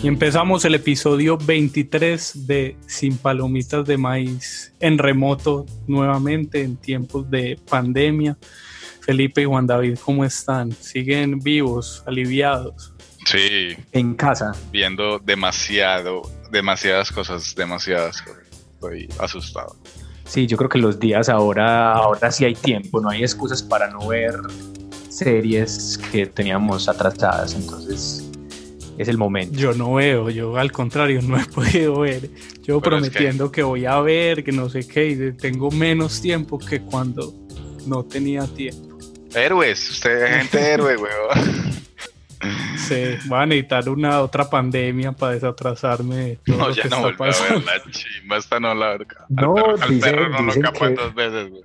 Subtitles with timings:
[0.00, 7.28] Y empezamos el episodio 23 de Sin Palomitas de Maíz en remoto nuevamente en tiempos
[7.28, 8.38] de pandemia.
[9.00, 10.70] Felipe y Juan David, ¿cómo están?
[10.70, 12.92] ¿Siguen vivos, aliviados?
[13.24, 14.52] Sí, En casa.
[14.70, 18.44] viendo demasiado, demasiadas cosas, demasiadas cosas.
[18.74, 19.76] Estoy asustado.
[20.24, 23.90] Sí, yo creo que los días ahora, ahora sí hay tiempo, no hay excusas para
[23.90, 24.34] no ver
[25.08, 28.27] series que teníamos atrasadas, entonces
[28.98, 29.56] es el momento.
[29.56, 32.28] Yo no veo, yo al contrario no he podido ver.
[32.62, 33.62] Yo Pero es prometiendo que...
[33.62, 37.32] voy a ver, que no sé qué, y tengo menos tiempo que cuando
[37.86, 38.98] no tenía tiempo.
[39.34, 41.78] Héroes, usted es gente héroe, weón.
[42.76, 46.88] Sí, van a necesitar una otra pandemia para desatrasarme de todo No, lo ya que
[46.88, 49.26] no vuelvo a ver la chimba, esta no la verga.
[49.28, 51.64] No, al dicen- perro no lo dicen capan que- dos veces, weón.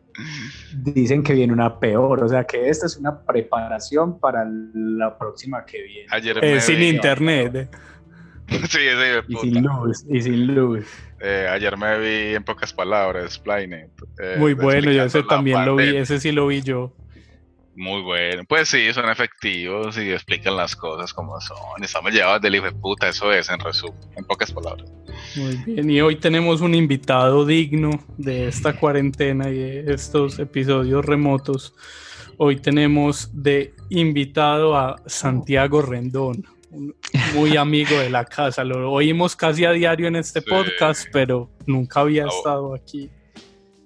[0.74, 5.64] Dicen que viene una peor, o sea que esta es una preparación para la próxima
[5.66, 6.08] que viene.
[6.12, 7.56] Ayer Eh, sin vi- internet.
[7.56, 7.68] eh.
[8.50, 8.80] Sí, sí,
[9.30, 10.86] Y sin luz, y sin luz.
[11.22, 13.90] Eh, ayer me vi en pocas palabras, Splainet.
[14.22, 16.94] eh, Muy bueno, yo ese también lo vi, ese sí lo vi yo.
[17.76, 18.44] Muy bueno.
[18.48, 21.84] Pues sí, son efectivos y explican las cosas como son.
[21.84, 24.92] Estamos llevados del hijo de puta, eso es, en resumen, en pocas palabras.
[25.36, 31.04] Muy bien, y hoy tenemos un invitado digno de esta cuarentena y de estos episodios
[31.04, 31.74] remotos.
[32.38, 36.96] Hoy tenemos de invitado a Santiago Rendón, un
[37.34, 38.64] muy amigo de la casa.
[38.64, 40.50] Lo oímos casi a diario en este Sí.
[40.50, 43.10] podcast, pero nunca había estado aquí.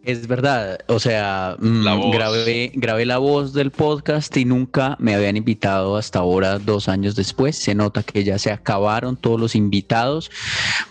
[0.07, 5.13] Es verdad, o sea, mm, La grabé, grabé la voz del podcast y nunca me
[5.13, 7.57] habían invitado hasta ahora, dos años después.
[7.57, 10.31] Se nota que ya se acabaron todos los invitados,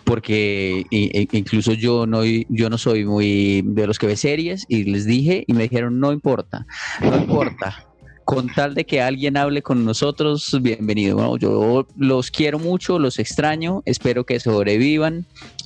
[0.05, 5.07] porque incluso yo no, yo no soy muy de los que ve series y les
[5.07, 6.67] dije y me dijeron, no importa,
[7.01, 7.87] no importa.
[8.27, 11.17] Con tal de que alguien hable con nosotros, bienvenido.
[11.17, 15.25] Bueno, yo los quiero mucho, los extraño, espero que sobrevivan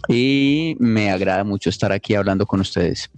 [0.09, 3.11] y me agrada mucho estar aquí hablando con ustedes.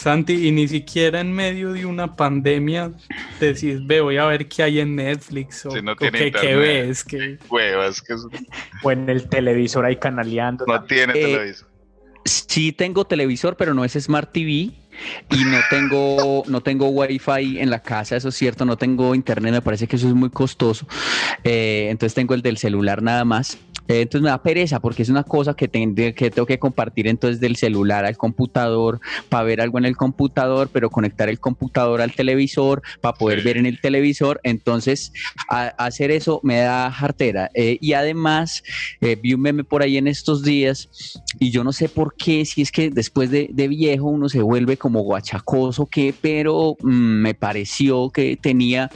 [0.00, 2.92] Santi, y ni siquiera en medio de una pandemia
[3.40, 6.32] decís, ve, voy a ver qué hay en Netflix o, Si no o tiene qué,
[6.32, 7.02] qué ves.
[7.02, 8.26] qué- Huevas, que es-
[8.82, 10.66] O en el televisor ahí canaleando.
[10.66, 11.12] no también.
[11.12, 11.68] tiene Eh, televisor.
[12.26, 14.50] Sí tengo televisor, pero no es Smart TV
[15.30, 19.52] y no tengo, no tengo Wi-Fi en la casa, eso es cierto, no tengo internet,
[19.52, 20.86] me parece que eso es muy costoso.
[21.44, 23.56] Eh, entonces tengo el del celular nada más.
[23.88, 27.06] Eh, entonces me da pereza porque es una cosa que, ten- que tengo que compartir
[27.06, 32.00] entonces del celular al computador para ver algo en el computador, pero conectar el computador
[32.00, 34.40] al televisor para poder ver en el televisor.
[34.42, 35.12] Entonces
[35.48, 37.50] a- hacer eso me da jartera.
[37.54, 38.62] Eh, y además
[39.00, 40.88] eh, vi un meme por ahí en estos días
[41.38, 44.40] y yo no sé por qué, si es que después de, de viejo uno se
[44.42, 46.88] vuelve como guachacoso, que, pero mm,
[47.22, 48.90] me pareció que tenía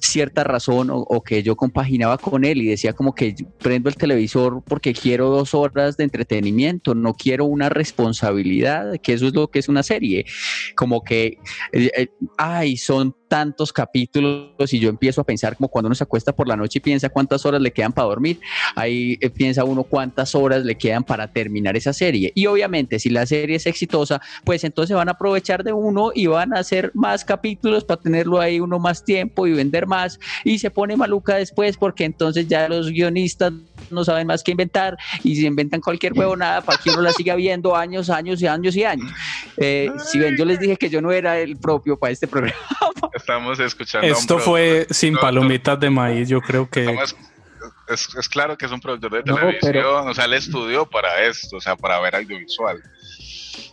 [0.00, 3.96] cierta razón o, o que yo compaginaba con él y decía como que prendo el
[3.96, 4.21] televisor
[4.66, 9.58] porque quiero dos horas de entretenimiento, no quiero una responsabilidad, que eso es lo que
[9.58, 10.26] es una serie,
[10.74, 11.38] como que,
[11.72, 16.04] eh, eh, ay, son tantos capítulos y yo empiezo a pensar como cuando uno se
[16.04, 18.38] acuesta por la noche y piensa cuántas horas le quedan para dormir,
[18.76, 22.30] ahí eh, piensa uno cuántas horas le quedan para terminar esa serie.
[22.34, 26.26] Y obviamente si la serie es exitosa, pues entonces van a aprovechar de uno y
[26.26, 30.20] van a hacer más capítulos para tenerlo ahí uno más tiempo y vender más.
[30.44, 33.54] Y se pone maluca después porque entonces ya los guionistas
[33.90, 37.34] no saben más que inventar y se inventan cualquier huevonada para que uno la siga
[37.34, 39.10] viendo años, años y años y años.
[39.56, 42.58] Eh, si ven, yo les dije que yo no era el propio para este programa.
[43.22, 44.06] Estamos escuchando.
[44.06, 46.80] Esto fue sin palomitas de maíz, yo creo que...
[46.80, 47.16] estamos-
[47.88, 50.86] es, es claro que es un productor de No, televisión, pero- o sea, él estudió
[50.86, 52.82] para esto, o sea, para ver audiovisual.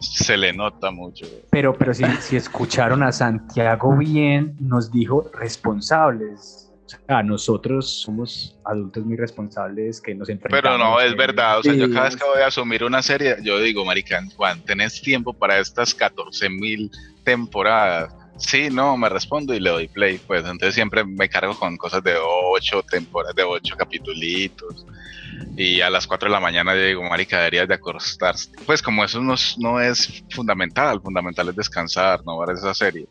[0.01, 1.25] se le nota mucho.
[1.51, 6.66] Pero, pero si, si escucharon a Santiago bien, nos dijo responsables.
[6.86, 10.62] O sea, nosotros somos adultos muy responsables que nos enfrentamos.
[10.63, 11.60] Pero no, es eh, verdad.
[11.60, 14.62] O sea, yo cada vez que voy a asumir una serie, yo digo, marica, Juan,
[14.66, 16.92] ¿tenés tiempo para estas 14 mil
[17.24, 18.13] temporadas?
[18.39, 20.19] Sí, no, me respondo y le doy play.
[20.25, 24.86] Pues entonces siempre me cargo con cosas de 8 temporadas, de 8 capitulitos.
[25.56, 28.50] Y a las 4 de la mañana yo digo, marica, deberías de acostarse.
[28.65, 33.07] Pues como eso no es, no es fundamental, fundamental es descansar, no ver esa serie.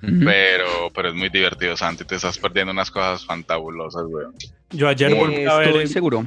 [0.00, 2.04] Pero, pero es muy divertido, Santi.
[2.04, 4.34] Te estás perdiendo unas cosas fantabulosas, weón.
[4.70, 6.26] Yo ayer Eh, volví a ver, estoy seguro.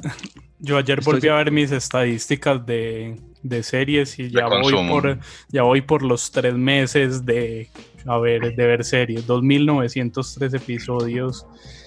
[0.58, 5.18] yo ayer estoy volví a ver mis estadísticas de, de series y ya voy por
[5.48, 7.68] ya voy por los tres meses de
[8.06, 11.46] a ver de ver series, 2.903 episodios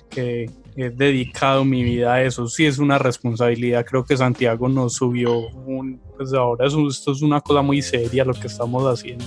[0.09, 2.47] que he dedicado mi vida a eso.
[2.47, 3.85] Sí es una responsabilidad.
[3.85, 7.81] Creo que Santiago nos subió un, pues ahora es un- esto es una cosa muy
[7.81, 9.25] seria lo que estamos haciendo.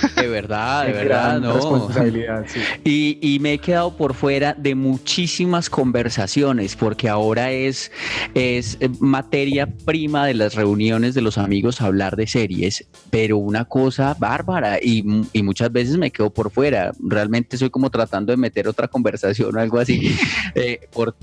[0.16, 1.54] De verdad, de verdad, no.
[1.54, 2.60] responsabilidad, sí.
[2.84, 7.90] Y, y me he quedado por fuera de muchísimas conversaciones, porque ahora es,
[8.34, 14.16] es materia prima de las reuniones de los amigos hablar de series, pero una cosa
[14.18, 16.92] bárbara y, y muchas veces me quedo por fuera.
[17.00, 20.16] Realmente soy como tratando de meter otra conversación o algo así,
[20.54, 21.16] eh, por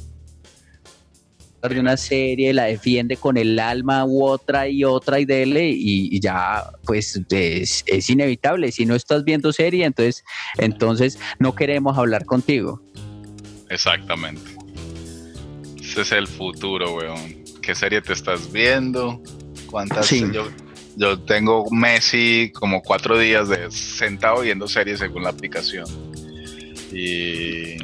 [1.70, 6.16] de una serie, la defiende con el alma u otra y otra y dele y,
[6.16, 8.72] y ya pues es, es inevitable.
[8.72, 10.26] Si no estás viendo serie, entonces,
[10.58, 12.82] entonces no queremos hablar contigo.
[13.70, 14.42] Exactamente.
[15.82, 17.44] Ese es el futuro, weón.
[17.62, 19.22] ¿Qué serie te estás viendo?
[19.68, 20.06] ¿Cuántas?
[20.06, 20.26] Sí.
[20.34, 20.50] Yo,
[20.98, 25.86] yo tengo Messi como cuatro días de sentado viendo series según la aplicación.
[26.92, 27.78] Y,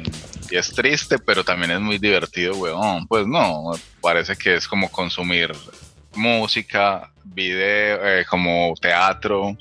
[0.50, 3.06] y es triste, pero también es muy divertido, weón.
[3.06, 5.52] Pues no, parece que es como consumir
[6.14, 9.56] música, video, eh, como teatro.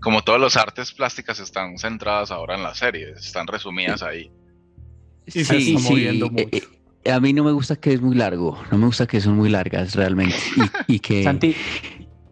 [0.00, 4.30] Como todas las artes plásticas están centradas ahora en las series, están resumidas ahí.
[5.26, 6.44] Se está moviendo mucho.
[6.52, 6.62] eh,
[7.04, 9.36] eh, a mí no me gusta que es muy largo, no me gusta que son
[9.36, 10.36] muy largas realmente.
[10.86, 11.56] Y, y que Santi,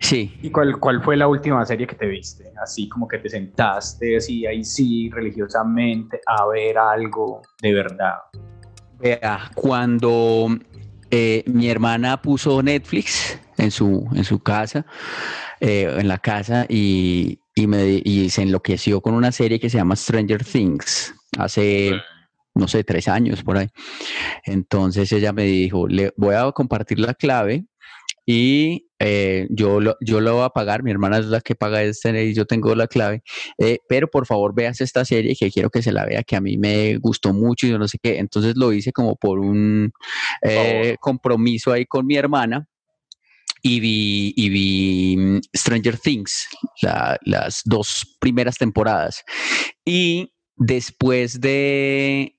[0.03, 2.53] sí, ¿y cuál, cuál fue la última serie que te viste?
[2.63, 8.17] Así como que te sentaste así, ahí sí, religiosamente, a ver algo de verdad.
[9.01, 10.49] Vea, cuando
[11.11, 14.87] eh, mi hermana puso Netflix en su, en su casa,
[15.61, 19.79] eh, en la casa, y, y me, y se enloqueció con una serie que se
[19.79, 21.93] llama Stranger Things, hace,
[22.55, 23.69] no sé, tres años por ahí.
[24.45, 27.67] Entonces ella me dijo, le voy a compartir la clave
[28.25, 31.83] y eh, yo, lo, yo lo voy a pagar, mi hermana es la que paga
[31.83, 33.23] este y yo tengo la clave,
[33.59, 36.41] eh, pero por favor veas esta serie que quiero que se la vea, que a
[36.41, 39.93] mí me gustó mucho y yo no sé qué, entonces lo hice como por un
[40.43, 42.67] eh, compromiso ahí con mi hermana
[43.63, 46.49] y vi, y vi mm, Stranger Things,
[46.83, 49.23] la- las dos primeras temporadas.
[49.85, 52.37] Y después de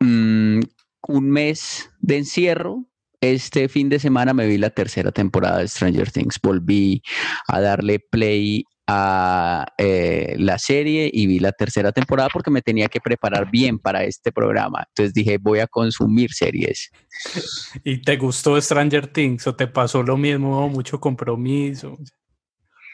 [0.00, 0.60] mm,
[1.08, 2.86] un mes de encierro,
[3.22, 6.38] este fin de semana me vi la tercera temporada de Stranger Things.
[6.42, 7.02] Volví
[7.46, 12.88] a darle play a eh, la serie y vi la tercera temporada porque me tenía
[12.88, 14.84] que preparar bien para este programa.
[14.88, 16.90] Entonces dije, voy a consumir series.
[17.84, 21.96] ¿Y te gustó Stranger Things o te pasó lo mismo, mucho compromiso?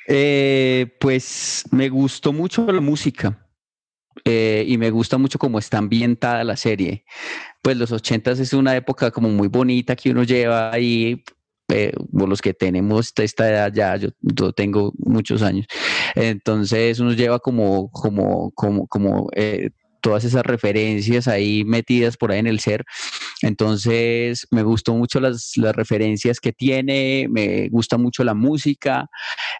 [0.06, 3.47] Eh, pues me gustó mucho la música
[4.24, 7.04] eh, y me gusta mucho cómo está ambientada la serie.
[7.62, 11.22] Pues los ochentas es una época como muy bonita que uno lleva ahí,
[11.68, 15.66] eh, los que tenemos esta edad ya, yo, yo tengo muchos años.
[16.14, 19.70] Entonces uno lleva como, como, como, como eh,
[20.00, 22.84] todas esas referencias ahí metidas por ahí en el ser.
[23.42, 29.08] Entonces me gustó mucho las, las referencias que tiene, me gusta mucho la música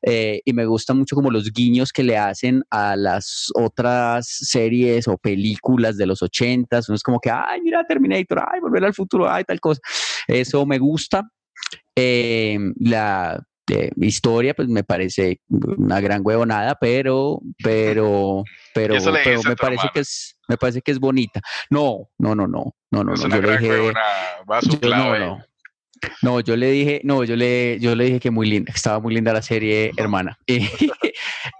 [0.02, 5.06] eh, y me gusta mucho como los guiños que le hacen a las otras series
[5.08, 6.88] o películas de los ochentas.
[6.88, 9.80] Uno es como que, ay, mira Terminator, ay, volver al futuro, ay, tal cosa.
[10.26, 11.28] Eso me gusta.
[11.94, 18.44] Eh, la eh, historia, pues me parece una gran huevonada, pero, pero,
[18.74, 18.94] pero,
[19.24, 21.40] pero me parece que es, me parece que es bonita.
[21.70, 23.26] No, no, no, no, no, no, es no.
[23.26, 24.00] una Yo le dije, huevona,
[24.50, 25.18] va a su yo- clave.
[25.20, 25.44] no, no.
[26.22, 29.00] No, yo le dije, no, yo le, yo le dije que muy linda, que estaba
[29.00, 30.38] muy linda la serie, hermana.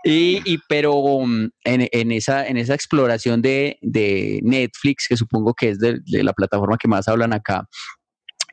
[0.05, 5.55] Y, y- pero um, en, en esa, en esa exploración de, de Netflix, que supongo
[5.55, 7.65] que es de, de la plataforma que más hablan acá,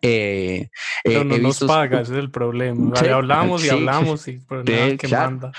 [0.05, 0.69] eh,
[1.03, 2.95] Pero eh, no nos visto- paga, ese es el problema.
[2.95, 3.69] Sí, hablamos y sí.
[3.71, 5.31] hablamos y pero nada que claro.
[5.31, 5.51] manda.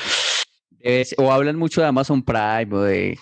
[0.80, 3.18] es- o hablan mucho de Amazon Prime o de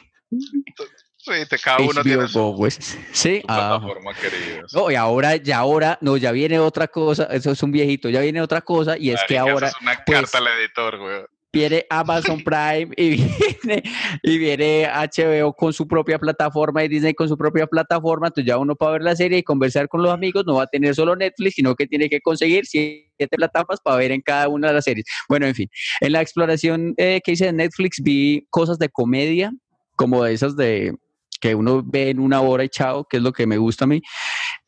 [1.16, 2.74] Sí, te, cada uno tiene su, pues.
[3.12, 3.78] Sí, su ah.
[3.78, 4.74] plataforma, queridos.
[4.74, 8.20] No, y ahora, ya ahora, no, ya viene otra cosa, eso es un viejito, ya
[8.20, 11.22] viene otra cosa, y es que ahora, es una pues, carta al editor, güey.
[11.54, 13.10] Viene Amazon Prime y
[13.62, 13.82] viene,
[14.22, 18.58] y viene HBO con su propia plataforma y Disney con su propia plataforma, entonces ya
[18.58, 21.14] uno para ver la serie y conversar con los amigos no va a tener solo
[21.16, 24.84] Netflix, sino que tiene que conseguir siete plataformas para ver en cada una de las
[24.84, 25.06] series.
[25.28, 25.68] Bueno, en fin,
[26.00, 29.52] en la exploración eh, que hice de Netflix vi cosas de comedia,
[29.96, 30.92] como esas de
[31.40, 33.88] que uno ve en una hora y chao, que es lo que me gusta a
[33.88, 34.00] mí.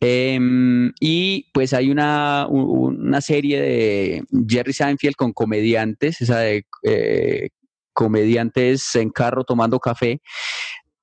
[0.00, 7.48] Em, y pues hay una, una serie de Jerry Seinfeld con comediantes, esa de eh,
[7.92, 10.20] comediantes en carro tomando café.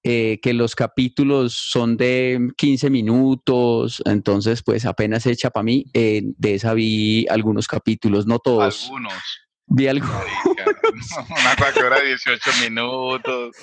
[0.05, 5.85] Eh, que los capítulos son de 15 minutos, entonces pues apenas hecha para mí.
[5.93, 8.83] Eh, de esa vi algunos capítulos, no todos.
[8.83, 9.13] Algunos.
[9.65, 10.21] Vi algunos.
[11.29, 13.55] Una cuatro hora 18 minutos.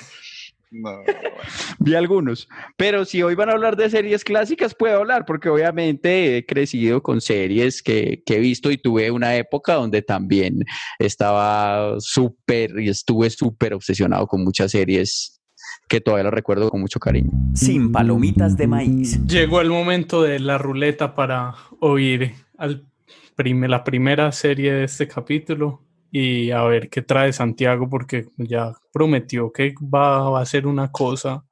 [0.72, 1.02] No,
[1.80, 2.48] Vi algunos.
[2.76, 7.02] Pero si hoy van a hablar de series clásicas, puedo hablar, porque obviamente he crecido
[7.02, 10.64] con series que, que he visto y tuve una época donde también
[10.98, 15.40] estaba súper y estuve súper obsesionado con muchas series
[15.88, 17.30] que todavía lo recuerdo con mucho cariño.
[17.54, 19.24] Sin palomitas de maíz.
[19.26, 22.86] Llegó el momento de la ruleta para oír al
[23.34, 28.72] prime- la primera serie de este capítulo y a ver qué trae Santiago porque ya
[28.92, 31.44] prometió que va, va a ser una cosa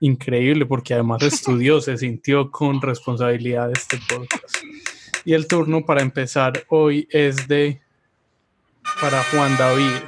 [0.00, 4.56] increíble porque además estudió, se sintió con responsabilidad de este podcast.
[5.24, 7.80] Y el turno para empezar hoy es de
[9.00, 10.00] para Juan David.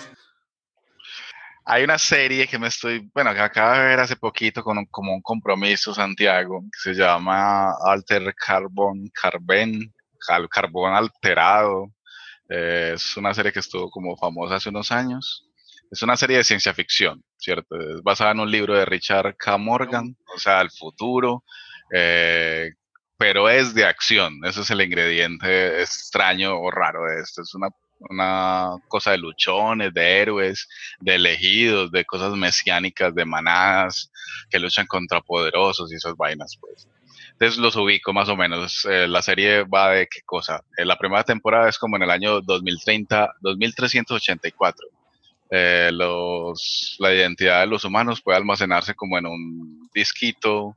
[1.64, 4.86] Hay una serie que me estoy, bueno, que acabo de ver hace poquito con un-
[4.86, 9.92] como un compromiso, Santiago, que se llama Alter Carbon, Carben,
[10.50, 11.92] Carbón Alterado.
[12.54, 15.48] Eh, es una serie que estuvo como famosa hace unos años.
[15.90, 17.76] Es una serie de ciencia ficción, ¿cierto?
[17.80, 19.56] Es basada en un libro de Richard K.
[19.56, 21.44] Morgan, o sea, el futuro,
[21.94, 22.70] eh,
[23.16, 24.40] pero es de acción.
[24.44, 27.42] Ese es el ingrediente extraño o raro de esto.
[27.42, 27.68] Es una,
[28.10, 30.68] una cosa de luchones, de héroes,
[31.00, 34.10] de elegidos, de cosas mesiánicas, de manadas
[34.50, 36.86] que luchan contra poderosos y esas vainas, pues.
[37.42, 38.86] Entonces los ubico más o menos.
[38.88, 40.62] Eh, la serie va de qué cosa.
[40.76, 44.86] Eh, la primera temporada es como en el año 2030, 2384.
[45.50, 50.76] Eh, los, la identidad de los humanos puede almacenarse como en un disquito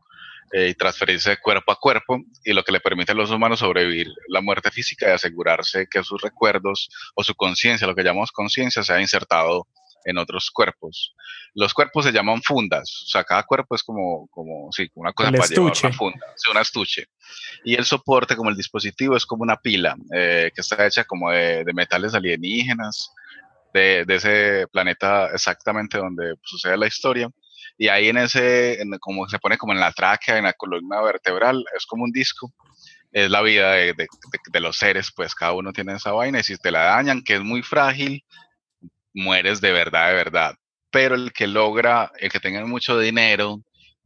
[0.51, 4.41] y transferirse cuerpo a cuerpo y lo que le permite a los humanos sobrevivir la
[4.41, 9.01] muerte física y asegurarse que sus recuerdos o su conciencia, lo que llamamos conciencia, sea
[9.01, 9.67] insertado
[10.05, 11.13] en otros cuerpos.
[11.53, 15.29] Los cuerpos se llaman fundas, o sea, cada cuerpo es como, como sí, una cosa
[15.29, 17.07] El para llevar una funda, sí, una estuche.
[17.63, 21.31] Y el soporte, como el dispositivo, es como una pila eh, que está hecha como
[21.31, 23.11] de, de metales alienígenas,
[23.73, 27.29] de, de ese planeta exactamente donde sucede la historia.
[27.77, 31.01] Y ahí en ese, en- como se pone como en la tráquea, en la columna
[31.01, 32.53] vertebral, es como un disco.
[33.11, 33.93] Es la vida de-
[34.51, 37.35] de los seres, pues cada uno tiene esa vaina y si te la dañan, que
[37.35, 38.23] es muy frágil,
[39.15, 40.55] mueres de verdad, de verdad.
[40.91, 43.61] Pero el que logra, el que tenga mucho dinero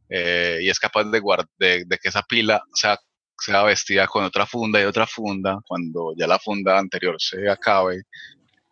[0.08, 1.20] eh, y es capaz de,
[1.58, 2.98] de, de que esa pila sea,
[3.38, 8.02] sea vestida con otra funda y otra funda, cuando ya la funda anterior se acabe,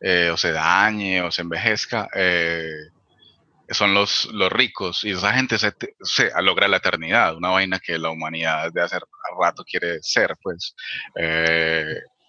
[0.00, 2.70] eh, o se dañe o se envejezca, eh,
[3.70, 5.72] son los, los ricos y esa gente se,
[6.42, 8.98] logra la eternidad, una vaina que la humanidad desde hace
[9.40, 10.74] rato quiere ser, pues.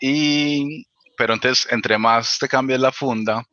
[0.02, 0.86] Y,
[1.18, 3.44] pero entonces, entre más te cambies la funda,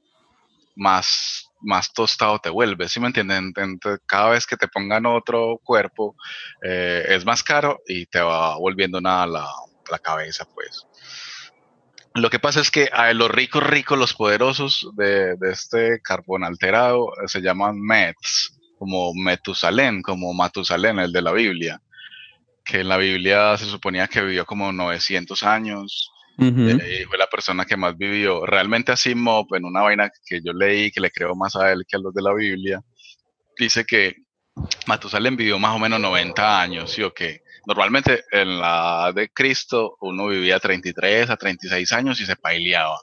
[0.76, 3.52] más, más tostado te vuelves, ¿sí me entienden?
[3.56, 6.14] Entonces, cada vez que te pongan otro cuerpo,
[6.62, 9.48] eh, es más caro y te va volviendo nada la,
[9.90, 10.86] la cabeza, pues.
[12.14, 16.44] Lo que pasa es que a los ricos, ricos, los poderosos de, de este carbón
[16.44, 21.82] alterado eh, se llaman Mets, como Metusalén, como Matusalén, el de la Biblia,
[22.64, 27.26] que en la Biblia se suponía que vivió como 900 años, Eh, y fue la
[27.26, 28.44] persona que más vivió.
[28.44, 31.84] Realmente así Mob, en una vaina que yo leí, que le creo más a él
[31.88, 32.82] que a los de la Biblia,
[33.58, 34.16] dice que
[34.86, 37.42] Matusalén vivió más o menos 90 años, ¿sí o qué?
[37.66, 42.98] Normalmente en la de Cristo uno vivía 33 a 36 años y se paileaba.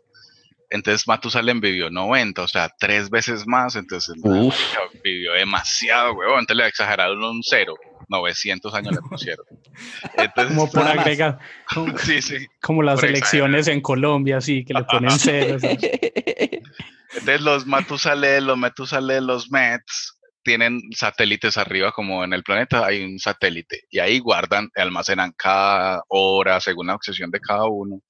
[0.70, 4.56] Entonces Matusalén vivió 90, o sea, tres veces más, entonces Uf.
[5.04, 7.76] vivió demasiado, huevón, entonces le exageraron un cero,
[8.08, 9.46] 900 años le pusieron.
[10.18, 11.40] Entonces, Como por agregar,
[11.74, 12.48] como, sí, sí.
[12.62, 15.64] como las elecciones en Colombia, así que le ponen ceros.
[15.64, 23.04] Entonces los Matusalén, los Metusalén, los Mets tienen satélites arriba como en el planeta hay
[23.04, 28.02] un satélite y ahí guardan, almacenan cada hora según la obsesión de cada uno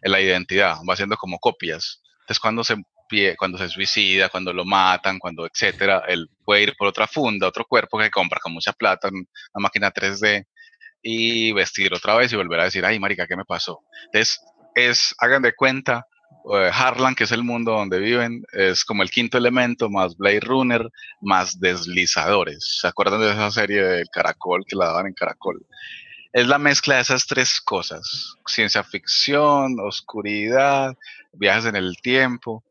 [0.00, 2.02] en la identidad, va haciendo como copias.
[2.22, 2.76] Entonces cuando se
[3.36, 7.64] cuando se suicida, cuando lo matan, cuando etcétera, él puede ir por otra funda, otro
[7.64, 10.46] cuerpo que compra con mucha plata, una máquina 3D
[11.02, 13.80] y vestir otra vez y volver a decir, ay marica, ¿qué me pasó?
[14.06, 14.40] Entonces
[14.74, 16.06] es, hagan de cuenta,
[16.54, 20.40] eh, Harlan, que es el mundo donde viven, es como el quinto elemento, más Blade
[20.40, 20.88] Runner,
[21.20, 22.78] más deslizadores.
[22.80, 25.64] ¿Se acuerdan de esa serie del Caracol que la daban en Caracol?
[26.32, 30.96] Es la mezcla de esas tres cosas, ciencia ficción, oscuridad,
[31.32, 32.64] viajes en el tiempo,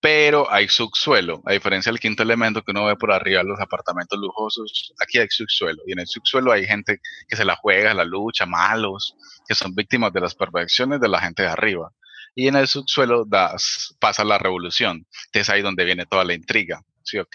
[0.00, 4.18] pero hay subsuelo, a diferencia del quinto elemento que uno ve por arriba, los apartamentos
[4.18, 8.04] lujosos, aquí hay subsuelo, y en el subsuelo hay gente que se la juega, la
[8.04, 9.14] lucha, malos,
[9.46, 11.92] que son víctimas de las perfecciones de la gente de arriba
[12.34, 15.06] y en el subsuelo das, pasa la revolución.
[15.32, 16.82] Es ahí donde viene toda la intriga.
[17.02, 17.26] ¿sí o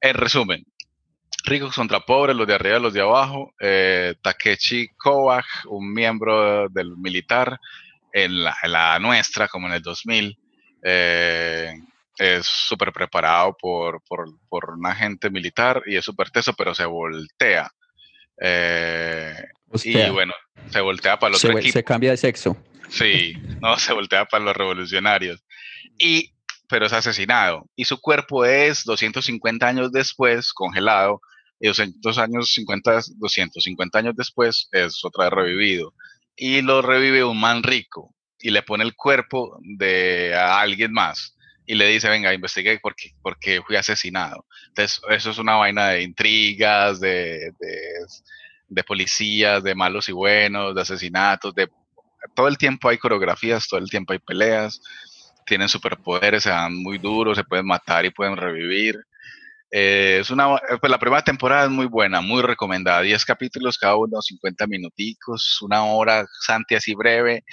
[0.00, 0.64] En resumen,
[1.44, 3.54] ricos contra pobres, los de arriba y los de abajo.
[3.60, 7.58] Eh, Takechi Kovac, un miembro del militar
[8.12, 10.38] en la, nuestra, como en el 2000,
[10.82, 11.72] eh,
[12.18, 16.84] es súper preparado por, por, por, un agente militar y es súper teso, pero se
[16.84, 17.70] voltea.
[18.40, 19.34] Eh,
[19.84, 20.34] y bueno,
[20.70, 22.56] se voltea para otro se, Se cambia de sexo.
[22.88, 25.42] Sí, no, se voltea para los revolucionarios.
[25.98, 26.32] Y,
[26.68, 27.68] pero es asesinado.
[27.76, 31.20] Y su cuerpo es 250 años después congelado.
[31.60, 35.94] Y 200 años, 50, 250 años después es otra vez revivido.
[36.36, 38.14] Y lo revive un man rico.
[38.40, 41.36] Y le pone el cuerpo de a alguien más.
[41.66, 44.46] Y le dice, venga, investigue por qué, porque fui asesinado.
[44.68, 47.52] Entonces, eso es una vaina de intrigas, de,
[48.68, 51.68] de, policías, de malos y buenos, de asesinatos, de
[52.34, 54.80] todo el tiempo hay coreografías, todo el tiempo hay peleas,
[55.44, 58.96] tienen superpoderes, se dan muy duros, se pueden matar y pueden revivir.
[59.70, 63.02] Eh, es una, pues la primera temporada es muy buena, muy recomendada.
[63.02, 67.44] 10 capítulos, cada uno 50 minuticos, una hora, Santi así breve,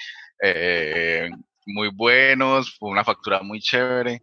[0.45, 1.29] eh,
[1.65, 4.21] muy buenos, una factura muy chévere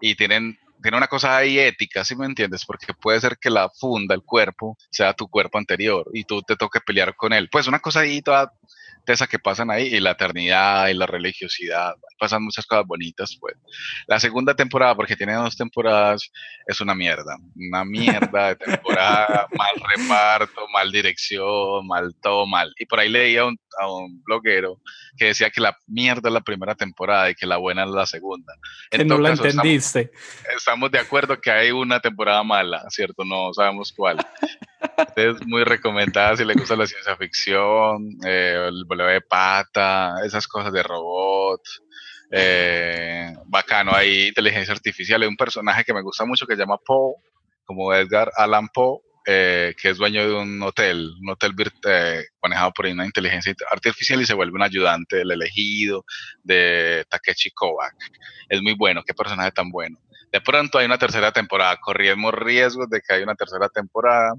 [0.00, 2.64] y tienen, tiene una cosa ahí ética, ¿sí me entiendes?
[2.66, 6.56] Porque puede ser que la funda, el cuerpo, sea tu cuerpo anterior y tú te
[6.56, 7.48] toques pelear con él.
[7.50, 8.52] Pues una cosa ahí toda
[9.12, 11.94] esa que pasan ahí y la eternidad y la religiosidad.
[12.18, 13.54] Pasan muchas cosas bonitas, pues.
[14.06, 16.30] La segunda temporada, porque tiene dos temporadas,
[16.66, 17.36] es una mierda.
[17.54, 22.72] Una mierda de temporada, mal reparto, mal dirección, mal todo mal.
[22.78, 24.80] Y por ahí leía a un, a un bloguero
[25.16, 28.06] que decía que la mierda es la primera temporada y que la buena es la
[28.06, 28.54] segunda.
[28.90, 30.10] que no la entendiste.
[30.56, 33.24] Estamos, de acuerdo que hay una temporada mala, ¿cierto?
[33.24, 34.18] No sabemos cuál.
[35.16, 40.46] Es muy recomendada si le gusta la ciencia ficción, eh, el voleo de pata, esas
[40.46, 41.60] cosas de robot.
[42.30, 45.22] Eh, bacano, hay inteligencia artificial.
[45.22, 47.14] Hay un personaje que me gusta mucho que se llama Poe,
[47.64, 51.54] como Edgar Allan Poe, eh, que es dueño de un hotel, un hotel
[51.88, 56.04] eh, manejado por una inteligencia artificial y se vuelve un ayudante del elegido
[56.42, 57.94] de Takechi Kovac.
[58.50, 59.98] Es muy bueno, qué personaje tan bueno.
[60.30, 64.34] De pronto hay una tercera temporada, corrimos riesgos de que haya una tercera temporada.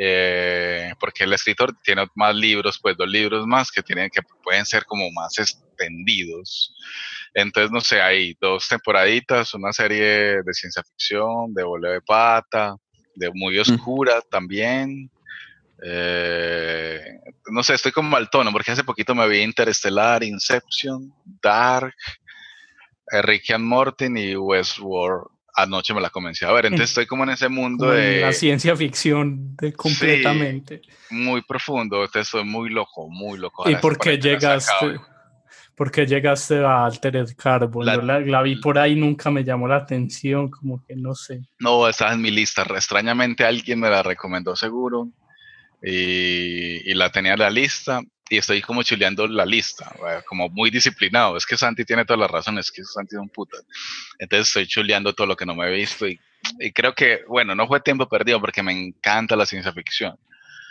[0.00, 4.64] Eh, porque el escritor tiene más libros, pues dos libros más que tienen que pueden
[4.64, 6.72] ser como más extendidos.
[7.34, 12.76] Entonces, no sé, hay dos temporaditas, una serie de ciencia ficción, de voleo de pata,
[13.16, 15.10] de muy oscura también.
[15.82, 17.00] Eh,
[17.50, 21.94] no sé, estoy como al tono, porque hace poquito me vi Interestelar, Inception, Dark,
[23.12, 25.37] eh, Rick and Morty y Westworld.
[25.62, 28.20] Anoche me la comencé a ver, entonces estoy como en ese mundo de...
[28.20, 30.82] La ciencia ficción de, completamente.
[31.10, 33.68] muy profundo, estoy muy loco, muy loco.
[33.68, 35.00] ¿Y por qué llegaste?
[35.78, 37.86] porque llegaste a Altered Carbon.
[37.86, 41.40] La, la, vi por ahí, nunca me llamó la atención, como que no sé.
[41.60, 42.62] No, está en mi lista.
[42.62, 45.08] Extrañamente alguien me la recomendó seguro
[45.80, 49.94] y, la tenía en la lista y estoy como chuleando la lista,
[50.26, 51.36] como muy disciplinado.
[51.36, 53.58] Es que Santi tiene todas las razones, es que Santi es un puta.
[54.18, 56.18] Entonces estoy chuleando todo lo que no me he visto y,
[56.60, 60.18] y creo que, bueno, no fue tiempo perdido porque me encanta la ciencia ficción.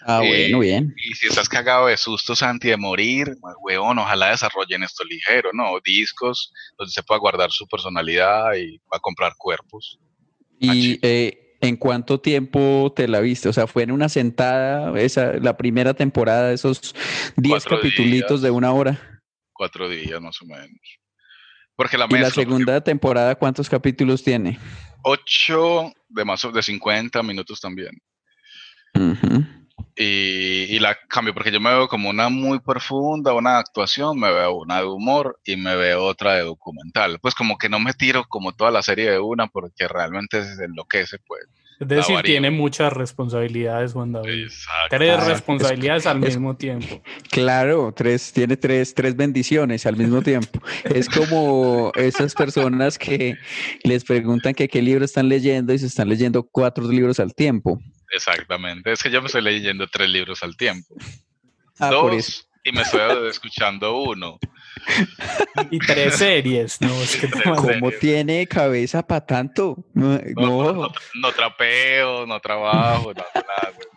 [0.05, 0.93] Ah, bueno, bien.
[1.03, 5.79] Y si estás cagado de susto, Santi, de morir, weón, ojalá desarrollen esto ligero, ¿no?
[5.83, 9.99] Discos donde se pueda guardar su personalidad y va a comprar cuerpos.
[10.59, 13.49] ¿Y eh, en cuánto tiempo te la viste?
[13.49, 16.95] O sea, ¿fue en una sentada esa, la primera temporada de esos
[17.37, 19.21] 10 capitulitos de una hora?
[19.53, 20.99] Cuatro días más o menos.
[21.75, 24.59] Porque la ¿Y la segunda temporada cuántos capítulos tiene?
[25.03, 27.91] Ocho de más de 50 minutos también.
[29.95, 34.53] Y, la cambio porque yo me veo como una muy profunda, una actuación, me veo
[34.55, 37.19] una de humor y me veo otra de documental.
[37.19, 40.65] Pues como que no me tiro como toda la serie de una porque realmente se
[40.65, 41.47] enloquece, pues.
[41.79, 44.47] Es decir, tiene muchas responsabilidades, Juan David.
[44.89, 47.03] Tres responsabilidades al mismo tiempo.
[47.29, 50.59] Claro, tres, tiene tres, tres bendiciones al mismo tiempo.
[50.85, 53.35] es como esas personas que
[53.83, 57.79] les preguntan que qué libro están leyendo y se están leyendo cuatro libros al tiempo.
[58.11, 58.91] Exactamente.
[58.91, 60.95] Es que yo me estoy leyendo tres libros al tiempo.
[61.79, 64.39] Ah, Dos, y me estoy escuchando uno.
[65.71, 66.93] Y tres series, ¿no?
[67.01, 69.77] Es que ¿Cómo tiene cabeza para tanto?
[69.93, 70.73] No, No, no.
[70.73, 73.87] no, no trapeo, no trabajo, nada, güey.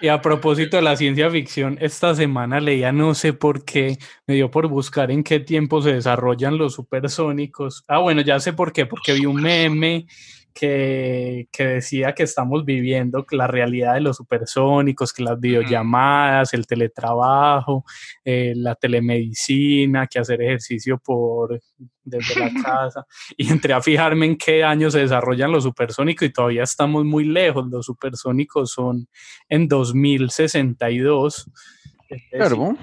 [0.00, 4.34] Y a propósito de la ciencia ficción, esta semana leía, no sé por qué, me
[4.34, 7.84] dio por buscar en qué tiempo se desarrollan los supersónicos.
[7.88, 10.06] Ah, bueno, ya sé por qué, porque vi un meme
[10.54, 16.66] que, que decía que estamos viviendo la realidad de los supersónicos, que las videollamadas, el
[16.66, 17.84] teletrabajo,
[18.24, 21.60] eh, la telemedicina, que hacer ejercicio por
[22.04, 23.04] desde la casa.
[23.36, 27.24] Y entré a fijarme en qué año se desarrollan los supersónicos y todavía estamos muy
[27.24, 27.66] lejos.
[27.68, 29.08] Los supersónicos son
[29.48, 31.50] en 2062.
[32.08, 32.76] es decir, Claro,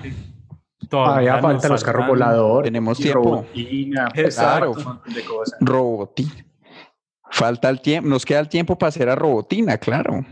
[0.89, 2.67] Todavía nos faltan los carros voladores.
[2.67, 3.23] Tenemos tiempo.
[3.23, 5.57] robotina, montón de cosas.
[5.61, 6.50] Roboti.
[7.31, 10.25] Falta el tiempo, nos queda el tiempo para hacer a robotina, claro.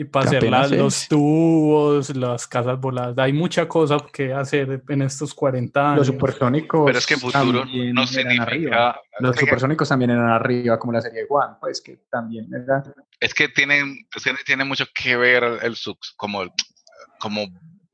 [0.00, 3.18] Y para hacer las- los tubos, las casas voladas.
[3.18, 5.98] Hay mucha cosa que hacer en estos 40 años.
[5.98, 6.82] Los supersónicos.
[6.86, 8.46] Pero es que futuro también no eran arriba.
[8.46, 9.00] significa.
[9.18, 12.46] Los es que- supersónicos también eran arriba, como la serie de Juan, pues que también
[12.54, 12.84] era.
[13.18, 16.44] Es que tienen, es que tiene mucho que ver el sub, como,
[17.18, 17.46] como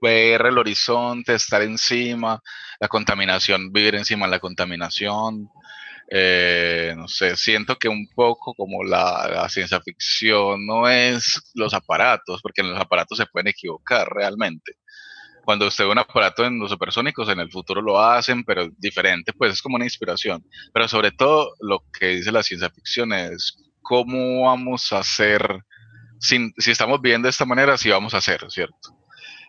[0.03, 2.39] ver el horizonte, estar encima,
[2.79, 5.49] la contaminación, vivir encima de la contaminación.
[6.11, 12.41] Eh, no sé, siento que un poco como la, ciencia ficción no es los aparatos,
[12.43, 14.73] porque en los aparatos se pueden equivocar realmente.
[15.45, 19.33] Cuando usted ve un aparato en los supersónicos, en el futuro lo hacen, pero diferente,
[19.35, 20.45] pues es como una inspiración.
[20.73, 25.61] Pero sobre todo lo que dice la ciencia ficción es cómo vamos a hacer,
[26.21, 28.91] sin- si estamos viviendo de esta manera, si vamos a hacer, ¿cierto?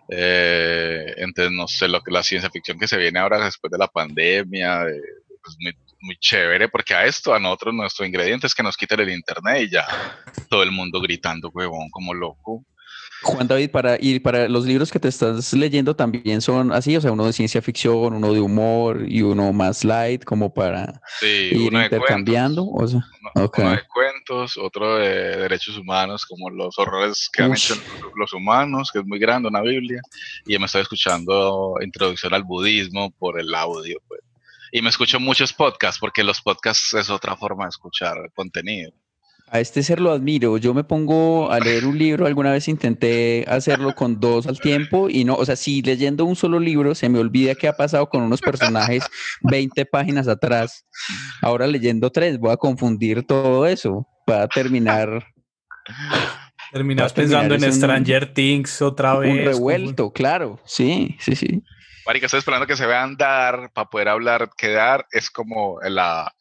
[0.09, 3.77] Eh, entonces, no sé, lo que la ciencia ficción que se viene ahora después de
[3.79, 5.01] la pandemia, eh,
[5.47, 5.57] es
[5.99, 9.63] muy, chévere, porque a esto, a nosotros, nuestro ingrediente es que nos quiten el internet
[9.63, 9.85] y ya
[10.49, 12.63] todo el mundo gritando, huevón, como loco.
[13.25, 17.01] Juan David, para y para los libros que te estás leyendo también son así, o
[17.01, 21.49] sea, uno de ciencia ficción, uno de humor y uno más light, como para Sí,
[21.51, 22.65] ir uno intercambiando.
[22.65, 27.53] cuentos, O sea, uno, de cuentos, otro de derechos humanos, como los horrores que han
[27.53, 27.75] hecho
[28.15, 30.01] los humanos, que es muy grande, una Biblia.
[30.45, 34.21] Y me estoy escuchando Introducción al Budismo por el audio, pues.
[34.77, 38.91] Y me escucho muchos podcasts, porque los podcasts es otra forma de escuchar contenido.
[39.47, 40.57] a este ser lo admiro.
[40.57, 45.07] Yo me pongo a leer un libro, alguna vez intenté hacerlo con dos al tiempo
[45.09, 48.09] y no, o sea, si leyendo un solo libro se me olvida qué ha pasado
[48.09, 49.05] con unos personajes
[49.43, 50.85] 20 páginas atrás.
[51.41, 55.25] Ahora leyendo tres, voy a confundir todo eso para terminar
[56.73, 59.31] Terminas Vas a terminar pensando en un- Stranger Things otra vez.
[59.31, 60.59] un como- revuelto, claro.
[60.65, 61.61] Sí, sí, sí.
[62.05, 64.49] Marica, estoy esperando que se vea andar para poder hablar.
[64.57, 66.33] Quedar es como la,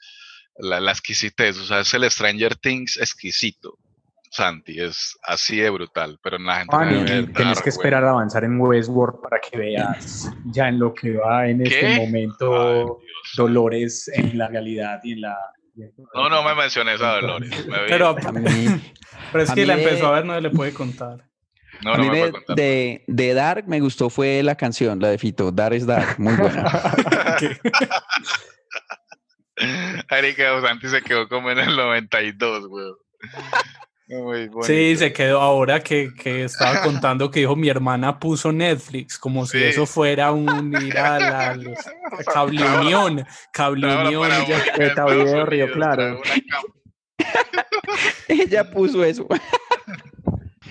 [0.59, 3.79] la, la exquisitez, o sea, es el Stranger Things exquisito.
[4.31, 7.68] Santi, es así de brutal, pero en la gente no tienes dar, que güey.
[7.68, 11.96] esperar a avanzar en Westworld para que veas ya en lo que va en este
[12.00, 13.07] momento Ay.
[13.37, 15.38] Dolores en la realidad y en la.
[16.14, 17.64] No, no me menciones a Dolores.
[17.66, 17.79] me.
[17.88, 18.81] Pero, A mí,
[19.31, 21.24] pero es a que mí la empezó a ver, no le puede contar.
[21.85, 22.33] No, a no me
[23.07, 25.53] de, Dark me gustó fue la canción, la de Fito.
[25.53, 26.64] Dark es Dark, muy buena.
[30.11, 32.87] Erika Santi se quedó como en el 92, güey.
[34.09, 34.62] Muy bonito.
[34.66, 39.47] Sí, se quedó ahora que, que estaba contando que dijo mi hermana puso Netflix, como
[39.47, 39.64] si Sí.
[39.64, 44.25] eso fuera un ir a la los- a Cable Unión, Cable Unión.
[44.77, 46.20] Video, Río Claro.
[48.29, 49.27] Ella puso eso.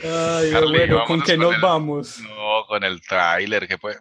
[0.03, 2.19] Ay, Carly, bueno, ¿con qué con nos el- vamos?
[2.21, 3.97] No, con el tráiler que puede.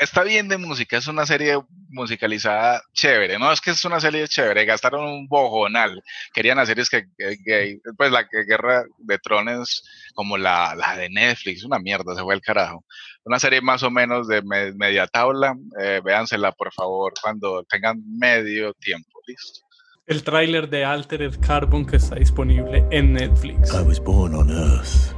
[0.00, 1.58] Está bien de música, es una serie
[1.88, 6.00] musicalizada chévere, no es que es una serie chévere, gastaron un bojonal,
[6.32, 9.82] querían hacer es que, que- que- pues la que Guerra de Trones
[10.14, 12.84] como la, la de Netflix, una mierda, se fue el carajo.
[13.24, 18.00] Una serie más o menos de me- media tabla, eh, véansela por favor cuando tengan
[18.18, 19.60] medio tiempo, listo.
[20.06, 23.74] El tráiler de Altered Carbon que está disponible en Netflix.
[23.74, 25.12] I was born on Earth.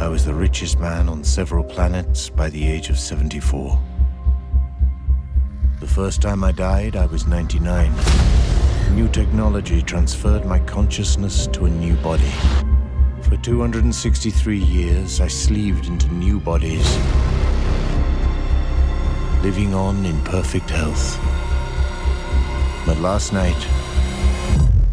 [0.00, 3.76] I was the richest man on several planets by the age of 74.
[5.80, 7.92] The first time I died, I was 99.
[8.94, 12.32] New technology transferred my consciousness to a new body.
[13.22, 16.96] For 263 years, I sleeved into new bodies,
[19.42, 21.18] living on in perfect health.
[22.86, 23.66] But last night,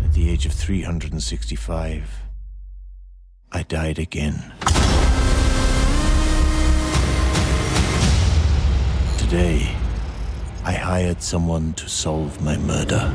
[0.04, 2.24] at the age of 365,
[3.52, 4.52] I died again.
[9.36, 9.68] Today,
[10.64, 13.12] I hired someone to solve my murder.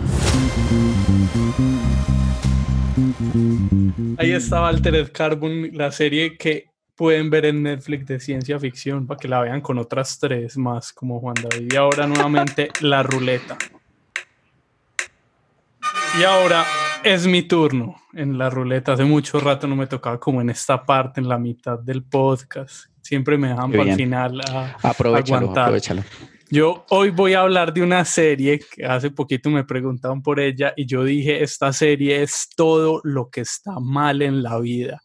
[4.19, 9.19] Ahí estaba Altered Carbon, la serie que pueden ver en Netflix de ciencia ficción para
[9.19, 11.73] que la vean con otras tres más como Juan David.
[11.73, 13.57] Y ahora nuevamente la ruleta.
[16.19, 16.67] Y ahora
[17.03, 18.93] es mi turno en la ruleta.
[18.93, 22.90] Hace mucho rato no me tocaba como en esta parte, en la mitad del podcast.
[23.11, 25.65] Siempre me dejan para el final a Aprovechalo, aguantar.
[25.65, 26.05] aprovechalo.
[26.49, 30.73] Yo hoy voy a hablar de una serie que hace poquito me preguntaban por ella
[30.77, 35.03] y yo dije, esta serie es todo lo que está mal en la vida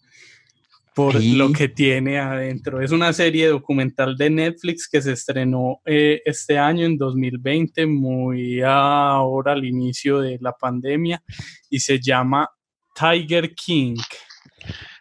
[0.94, 2.80] por lo que tiene adentro.
[2.80, 8.62] Es una serie documental de Netflix que se estrenó eh, este año en 2020, muy
[8.62, 11.24] ahora al inicio de la pandemia
[11.72, 12.48] y se llama
[12.94, 13.96] Tiger King.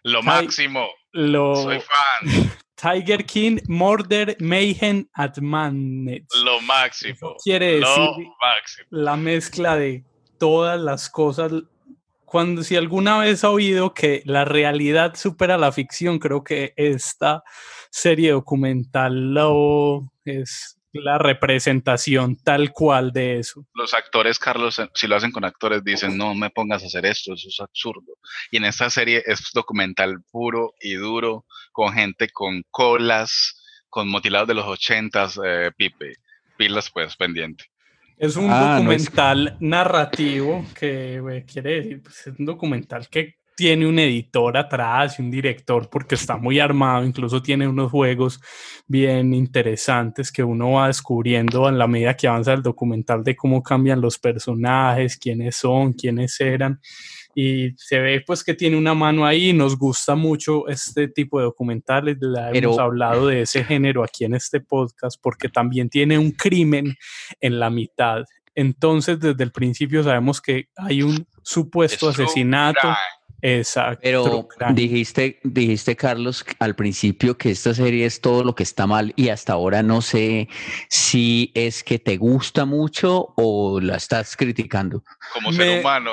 [0.05, 0.87] Lo máximo.
[1.13, 2.51] Lo, Soy fan.
[2.85, 6.27] Tiger King Murder Mayhem at Madness.
[6.45, 7.37] Lo máximo.
[7.43, 8.87] quiere Lo decir máximo.
[8.91, 10.05] la mezcla de
[10.39, 11.51] todas las cosas.
[12.27, 17.43] Cuando si alguna vez ha oído que la realidad supera la ficción, creo que esta
[17.91, 23.67] serie documental lo es la representación tal cual de eso.
[23.75, 27.35] Los actores, Carlos, si lo hacen con actores, dicen, no me pongas a hacer esto,
[27.35, 28.19] eso es absurdo.
[28.51, 33.61] Y en esta serie es documental puro y duro, con gente con colas,
[33.91, 36.15] con motilados de los ochentas, eh, Pipe.
[36.57, 37.65] Pilas, pues, pendiente.
[38.17, 43.35] Es un Ah, no es- documental narrativo que quiere decir, pues, es un documental que
[43.57, 48.41] tiene un editor atrás y un director porque está muy armado, incluso tiene unos juegos
[48.87, 53.63] bien interesantes que uno va descubriendo en la medida que avanza el documental de cómo
[53.63, 56.81] cambian los personajes, quiénes son, quiénes eran
[57.35, 61.45] y se ve pues que tiene una mano ahí, nos gusta mucho este tipo de
[61.45, 66.19] documentales, la hemos Pero- hablado de ese género aquí en este podcast porque también tiene
[66.19, 66.95] un crimen
[67.41, 68.23] en la mitad.
[68.55, 72.79] Entonces, desde el principio sabemos que hay un supuesto asesinato.
[72.81, 72.95] crime.
[73.47, 74.01] Exacto.
[74.03, 79.13] Pero dijiste, dijiste, Carlos, al principio que esta serie es todo lo que está mal
[79.17, 80.49] y hasta ahora no sé
[80.89, 85.05] si es que te gusta mucho o la estás criticando.
[85.35, 86.13] Como Me- ser humano.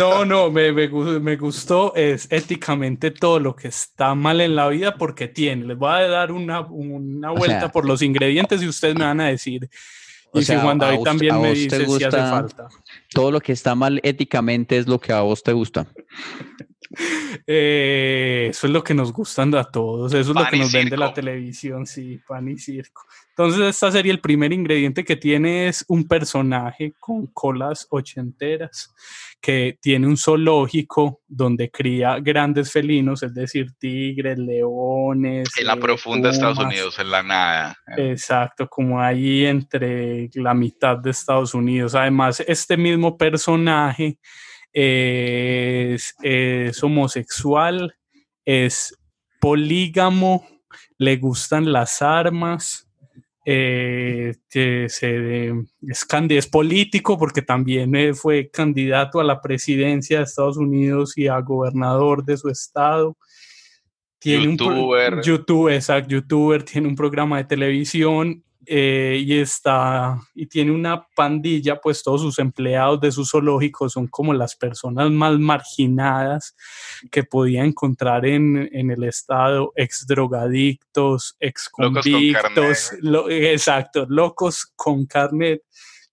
[0.00, 0.88] No, no, me, me
[1.20, 5.64] me gustó, es éticamente todo lo que está mal en la vida porque tiene.
[5.66, 9.04] Les voy a dar una, una O vuelta sea- por los ingredientes y ustedes me
[9.04, 9.68] van a decir.
[10.32, 12.68] O Y sea, si Juan David vos- también me dice si hace gusta- falta.
[13.12, 15.86] Todo lo que está mal éticamente es lo que a vos te gusta.
[17.48, 20.96] Eh, eso es lo que nos gustan a todos, eso es lo que nos vende
[20.96, 21.14] la circo.
[21.14, 23.02] televisión, sí, pan y circo.
[23.38, 28.94] Entonces, esta serie, el primer ingrediente que tiene es un personaje con colas ochenteras
[29.42, 35.50] que tiene un zoológico donde cría grandes felinos, es decir, tigres, leones.
[35.58, 36.72] En la profunda Estados pumas.
[36.72, 37.76] Unidos, en la nada.
[37.98, 41.94] Exacto, como ahí entre la mitad de Estados Unidos.
[41.94, 44.18] Además, este mismo personaje
[44.72, 47.94] es, es homosexual,
[48.46, 48.98] es
[49.40, 50.48] polígamo,
[50.96, 52.85] le gustan las armas,
[53.48, 55.50] eh, que se,
[55.82, 61.16] es, candi- es político porque también eh, fue candidato a la presidencia de Estados Unidos
[61.16, 63.16] y a gobernador de su estado.
[64.18, 65.20] Tiene un pro- Youtuber.
[65.22, 71.76] YouTube, exacto, youtuber, tiene un programa de televisión eh, y está y tiene una pandilla,
[71.80, 76.54] pues todos sus empleados de su zoológico son como las personas más marginadas
[77.10, 82.42] que podía encontrar en, en el estado, ex drogadictos, ex Locos con convictos,
[82.90, 83.02] carnet.
[83.02, 85.62] lo- exacto, locos con carnet,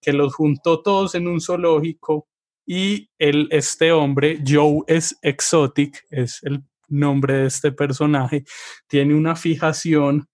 [0.01, 2.27] que los juntó todos en un zoológico
[2.65, 8.43] y el, este hombre, Joe es Exotic, es el nombre de este personaje,
[8.87, 10.27] tiene una fijación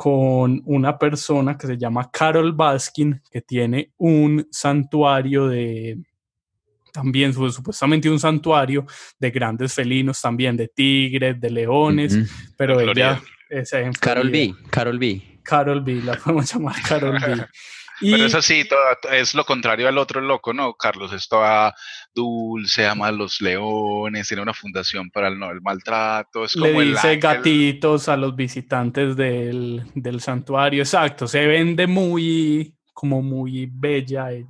[0.00, 5.98] con una persona que se llama Carol Baskin, que tiene un santuario de,
[6.90, 8.86] también su- supuestamente un santuario
[9.18, 12.14] de grandes felinos, también de tigres, de leones,
[12.56, 13.20] pero ella
[14.00, 14.30] Carol.
[14.30, 14.54] B.
[14.70, 15.20] Carol B.
[15.42, 17.44] Carol B, la podemos llamar Carol B.
[18.00, 20.74] Y Pero eso sí, toda- es lo contrario al otro loco, ¿no?
[20.74, 21.74] Carlos es toda
[22.14, 26.68] dulce, ama a los leones, tiene una fundación para el, no, el maltrato, es le
[26.70, 30.82] como el dice gatitos a los visitantes del, del santuario.
[30.82, 34.46] Exacto, se vende muy, como muy bella eh,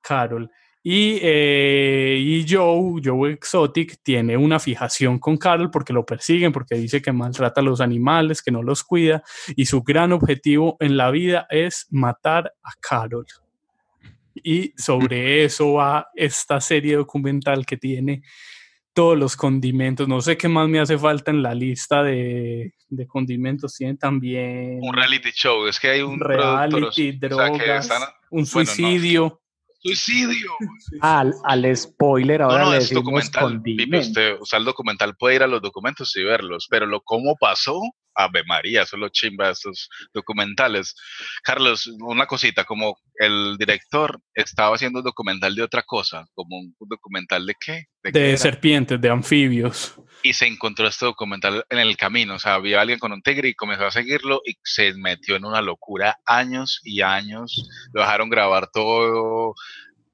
[0.00, 0.50] Carol.
[0.86, 6.74] Y, eh, y Joe, Joe Exotic, tiene una fijación con Carol porque lo persiguen, porque
[6.74, 9.22] dice que maltrata a los animales, que no los cuida.
[9.56, 13.24] Y su gran objetivo en la vida es matar a Carol.
[14.34, 18.20] Y sobre eso va esta serie documental que tiene
[18.92, 20.06] todos los condimentos.
[20.06, 23.74] No sé qué más me hace falta en la lista de, de condimentos.
[23.74, 28.08] Tiene también Un reality show, es que hay un reality, productor, o sea, drogas, están-
[28.30, 28.70] un bueno,
[29.20, 29.40] no,
[29.84, 30.52] suicidio.
[31.00, 33.62] Al, al spoiler No, ahora no, le es decimos documental.
[34.00, 37.36] Usted, o sea, el documental puede ir a los documentos y verlos, pero lo cómo
[37.36, 37.80] pasó,
[38.14, 40.94] Ave María, eso es lo chimba de estos documentales.
[41.42, 46.74] Carlos, una cosita, como el director estaba haciendo un documental de otra cosa, como un
[46.80, 47.84] documental de qué?
[48.02, 49.94] De serpientes, de anfibios.
[50.24, 52.34] y se encontró este documental en el camino.
[52.34, 55.44] O sea, había alguien con un tigre y comenzó a seguirlo y se metió en
[55.44, 57.68] una locura años y años.
[57.92, 59.54] Lo dejaron grabar todo.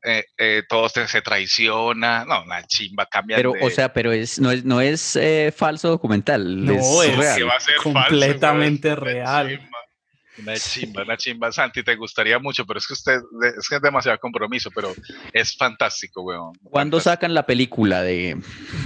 [0.02, 2.24] Eh, eh, todo se, se traiciona.
[2.24, 3.36] No, la chimba cambia.
[3.36, 6.64] Pero, de- o sea, pero es, no es, no es eh, falso documental.
[6.64, 7.36] No, es real.
[7.36, 8.88] que va a ser falso, completamente.
[8.92, 9.69] Una real.
[10.42, 11.52] Una chimba, una chimba.
[11.52, 13.18] Santi, te gustaría mucho, pero es que usted
[13.58, 14.92] es que es demasiado compromiso, pero
[15.32, 16.52] es fantástico, weón.
[16.62, 17.00] ¿Cuándo Fantástico.
[17.00, 18.36] sacan la película de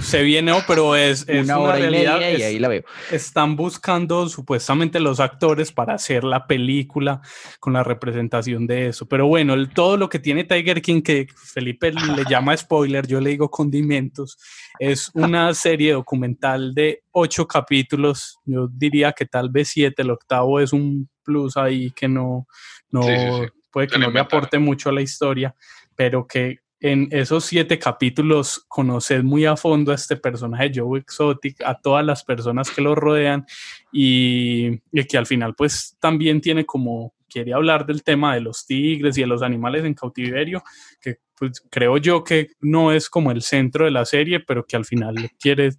[0.01, 2.19] Se viene, oh, pero es, es una una, hora y realidad.
[2.19, 2.83] media y ahí la veo?
[3.11, 7.21] están buscando supuestamente los actores para hacer la película
[7.59, 9.07] con la representación de eso.
[9.07, 13.19] Pero bueno, el- todo lo que tiene Tiger King, que Felipe le llama spoiler, yo
[13.21, 14.37] le digo condimentos,
[14.79, 18.39] es una serie documental de ocho capítulos.
[18.45, 22.47] Yo diría que tal vez siete, el octavo es un plus ahí que no,
[22.91, 23.49] no Sí, sí, sí.
[23.71, 25.55] puede que no le aporte mucho a la historia,
[25.95, 31.61] pero que en esos siete capítulos conoces muy a fondo a este personaje Joe Exotic,
[31.65, 33.43] a todas las personas que lo rodean
[33.91, 38.65] y, y que al final pues también tiene como, quiere hablar del tema de los
[38.65, 40.63] tigres y de los animales en cautiverio,
[41.01, 44.77] que pues creo yo que no es como el centro de la serie, pero que
[44.77, 45.71] al final quiere,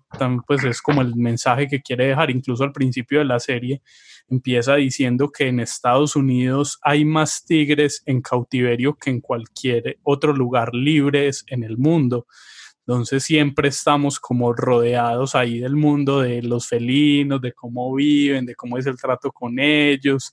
[0.47, 3.81] pues es como el mensaje que quiere dejar, incluso al principio de la serie
[4.29, 10.35] empieza diciendo que en Estados Unidos hay más tigres en cautiverio que en cualquier otro
[10.35, 12.27] lugar libres en el mundo.
[12.81, 18.55] Entonces siempre estamos como rodeados ahí del mundo de los felinos, de cómo viven, de
[18.55, 20.33] cómo es el trato con ellos,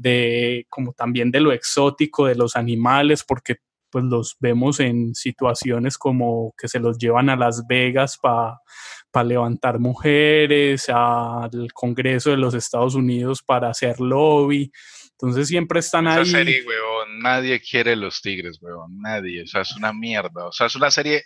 [0.00, 3.56] de como también de lo exótico de los animales, porque
[3.90, 9.78] pues los vemos en situaciones como que se los llevan a Las Vegas para levantar
[9.80, 14.70] mujeres, al Congreso de los Estados Unidos para hacer lobby.
[15.12, 16.24] Entonces siempre están Esa ahí.
[16.24, 20.68] serie, weón, nadie quiere los tigres, weón, nadie, o sea, es una mierda, o sea,
[20.68, 21.18] es una serie,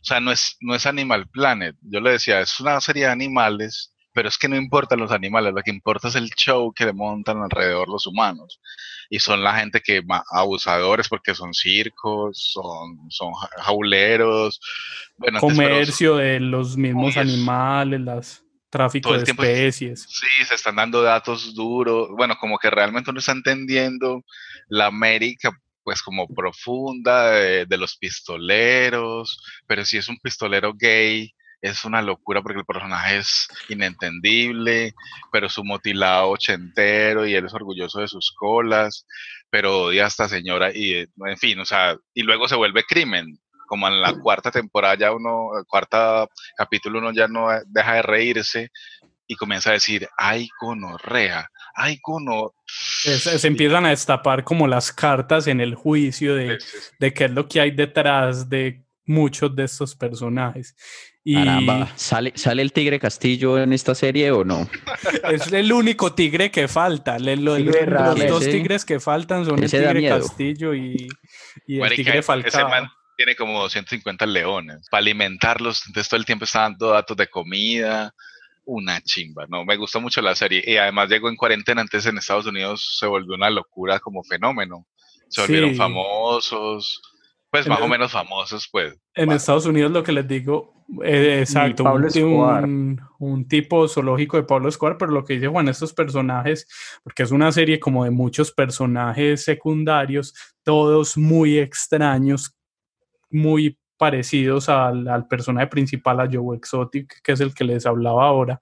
[0.00, 3.10] o sea, no es, no es Animal Planet, yo le decía, es una serie de
[3.10, 6.86] animales, pero es que no importan los animales, lo que importa es el show que
[6.86, 8.60] le montan alrededor los humanos,
[9.10, 14.60] y son la gente que, abusadores, porque son circos, son, son ja- jauleros,
[15.18, 20.06] bueno, comercio de los mismos animales, las tráfico de especies.
[20.08, 22.08] Sí, se están dando datos duros.
[22.16, 24.24] Bueno, como que realmente uno está entendiendo
[24.68, 25.52] la América,
[25.84, 31.32] pues como profunda de, de los pistoleros, pero si es un pistolero gay,
[31.64, 34.94] es una locura porque el personaje es inentendible,
[35.32, 39.06] pero su motilado ochentero y él es orgulloso de sus colas,
[39.48, 42.84] pero odia a esta señora y, eh, en fin, o sea, y luego se vuelve
[42.84, 43.38] crimen.
[43.66, 48.70] Como en la cuarta temporada ya uno, cuarta capítulo uno ya no deja de reírse
[49.26, 52.52] y comienza a decir, ay, gonorrea, ay, gono.
[52.66, 56.58] Se, se empiezan a destapar como las cartas en el juicio de,
[56.98, 60.76] de qué es lo que hay detrás de muchos de estos personajes.
[61.26, 64.68] Y Caramba, ¿sale, ¿sale el Tigre Castillo en esta serie o no?
[65.32, 67.18] es el único tigre que falta.
[67.18, 70.06] Le- lo- Tigre los dos Ese- tigres que faltan son el tigre.
[70.08, 71.08] Castillo y,
[71.66, 72.68] y el Marica, tigre ese Falcao.
[72.68, 74.86] man tiene como 250 leones.
[74.90, 78.12] Para alimentarlos, entonces todo el tiempo está dando datos de comida.
[78.66, 80.62] Una chimba, no, me gusta mucho la serie.
[80.66, 84.86] Y además llegó en cuarentena, antes en Estados Unidos se volvió una locura como fenómeno.
[85.28, 85.76] Se volvieron Sí.
[85.76, 87.00] famosos,
[87.54, 88.98] pues En más o menos famosos, pues.
[89.14, 94.68] En Estados Unidos lo que les digo, eh, exacto, un, un tipo zoológico de Pablo
[94.68, 96.66] Escobar, pero lo que dice Juan, estos personajes,
[97.04, 102.56] porque es una serie como de muchos personajes secundarios, todos muy extraños,
[103.30, 108.26] muy parecidos al, al personaje principal, a Joe Exotic, que es el que les hablaba
[108.26, 108.58] ahora,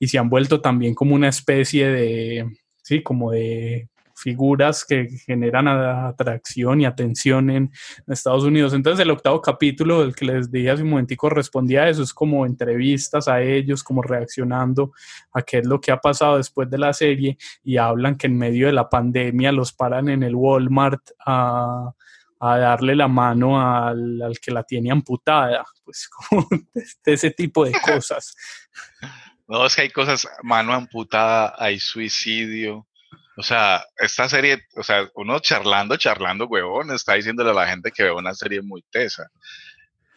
[0.00, 2.50] y se han vuelto también como una especie de,
[2.82, 3.88] sí, como de
[4.22, 7.72] figuras que generan atracción y atención en
[8.06, 8.72] Estados Unidos.
[8.72, 12.14] Entonces el octavo capítulo, el que les dije hace un momentico, respondía a eso, es
[12.14, 14.92] como entrevistas a ellos, como reaccionando
[15.32, 18.38] a qué es lo que ha pasado después de la serie y hablan que en
[18.38, 21.92] medio de la pandemia los paran en el Walmart a,
[22.40, 28.34] darle la mano al, que la tiene amputada, pues como de ese tipo de cosas.
[29.48, 32.86] No, es que hay cosas, mano amputada, hay suicidio.
[33.36, 37.90] O sea, esta serie, o sea, uno charlando, charlando, huevón, está diciéndole a la gente
[37.90, 39.28] que ve una serie muy tesa.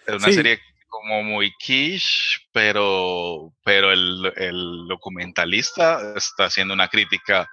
[0.06, 0.34] Es una Sí.
[0.34, 0.60] serie
[0.90, 7.50] como muy quiche, pero, pero el, el documentalista está haciendo una crítica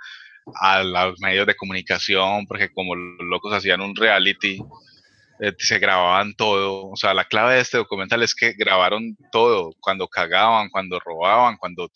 [0.60, 4.60] a los medios de comunicación, porque como los locos hacían un reality,
[5.40, 6.88] eh, se grababan todo.
[6.90, 11.56] O sea, la clave de este documental es que grabaron todo, cuando cagaban, cuando robaban,
[11.56, 11.90] cuando...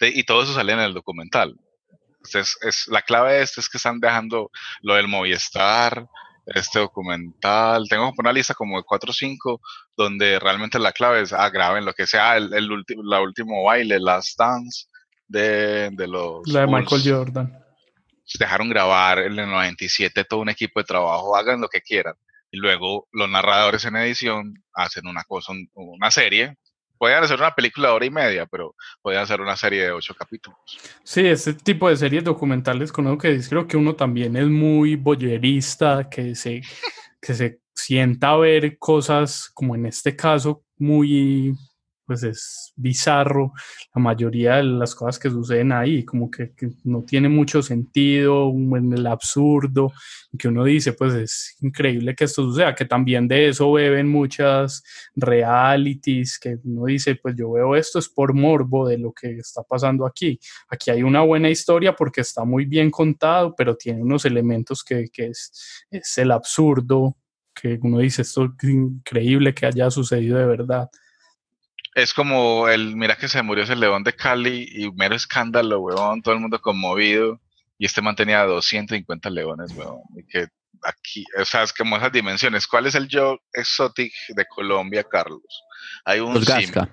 [0.00, 1.54] y todo eso sale en el documental.
[2.24, 4.50] Entonces, es, la clave de esto es que están dejando
[4.82, 6.06] lo del Movistar,
[6.46, 7.88] este documental.
[7.88, 9.60] Tengo una lista como de 4 o 5
[9.96, 13.64] donde realmente la clave es, ah, graben lo que sea, el, el último, la último
[13.64, 14.86] baile, Last Dance
[15.28, 16.46] de, de los...
[16.46, 17.58] La de Michael Jordan.
[18.38, 22.14] Dejaron grabar en el 97 todo un equipo de trabajo, hagan lo que quieran.
[22.50, 26.56] Y luego los narradores en edición hacen una cosa, una serie
[27.02, 30.14] podían hacer una película de hora y media, pero podían hacer una serie de ocho
[30.14, 30.56] capítulos.
[31.02, 36.08] Sí, este tipo de series documentales con que creo que uno también es muy boyerista,
[36.08, 36.62] que se,
[37.20, 41.56] que se sienta a ver cosas como en este caso muy
[42.06, 43.52] pues es bizarro
[43.94, 46.52] la mayoría de las cosas que suceden ahí, como que,
[46.84, 49.92] no tiene mucho sentido, en el absurdo,
[50.38, 54.82] que uno dice, pues es increíble que esto suceda, que también de eso beben muchas
[55.14, 59.62] realities, que uno dice, pues yo veo esto es por morbo de lo que está
[59.62, 60.38] pasando aquí.
[60.68, 65.08] Aquí hay una buena historia porque está muy bien contado, pero tiene unos elementos que,
[65.12, 67.16] que es, es el absurdo,
[67.54, 70.88] que uno dice, esto es increíble que haya sucedido de verdad.
[71.94, 76.22] Es como el, mira que se murió ese león de Cali y mero escándalo, weón,
[76.22, 77.40] todo el mundo conmovido.
[77.78, 80.00] Y este mantenía 250 leones, weón.
[80.16, 80.46] Y que
[80.82, 82.66] aquí, o sea, es como esas dimensiones.
[82.66, 85.64] ¿Cuál es el yo exotic de Colombia, Carlos?
[86.04, 86.88] Hay un Los Gasca.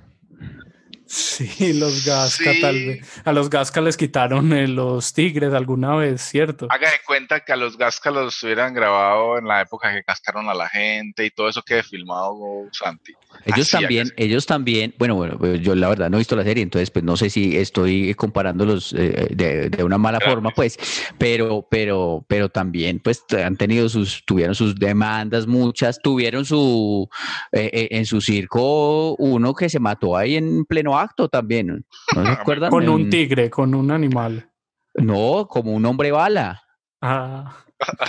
[1.12, 3.22] Sí, los Gasca tal vez.
[3.26, 6.68] A los Gasca les quitaron eh, los tigres alguna vez, ¿cierto?
[6.70, 10.48] Haga de cuenta que a los Gasca los hubieran grabado en la época que cascaron
[10.50, 12.38] a la gente y todo eso que filmado
[12.72, 13.14] Santi.
[13.46, 16.62] Ellos también, ellos también, bueno, bueno, pues yo la verdad no he visto la serie,
[16.62, 20.78] entonces pues no sé si estoy comparándolos eh, de, una mala forma, pues,
[21.18, 27.10] pero, pero, pero también pues han tenido sus, tuvieron sus demandas muchas, tuvieron su,
[27.52, 31.86] eh, en su circo uno que se mató ahí en pleno acto también.
[32.16, 32.70] ¿No se acuerdan?
[32.70, 34.50] Con un tigre, con un animal.
[34.96, 36.64] No, como un hombre bala.
[37.02, 37.56] Ah.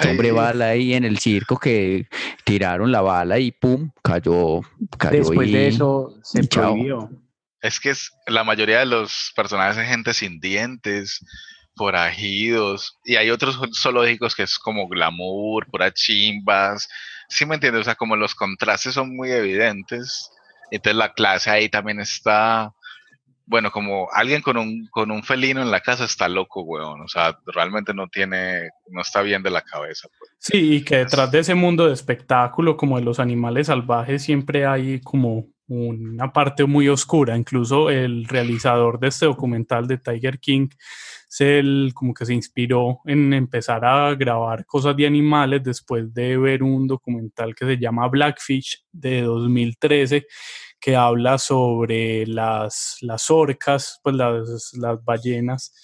[0.09, 2.09] hombre bala ahí en el circo que
[2.45, 4.61] tiraron la bala y pum, cayó.
[4.99, 7.11] cayó Después de eso se prohibió.
[7.61, 11.25] Es que es, la mayoría de los personajes son gente sin dientes,
[11.77, 16.89] forajidos, y hay otros zoológicos que es como glamour, puras chimbas.
[17.29, 17.83] ¿Sí me entiendes?
[17.83, 20.31] O sea, como los contrastes son muy evidentes
[20.71, 22.73] entonces la clase ahí también está,
[23.51, 27.01] bueno, como alguien con un, con un felino en la casa está loco, weón.
[27.01, 30.09] O sea, realmente no tiene, no está bien de la cabeza.
[30.17, 30.31] Pues.
[30.39, 34.67] Sí, y que detrás de ese mundo de espectáculo, como de los animales salvajes, siempre
[34.67, 37.37] hay como una parte muy oscura.
[37.37, 40.69] Incluso el realizador de este documental de Tiger King
[41.29, 41.61] se
[41.93, 46.87] como que se inspiró en empezar a grabar cosas de animales después de ver un
[46.87, 50.27] documental que se llama Blackfish de 2013
[50.81, 55.75] que habla sobre las, las orcas, pues las, las ballenas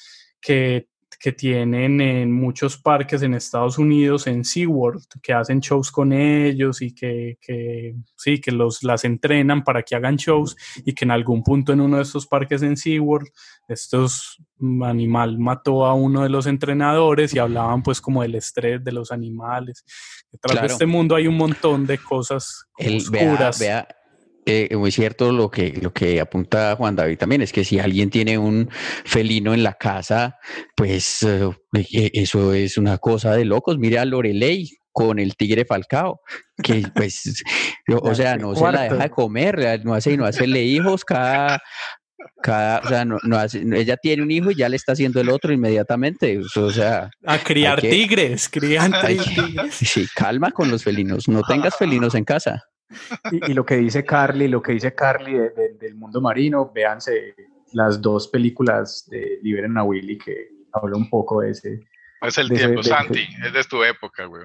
[0.40, 0.88] que
[1.18, 6.82] que tienen en muchos parques en Estados Unidos, en SeaWorld, que hacen shows con ellos
[6.82, 7.38] y que,
[8.16, 11.80] sí, que los, las entrenan para que hagan shows y que en algún punto en
[11.80, 13.28] uno de estos parques en SeaWorld,
[13.68, 14.42] estos
[14.82, 19.12] animal mató a uno de los entrenadores y hablaban pues como del estrés de los
[19.12, 19.84] animales.
[20.30, 23.62] Detrás de este mundo hay un montón de cosas oscuras.
[24.48, 28.10] Eh, muy cierto lo que, lo que apunta Juan David también, es que si alguien
[28.10, 28.70] tiene un
[29.04, 30.38] felino en la casa,
[30.76, 33.76] pues eh, eh, eso es una cosa de locos.
[33.76, 36.20] Mire a Lorelei con el tigre falcao,
[36.62, 37.44] que pues,
[37.88, 41.60] o sea, no se la deja de comer, no hace, no hacerle hijos cada,
[42.40, 45.28] cada, o sea, no, hace, ella tiene un hijo y ya le está haciendo el
[45.28, 46.38] otro inmediatamente.
[46.54, 49.74] O sea, a criar tigres, criar tigres.
[49.74, 52.62] Sí, calma con los felinos, no tengas felinos en casa.
[53.30, 55.34] Y, lo que dice Carly, lo que dice Carly
[55.78, 57.34] del mundo marino, véanse
[57.72, 61.80] las dos películas de Liberen a Willy que habla un poco de ese.
[62.22, 64.44] Es el tiempo, Santi, es de tu época, güey.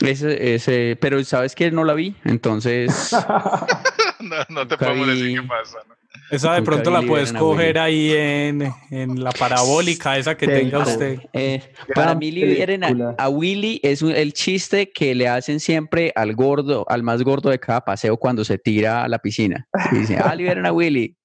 [0.00, 3.12] Ese, ese, pero sabes que no la vi, entonces.
[4.20, 5.97] no, no, te podemos decir qué pasa, ¿no?
[6.30, 11.20] Esa de pronto la puedes coger ahí en, en, la parabólica, esa que tenga usted.
[11.32, 11.62] Eh,
[11.94, 17.02] para mí, liberen a, Willy es el chiste que le hacen siempre al gordo, al
[17.02, 19.66] más gordo de cada paseo cuando se tira a la piscina.
[19.92, 21.16] Y dice, ah, liberen a Willy.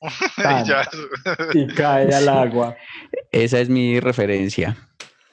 [1.54, 2.76] y cae al agua.
[3.30, 4.76] Esa es mi referencia.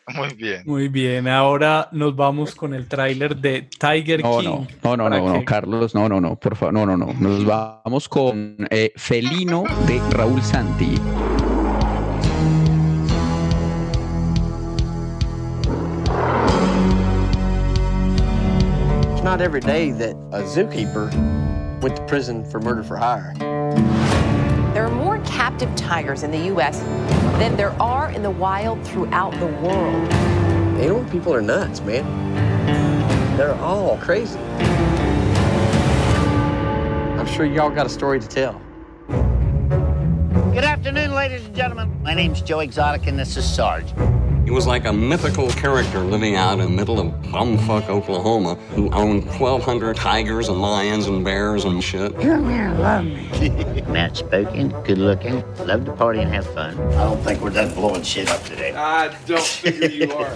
[0.15, 0.63] Muy bien.
[0.65, 1.27] Muy bien.
[1.27, 4.65] Ahora nos vamos con el tráiler de Tiger King.
[4.83, 7.13] No, no, no, no, Carlos, no, no, no, por favor, no, no, no.
[7.19, 10.95] Nos vamos con eh, Felino de Raúl Santi.
[19.13, 21.11] It's not every day that a zookeeper
[21.81, 23.33] went to prison for murder for hire.
[24.73, 26.81] There are more captive tigers in the U.S.
[27.39, 30.11] than there are in the wild throughout the world.
[30.81, 32.05] Animal people are nuts, man.
[33.37, 34.37] They're all crazy.
[37.17, 38.61] I'm sure y'all got a story to tell.
[40.51, 42.03] Good afternoon, ladies and gentlemen.
[42.03, 43.93] My name's Joe Exotic, and this is Sarge.
[44.49, 48.89] He was like a mythical character living out in the middle of bumfuck Oklahoma who
[48.89, 52.19] owned 1,200 tigers and lions and bears and shit.
[52.19, 53.29] Come here, love me.
[53.89, 56.75] Matt spoken, good looking, love to party and have fun.
[56.79, 58.73] I don't think we're done blowing shit up today.
[58.73, 60.35] I don't figure you are.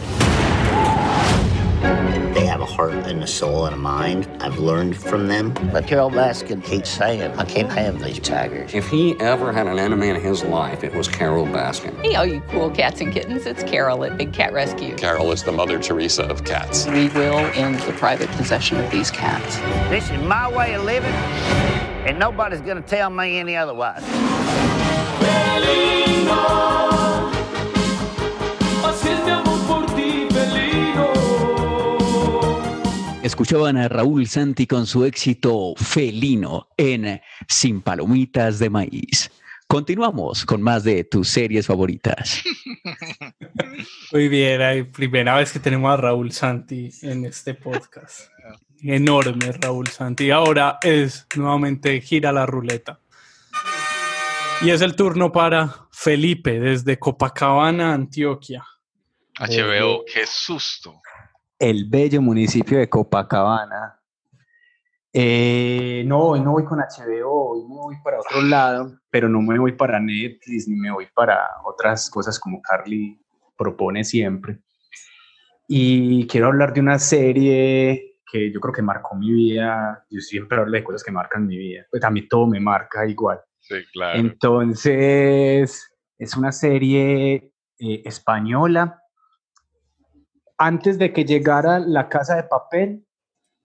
[2.34, 4.28] They have a heart and a soul and a mind.
[4.40, 5.54] I've learned from them.
[5.72, 8.74] But Carol Baskin keeps saying, I can't have these tigers.
[8.74, 11.96] If he ever had an enemy in his life, it was Carol Baskin.
[12.02, 14.96] Hey, all you cool cats and kittens, it's Carol at Big Cat Rescue.
[14.96, 16.88] Carol is the Mother Teresa of cats.
[16.88, 19.58] We will end the private possession of these cats.
[19.90, 24.04] This is my way of living, and nobody's gonna tell me any otherwise.
[33.34, 39.32] Escuchaban a Raúl Santi con su éxito felino en Sin Palomitas de Maíz.
[39.66, 42.44] Continuamos con más de tus series favoritas.
[44.12, 48.30] Muy bien, primera vez que tenemos a Raúl Santi en este podcast.
[48.84, 50.30] Enorme Raúl Santi.
[50.30, 53.00] Ahora es nuevamente gira la ruleta.
[54.62, 58.64] Y es el turno para Felipe desde Copacabana, Antioquia.
[59.40, 61.02] HBO, qué susto.
[61.64, 63.98] El bello municipio de Copacabana.
[65.14, 69.42] Eh, no, hoy no voy con HBO, hoy me voy para otro lado, pero no
[69.42, 73.18] me voy para Netflix ni me voy para otras cosas como Carly
[73.58, 74.60] propone siempre.
[75.70, 80.06] Y quiero hablar de una serie que yo creo que marcó mi vida.
[80.10, 81.86] Yo siempre hablo de cosas que marcan mi vida.
[81.90, 83.40] Pues a mí todo me marca igual.
[83.62, 84.20] Sí, claro.
[84.20, 89.03] Entonces, es una serie eh, española.
[90.66, 93.06] Antes de que llegara La Casa de Papel,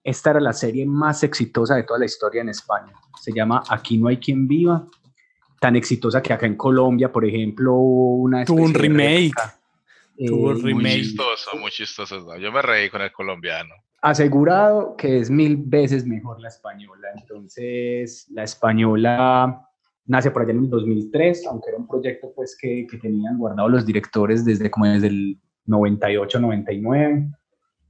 [0.03, 2.93] esta era la serie más exitosa de toda la historia en España.
[3.21, 4.85] Se llama Aquí no hay quien viva.
[5.61, 8.45] Tan exitosa que acá en Colombia, por ejemplo, hubo una...
[8.45, 9.33] Tuvo un remake.
[9.33, 9.61] réplica.
[10.27, 10.75] Tuvo Eh, remake.
[10.75, 12.19] Muy chistoso, muy chistoso.
[12.19, 12.37] ¿no?
[12.37, 13.75] Yo me reí con el colombiano.
[14.03, 17.11] asegurado que es mil veces mejor la española.
[17.17, 19.69] Entonces, la española
[20.07, 23.69] nace por allá en el 2003, aunque era un proyecto pues que, que tenían guardado
[23.69, 25.39] los directores desde como desde el
[25.69, 27.29] 98, 99.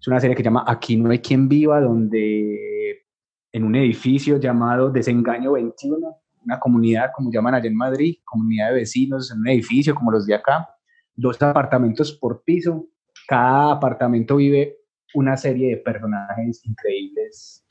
[0.01, 3.05] Es una serie que se llama Aquí no hay quien viva, donde
[3.53, 8.75] en un edificio llamado Desengaño 21, una comunidad, como llaman allá en Madrid, comunidad de
[8.75, 10.69] vecinos, en un edificio como los de acá,
[11.15, 12.87] dos apartamentos por piso.
[13.27, 14.77] Cada apartamento vive
[15.15, 17.65] una serie de personajes increíbles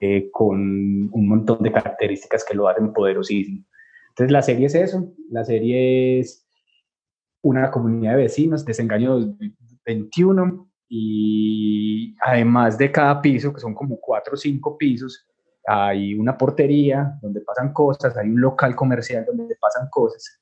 [0.00, 0.58] eh, con
[1.12, 3.64] un montón de características que lo hacen poderosísimo.
[4.10, 6.46] Entonces la serie es eso, la serie es
[7.42, 9.36] una comunidad de vecinos, desengaño
[9.84, 15.26] 21, y además de cada piso, que son como cuatro o cinco pisos,
[15.66, 20.40] hay una portería donde pasan cosas, hay un local comercial donde pasan cosas,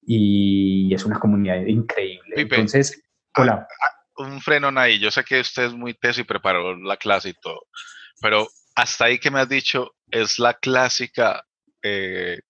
[0.00, 2.34] y es una comunidad increíble.
[2.34, 3.02] Pipe, Entonces,
[3.36, 3.68] hola.
[4.16, 4.98] Un frenón ahí.
[4.98, 7.66] Yo sé que usted es muy teso y preparó la clase y todo,
[8.20, 11.44] pero hasta ahí que me has dicho es la clásica
[11.82, 12.40] eh,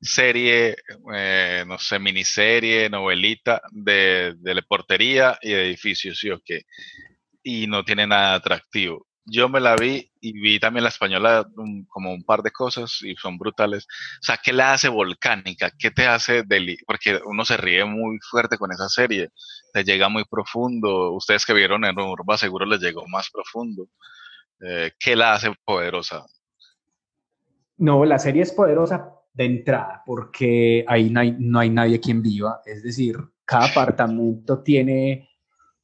[0.00, 0.76] serie,
[1.14, 6.62] eh, no sé, miniserie, novelita de, de portería y edificios, ¿sí o qué?
[7.42, 9.06] Y no tiene nada atractivo.
[9.26, 11.46] Yo me la vi y vi también la española
[11.88, 13.86] como un par de cosas y son brutales.
[14.20, 15.70] O sea, ¿qué la hace volcánica?
[15.78, 19.28] ¿Qué te hace deli Porque uno se ríe muy fuerte con esa serie,
[19.72, 21.12] te llega muy profundo.
[21.12, 23.86] Ustedes que vieron en Urba seguro les llegó más profundo.
[24.60, 26.24] Eh, ¿Qué la hace poderosa?
[27.76, 32.22] No, la serie es poderosa de entrada porque ahí no hay, no hay nadie quien
[32.22, 32.60] viva.
[32.64, 35.28] Es decir, cada apartamento tiene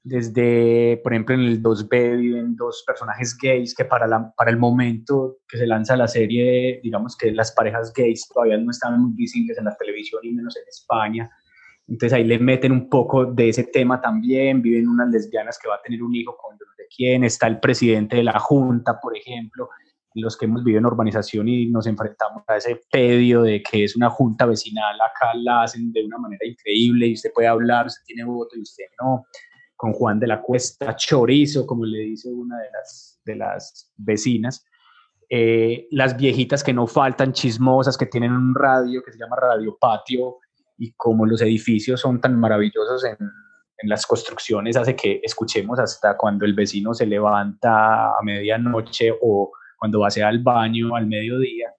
[0.02, 4.56] desde, por ejemplo, en el 2B viven dos personajes gays que para, la, para el
[4.56, 9.14] momento que se lanza la serie, digamos que las parejas gays todavía no están muy
[9.14, 11.28] visibles en la televisión y menos en España.
[11.88, 14.62] Entonces ahí le meten un poco de ese tema también.
[14.62, 16.66] Viven unas lesbianas que va a tener un hijo con no
[16.96, 17.24] quién.
[17.24, 19.68] Está el presidente de la Junta, por ejemplo
[20.20, 23.96] los que hemos vivido en urbanización y nos enfrentamos a ese pedio de que es
[23.96, 28.02] una junta vecinal, acá la hacen de una manera increíble y usted puede hablar, usted
[28.04, 29.26] tiene voto y usted no.
[29.76, 34.64] Con Juan de la Cuesta, chorizo, como le dice una de las, de las vecinas.
[35.28, 39.76] Eh, las viejitas que no faltan, chismosas, que tienen un radio que se llama Radio
[39.78, 40.38] Patio
[40.78, 43.18] y como los edificios son tan maravillosos en,
[43.78, 49.52] en las construcciones hace que escuchemos hasta cuando el vecino se levanta a medianoche o
[49.76, 51.72] cuando va hacia el baño al mediodía.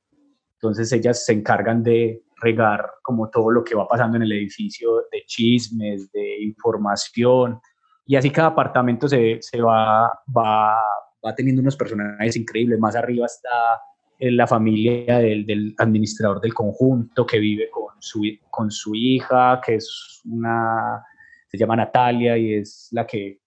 [0.53, 5.03] Entonces ellas se encargan de regar como todo lo que va pasando en el edificio,
[5.11, 7.59] de chismes, de información,
[8.07, 10.77] y así cada apartamento se, se va, va,
[11.25, 12.79] va, teniendo unos personajes increíbles.
[12.79, 13.81] Más arriba está
[14.17, 19.59] eh, la familia del, del, administrador del conjunto que vive con su, con su hija,
[19.63, 21.03] que es una,
[21.49, 23.41] se llama Natalia y es la que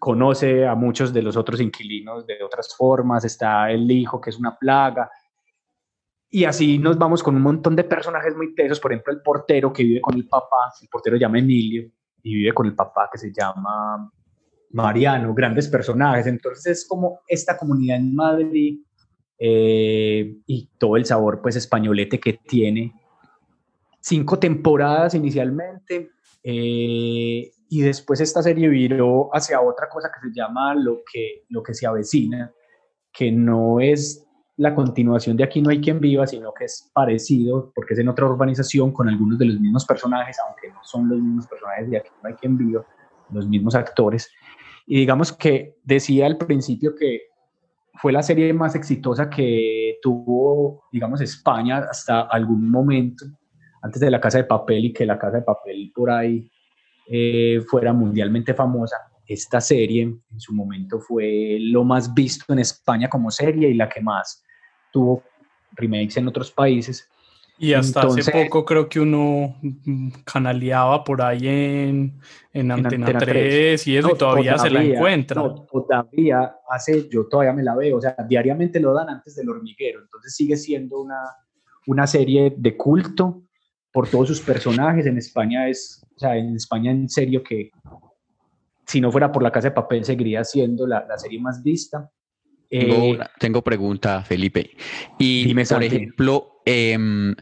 [0.00, 3.24] conoce a muchos de los otros inquilinos de otras formas.
[3.24, 5.10] Está el hijo, que es una plaga.
[6.30, 9.72] Y así nos vamos con un montón de personajes muy tesos, por ejemplo, el portero
[9.72, 11.90] que vive con el papá, el portero llama Emilio,
[12.22, 14.10] y vive con el papá que se llama
[14.70, 16.26] Mariano, grandes personajes.
[16.26, 18.78] Entonces es como esta comunidad en Madrid
[19.38, 22.94] eh, y todo el sabor pues españolete que tiene.
[24.00, 26.10] Cinco temporadas inicialmente
[26.42, 31.62] eh, y después esta serie viró hacia otra cosa que se llama lo que, lo
[31.62, 32.52] que se avecina,
[33.12, 37.70] que no es la continuación de Aquí no hay quien viva, sino que es parecido,
[37.72, 41.20] porque es en otra urbanización con algunos de los mismos personajes, aunque no son los
[41.20, 42.84] mismos personajes de Aquí no hay quien viva,
[43.30, 44.28] los mismos actores.
[44.84, 47.20] Y digamos que decía al principio que
[47.94, 53.26] fue la serie más exitosa que tuvo, digamos, España hasta algún momento,
[53.80, 56.50] antes de La Casa de Papel y que La Casa de Papel por ahí
[57.12, 58.96] eh, fuera mundialmente famosa
[59.26, 63.88] esta serie en su momento fue lo más visto en España como serie y la
[63.88, 64.44] que más
[64.92, 65.22] tuvo
[65.72, 67.08] remakes en otros países.
[67.56, 69.54] Y hasta hace poco creo que uno
[70.24, 72.18] canaleaba por ahí en,
[72.52, 75.42] en, Antena, 3, y eso, y todavía, se la encuentra.
[75.70, 80.00] todavía hace, yo todavía me la veo, o sea, diariamente lo dan antes del hormiguero,
[80.00, 81.20] entonces sigue siendo una,
[81.86, 83.42] una serie de culto
[83.92, 85.06] por todos sus personajes.
[85.06, 87.70] En España es, o sea, en España en serio que
[88.86, 92.10] si no fuera por la casa de papel seguiría siendo la, la serie más vista.
[92.70, 94.70] Eh, tengo, pregunta, Felipe.
[95.18, 97.34] Y, por ejemplo, em,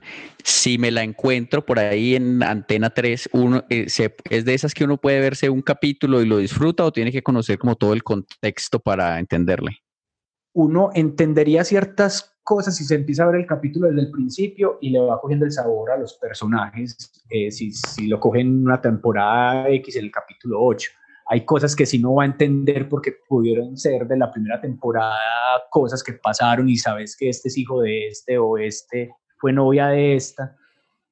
[0.42, 3.86] si me la encuentro por ahí en Antena 3, uno, eh,
[4.30, 7.22] ¿es de esas que uno puede verse un capítulo y lo disfruta o tiene que
[7.22, 9.82] conocer como todo el contexto para entenderle?
[10.59, 14.90] Uno entendería ciertas cosas si se empieza a ver el capítulo desde el principio y
[14.90, 19.68] le va cogiendo el sabor a los personajes, eh, si, si lo cogen una temporada
[19.68, 20.90] X en el capítulo 8
[21.30, 25.14] hay cosas que sí no va a entender porque pudieron ser de la primera temporada
[25.70, 29.88] cosas que pasaron y sabes que este es hijo de este o este fue novia
[29.88, 30.56] de esta,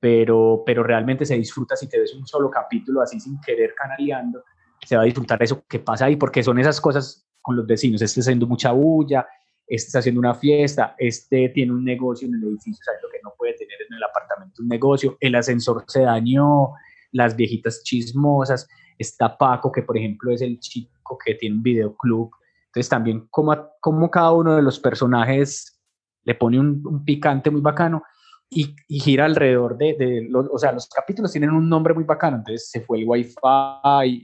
[0.01, 4.43] pero, pero realmente se disfruta si te ves un solo capítulo así sin querer canaleando,
[4.85, 8.01] se va a disfrutar eso que pasa ahí porque son esas cosas con los vecinos,
[8.01, 9.27] este haciendo mucha bulla,
[9.67, 13.19] este está haciendo una fiesta, este tiene un negocio en el edificio, sabes lo que
[13.23, 16.73] no puede tener en el apartamento un negocio, el ascensor se dañó,
[17.13, 22.31] las viejitas chismosas, Está Paco, que por ejemplo es el chico que tiene un videoclub.
[22.67, 25.81] Entonces también como, como cada uno de los personajes
[26.25, 28.03] le pone un, picante muy bacano
[28.49, 32.37] y, gira alrededor de, de los, o sea, los capítulos tienen un nombre muy bacano,
[32.39, 33.35] entonces se fue el wifi,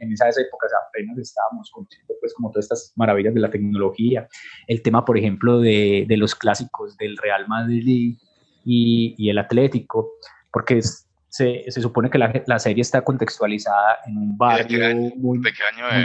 [0.00, 4.28] en esas épocas apenas estábamos conociendo pues como todas estas maravillas de la tecnología,
[4.68, 8.16] el tema por ejemplo de, de los clásicos del Real Madrid
[8.64, 10.12] y, y el Atlético,
[10.52, 15.40] porque es, se, se supone que la, la, serie está contextualizada en un barrio muy,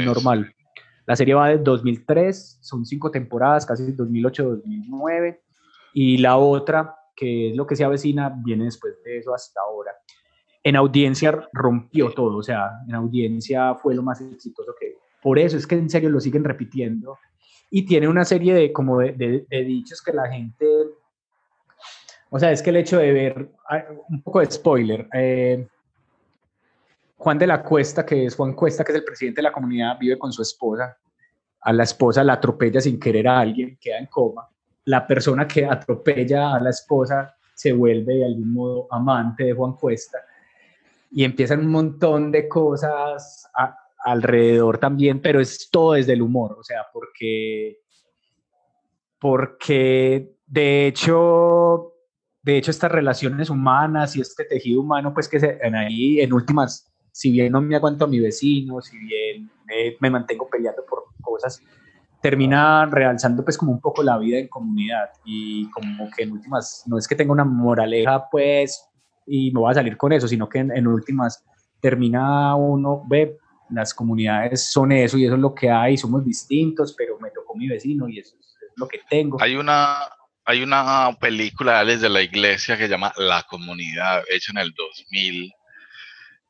[0.06, 0.54] normal.
[1.06, 5.40] La serie va de 2003, son cinco temporadas, casi 2008-2009,
[5.94, 9.92] y la otra, que es lo que se avecina, viene después de eso hasta ahora.
[10.64, 14.96] En audiencia rompió todo, o sea, en audiencia fue lo más exitoso que...
[15.22, 17.18] Por eso es que en serio lo siguen repitiendo
[17.72, 20.66] y tiene una serie de como de, de dichos que la gente
[22.30, 25.68] o sea, es que el hecho de ver, ah, un poco de spoiler, eh,
[27.18, 29.98] Juan de la Cuesta, que es Juan Cuesta, que es el presidente de la comunidad,
[30.00, 30.98] vive con su esposa.
[31.62, 34.48] A la esposa la atropella sin querer a alguien, queda en coma.
[34.88, 39.74] La persona que atropella a la esposa se vuelve de algún modo amante de Juan
[39.74, 40.20] Cuesta.
[41.12, 43.50] Y empiezan un montón de cosas
[44.04, 47.80] alrededor también, pero es todo desde el humor, o sea, porque,
[49.20, 51.94] porque de hecho
[52.48, 56.32] de hecho, estas relaciones humanas y este tejido humano, pues que se, en ahí, en
[56.32, 59.52] últimas, si bien no me aguanto a mi vecino, si bien
[60.00, 61.62] me, mantengo peleando por cosas,
[62.28, 66.84] termina realzando pues como un poco la vida en comunidad y como que en últimas,
[66.86, 68.86] no es que tenga una moraleja pues
[69.26, 71.46] y me voy a salir con eso, sino que en, últimas
[71.80, 73.38] termina uno, ve,
[73.70, 77.56] las comunidades son eso y eso es lo que hay, somos distintos, pero me tocó
[77.56, 79.42] mi vecino y eso es lo que tengo.
[79.42, 80.00] Hay una,
[80.44, 85.54] hay una película desde la iglesia que se llama La Comunidad, hecha en el 2000.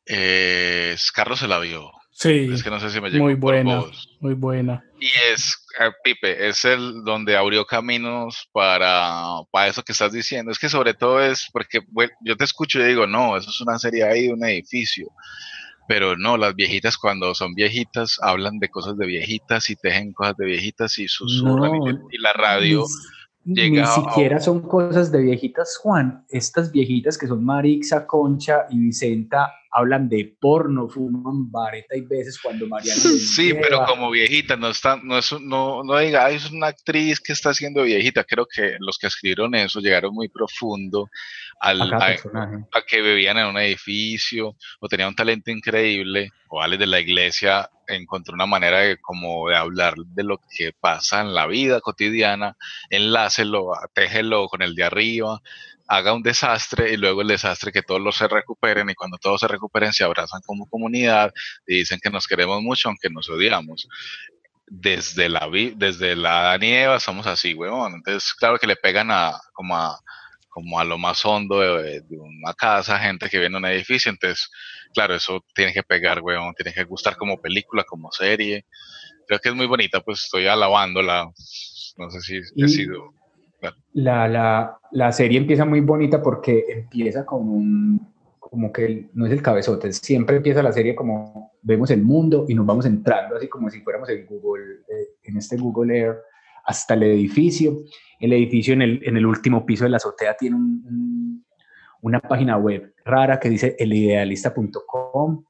[0.08, 1.92] Eh, Carlos se la vio.
[2.20, 2.50] Sí.
[2.52, 3.84] Es que no sé si me llegó Muy buena.
[4.22, 4.84] Muy buena.
[5.00, 10.52] Y es, eh, Pipe, es el donde abrió caminos para, para eso que estás diciendo.
[10.52, 13.62] Es que sobre todo es porque bueno, yo te escucho y digo, no, eso es
[13.62, 15.08] una serie ahí un edificio.
[15.88, 20.36] Pero no, las viejitas cuando son viejitas hablan de cosas de viejitas y tejen cosas
[20.38, 22.84] de viejitas y susurran y- No, y, la radio
[23.46, 26.26] Ni llega a- siquiera son cosas de viejitas, Juan.
[26.30, 32.40] Estas viejitas que son Marixa, Concha y Vicenta hablan de porno, fuman vareta y veces
[32.42, 33.00] cuando Mariana.
[33.00, 37.20] Sí, pero como viejita, no está, no es, no, no diga, "Ay, es una actriz
[37.20, 38.24] que está siendo viejita.
[38.24, 41.10] Creo que los que escribieron eso llegaron muy profundo
[41.60, 46.88] al, A que vivían en un edificio o tenían un talento increíble o alguien de
[46.88, 51.48] la iglesia encontró una manera de como de hablar de lo que pasa en la
[51.48, 52.56] vida cotidiana,
[52.90, 55.42] enlácelo, téjelo con el de arriba,
[55.88, 59.42] haga un desastre y luego el desastre que todos los se recuperen y cuando todos
[59.42, 61.34] se recuperen se abrazan como comunidad
[61.66, 63.88] y dicen que nos queremos mucho aunque nos odiamos.
[64.70, 67.96] Desde la, desde la Eva somos así, weón.
[67.96, 69.98] Entonces, claro que le pegan a como a,
[70.50, 74.12] como a lo más hondo de, de una casa, gente que viene a un edificio.
[74.12, 74.50] Entonces,
[74.94, 76.54] claro, eso tiene que pegar, weón.
[76.54, 78.66] Tiene que gustar como película, como serie.
[79.26, 81.32] Creo que es muy bonita, pues estoy alabándola.
[81.98, 83.14] No sé si he sido.
[83.94, 88.08] La, la, la serie empieza muy bonita porque empieza con un,
[88.40, 92.54] como que no es el cabezote, siempre empieza la serie como vemos el mundo y
[92.54, 96.16] nos vamos entrando así como si fuéramos en Google, eh, en este Google Air,
[96.66, 97.78] hasta el edificio.
[98.20, 101.46] El edificio en el, en el último piso de la azotea tiene un- un-
[102.04, 105.44] una página web rara que dice elidealista.com.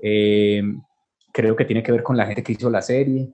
[0.00, 0.62] Eh,
[1.32, 3.32] creo que tiene que ver con la gente que hizo la serie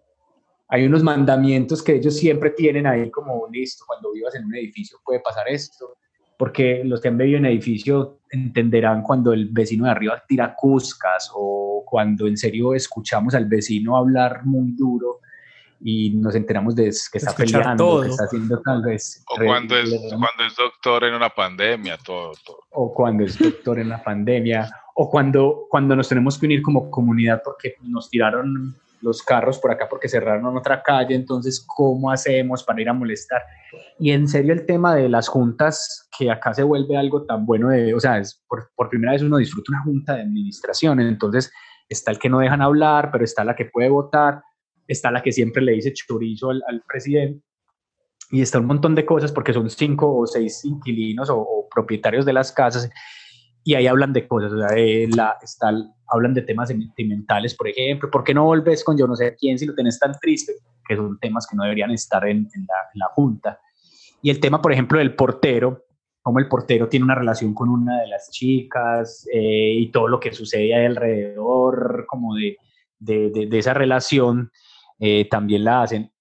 [0.71, 4.99] hay unos mandamientos que ellos siempre tienen ahí como listo, cuando vivas en un edificio
[5.05, 5.97] puede pasar esto,
[6.39, 11.31] porque los que han vivido en edificio entenderán cuando el vecino de arriba tira cuscas
[11.35, 15.18] o cuando en serio escuchamos al vecino hablar muy duro
[15.83, 18.03] y nos enteramos de que está Escuchar peleando, todo.
[18.03, 19.25] que está haciendo tal vez.
[19.29, 22.61] O cuando es, cuando es doctor en una pandemia, todo, todo.
[22.71, 26.91] o cuando es doctor en la pandemia, o cuando, cuando nos tenemos que unir como
[26.91, 32.62] comunidad porque nos tiraron los carros por acá porque cerraron otra calle, entonces, ¿cómo hacemos
[32.64, 33.42] para ir a molestar?
[33.98, 37.68] Y en serio el tema de las juntas, que acá se vuelve algo tan bueno,
[37.68, 41.53] de, o sea, es por, primera vez uno disfruta una junta de administración, entonces
[41.88, 44.42] está el que no dejan hablar, pero está la que puede votar,
[44.86, 47.44] está la que siempre le dice chorizo al, presidente,
[48.30, 52.24] y está un montón de cosas porque son cinco o seis inquilinos o, o propietarios
[52.24, 52.88] de las casas
[53.64, 55.72] y ahí hablan de cosas, o sea, de la, está,
[56.11, 59.58] hablan de temas sentimentales, por ejemplo, ¿por qué no volves con yo no sé quién
[59.58, 60.54] si lo tenés tan triste?
[60.86, 63.61] Que son temas que no deberían estar en, en, la, en la junta.
[64.22, 65.86] Y el tema, por ejemplo, del portero,
[66.22, 70.20] cómo el portero tiene una relación con una de las chicas eh, y todo lo
[70.20, 72.56] que sucede alrededor, como de,
[72.98, 74.50] de, de, de esa relación,
[74.98, 76.12] eh, también la hacen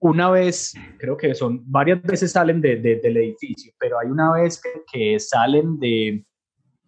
[0.00, 4.32] una vez, creo que son varias veces salen de, de, del edificio, pero hay una
[4.32, 6.24] vez que, que, salen de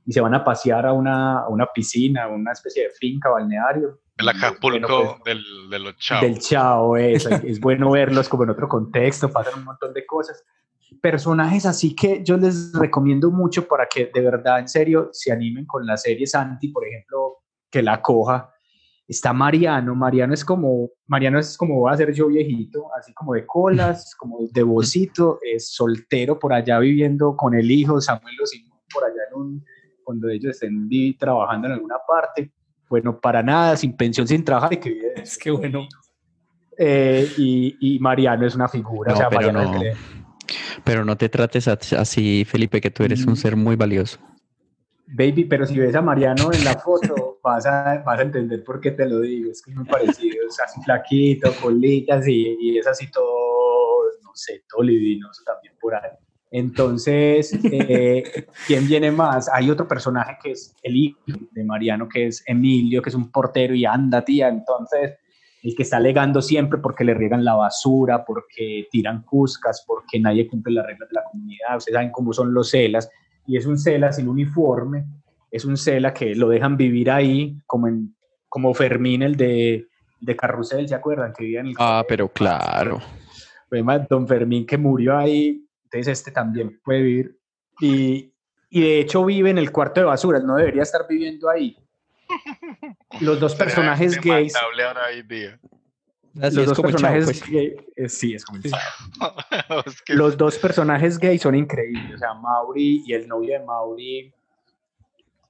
[0.04, 3.30] y se van a pasear a una, a una piscina, a una especie de finca,
[3.30, 4.00] balneario.
[4.16, 6.22] El Acapulco bueno, pues, del, de los chavos.
[6.22, 10.44] Del chao, es, es bueno verlos como en otro contexto, pasan un montón de cosas.
[11.00, 15.64] Personajes así que yo les recomiendo mucho para que de verdad, en serio, se animen
[15.66, 17.38] con la serie Santi, por ejemplo,
[17.70, 18.52] que la coja
[19.08, 19.94] está Mariano.
[19.94, 24.14] Mariano es como, Mariano es como voy a ser yo viejito, así como de colas,
[24.18, 29.22] como de bocito, es soltero por allá viviendo con el hijo, Samuel Simón, por allá
[29.30, 29.64] en un,
[30.02, 30.88] cuando ellos estén
[31.18, 32.50] trabajando en alguna parte.
[32.88, 35.12] Bueno, para nada, sin pensión, sin trabajar y que.
[35.16, 35.88] Es que bueno.
[36.76, 39.12] Eh, y, y, Mariano es una figura.
[39.12, 39.80] No, o sea, pero, Mariano no,
[40.84, 44.18] pero no te trates así, Felipe, que tú eres un ser muy valioso.
[45.06, 48.80] Baby, pero si ves a Mariano en la foto, vas a, vas a entender por
[48.80, 49.50] qué te lo digo.
[49.50, 54.30] Es que es muy parecido, es así flaquito, colitas y, y es así todo, no
[54.34, 56.10] sé, todo livinoso también por ahí.
[56.54, 59.48] Entonces, eh, ¿quién viene más?
[59.48, 61.18] Hay otro personaje que es el hijo
[61.50, 64.48] de Mariano, que es Emilio, que es un portero y anda, tía.
[64.48, 65.14] Entonces,
[65.62, 70.46] el que está alegando siempre porque le riegan la basura, porque tiran cuscas, porque nadie
[70.46, 71.78] cumple las reglas de la comunidad.
[71.78, 73.08] Ustedes saben cómo son los celas
[73.46, 75.06] y es un cela sin uniforme,
[75.50, 78.14] es un cela que lo dejan vivir ahí, como, en,
[78.50, 79.86] como Fermín, el de,
[80.20, 81.32] de Carrusel, ¿se acuerdan?
[81.32, 83.00] Que vivía en el ah, pero claro.
[84.10, 87.38] Don Fermín que murió ahí, entonces este también puede vivir.
[87.80, 88.32] Y,
[88.70, 91.76] y de hecho vive en el cuarto de basura, no debería estar viviendo ahí.
[93.20, 94.54] Los dos personajes gays...
[94.56, 95.60] Ahora hoy día.
[96.34, 97.46] Los dos personajes pues.
[97.46, 98.58] gay, eh, sí, es como.
[100.08, 102.14] Los dos personajes gays son increíbles.
[102.14, 104.32] O sea, Mauri y el novio de Mauri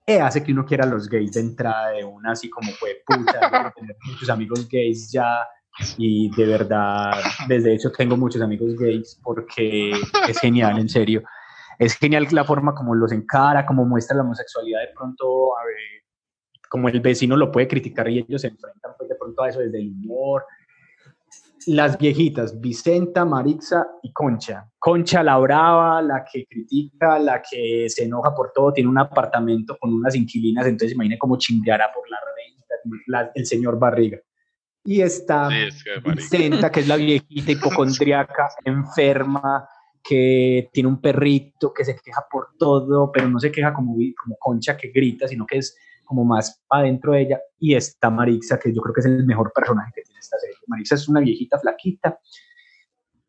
[0.06, 3.00] eh, hace que uno quiera a los gays de entrada de una, así como fue
[3.06, 5.46] puta, tener muchos amigos gays ya,
[5.96, 7.12] y de verdad,
[7.48, 9.92] desde hecho tengo muchos amigos gays porque
[10.28, 11.22] es genial, en serio.
[11.78, 15.76] Es genial la forma como los encara, como muestra la homosexualidad de pronto, a ver,
[16.68, 19.60] como el vecino lo puede criticar y ellos se enfrentan pues de pronto a eso
[19.60, 20.44] desde el humor,
[21.66, 24.68] las viejitas, Vicenta, Marixa y Concha.
[24.78, 29.76] Concha la brava, la que critica, la que se enoja por todo, tiene un apartamento
[29.78, 32.32] con unas inquilinas, entonces imagine cómo chimbeará por la renta
[33.34, 34.18] el señor Barriga.
[34.84, 35.48] Y está
[36.04, 39.68] Vicenta, que es la viejita hipocondriaca, enferma,
[40.02, 44.36] que tiene un perrito que se queja por todo, pero no se queja como, como
[44.38, 48.74] Concha que grita, sino que es como más adentro de ella, y está Marixa, que
[48.74, 50.56] yo creo que es el mejor personaje que tiene esta serie.
[50.66, 52.18] Marixa es una viejita flaquita,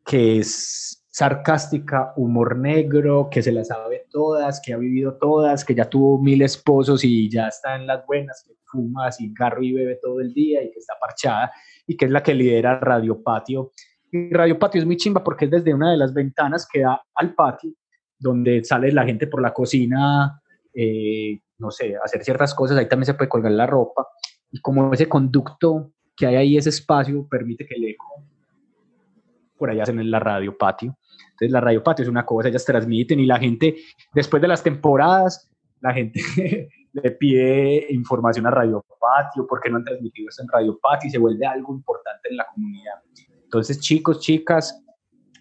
[0.04, 5.72] que es sarcástica, humor negro, que se las sabe todas, que ha vivido todas, que
[5.72, 10.00] ya tuvo mil esposos y ya está en las buenas, que fuma cigarro y bebe
[10.02, 11.52] todo el día y que está parchada,
[11.86, 13.70] y que es la que lidera Radio Patio.
[14.10, 17.00] Y Radio Patio es muy chimba porque es desde una de las ventanas que da
[17.14, 17.70] al patio,
[18.18, 20.42] donde sale la gente por la cocina,
[20.74, 24.04] eh, no sé, hacer ciertas cosas, ahí también se puede colgar la ropa,
[24.50, 28.24] y como ese conducto que hay ahí, ese espacio, permite que el eco,
[29.56, 30.98] por allá hacen la radio patio.
[31.34, 33.76] Entonces la radio patio es una cosa, ellas transmiten y la gente,
[34.14, 36.20] después de las temporadas, la gente
[36.92, 41.10] le pide información a Radio Patio, porque no han transmitido esto en Radio Patio y
[41.10, 42.94] se vuelve algo importante en la comunidad.
[43.42, 44.82] Entonces, chicos, chicas,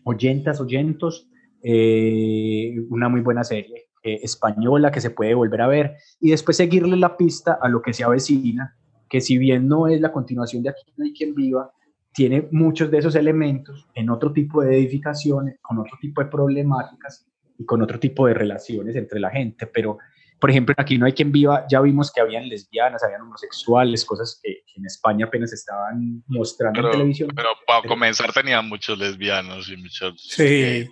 [0.04, 1.30] oyentas, oyentos,
[1.62, 3.88] eh, una muy buena serie.
[4.06, 7.82] Eh, española que se puede volver a ver y después seguirle la pista a lo
[7.82, 8.76] que se avecina,
[9.08, 11.72] que si bien no es la continuación de Aquí no hay quien viva,
[12.14, 17.28] tiene muchos de esos elementos en otro tipo de edificaciones, con otro tipo de problemáticas
[17.58, 19.68] y con otro tipo de relaciones entre la gente.
[19.68, 19.98] Pero,
[20.40, 24.40] por ejemplo, Aquí no hay quien viva, ya vimos que habían lesbianas, habían homosexuales, cosas
[24.42, 27.30] que, en España apenas estaban mostrando en televisión.
[27.36, 30.22] Pero para comenzar tenían muchos lesbianos y muchos...
[30.22, 30.90] Sí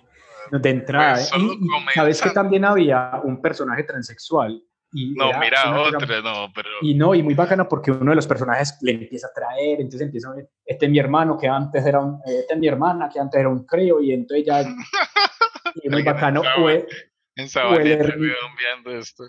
[0.50, 1.14] de entrada.
[1.14, 4.62] Pues y, sabes que también había un personaje transexual.
[4.92, 6.68] Y no, mira, otro, no, pero...
[6.82, 10.02] Y no, y muy bacana porque uno de los personajes le empieza a traer, entonces
[10.02, 13.08] empieza a ver, este es mi hermano que antes era un, este es mi hermana
[13.10, 14.62] que antes era un creo, y entonces ya...
[15.82, 16.86] y muy bacano fue...
[17.34, 19.24] En viendo esto.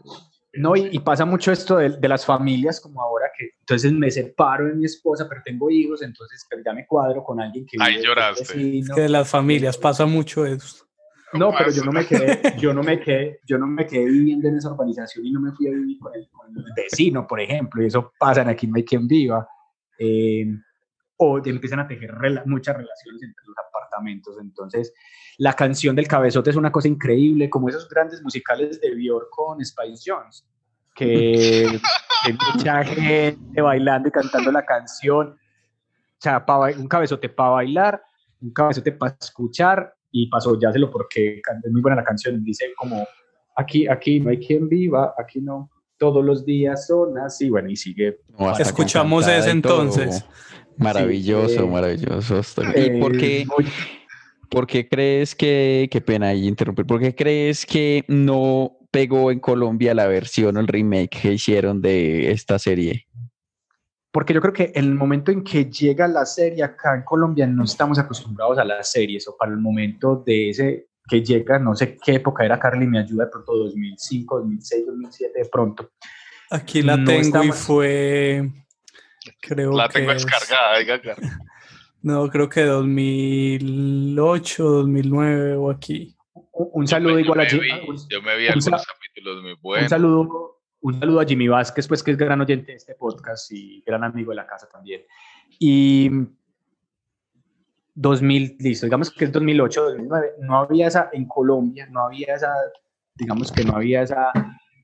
[0.56, 4.68] No, y, pasa mucho esto de, de, las familias, como ahora que entonces me separo
[4.68, 7.78] de mi esposa, pero tengo hijos, entonces ya me cuadro con alguien que...
[7.80, 8.44] Ahí lloraste.
[8.80, 10.83] Es que de las familias pasa mucho eso.
[11.34, 14.48] No, pero yo no me quedé, yo no me quedé, yo no me quedé viviendo
[14.48, 16.28] en esa urbanización y no me fui a vivir con el,
[16.76, 19.48] vecino, por ejemplo, y eso pasa en aquí no hay quien viva.
[19.98, 20.46] Eh,
[21.18, 22.14] o empiezan a tejer
[22.46, 24.36] muchas relaciones entre los apartamentos.
[24.40, 24.94] Entonces,
[25.38, 29.64] la canción del cabezote es una cosa increíble, como esos grandes musicales de Björk con
[29.64, 30.46] Spice Jones,
[30.96, 31.80] que
[32.26, 35.30] hay mucha gente bailando y cantando la canción.
[35.30, 36.44] O sea,
[36.78, 38.04] un cabezote para bailar,
[38.42, 42.42] un cabezote para escuchar y pasó ya se lo porque es muy buena la canción,
[42.44, 43.06] dice como
[43.56, 47.76] aquí, aquí no hay quien viva, aquí no, todos los días son así, bueno, y
[47.76, 48.20] sigue.
[48.60, 50.24] Escuchamos ese entonces.
[50.78, 52.42] Maravilloso, maravilloso.
[52.76, 53.48] ¿Y por qué, eh,
[54.50, 59.40] por qué crees que, qué pena ahí interrumpir, por qué crees que no pegó en
[59.40, 63.08] Colombia la versión o el remake que hicieron de esta serie?
[64.14, 67.48] Porque yo creo que en el momento en que llega la serie acá en Colombia
[67.48, 71.76] no estamos acostumbrados a las series o para el momento de ese que llega, no
[71.76, 75.92] sé qué época era Carly, me ayuda de pronto 2005, 2006, 2007 de pronto.
[76.52, 78.52] Aquí la tengo y fue,
[79.42, 80.78] creo la tengo descargada,
[82.04, 86.16] No, creo que 2008, 2009 o aquí.
[86.52, 87.58] Un, saludo igual a Yo
[88.22, 89.86] me vi algunos capítulos muy buenos.
[89.86, 93.50] Un saludo un saludo a Jimmy Vázquez, pues que es gran oyente de este podcast
[93.52, 95.02] y gran amigo de la casa también.
[95.58, 96.10] Y
[97.96, 102.54] 2000, listo, digamos que es 2008, 2009, no había esa, en Colombia, no había esa,
[103.16, 104.34] digamos que no había esa,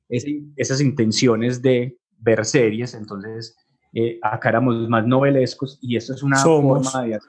[0.08, 3.58] esas intenciones de ver series, entonces
[3.94, 7.20] eh, acá éramos más novelescos y esto es una forma de...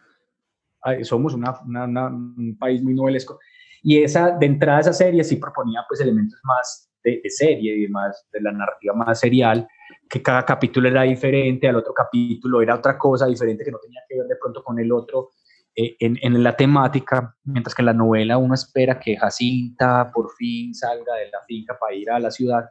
[1.05, 3.39] Somos una, un país muy novelesco.
[3.83, 8.27] Y esa, de entrada esa serie sí proponía pues elementos más de, serie y demás,
[8.33, 9.67] de la narrativa más serial,
[10.09, 14.01] que cada capítulo era diferente, al otro capítulo era otra cosa diferente que no tenía
[14.09, 15.31] que ver de pronto con el otro
[15.75, 20.33] eh, en, en, la temática, mientras que en la novela uno espera que Jacinta por
[20.33, 22.69] fin salga de la finca para ir a la ciudad,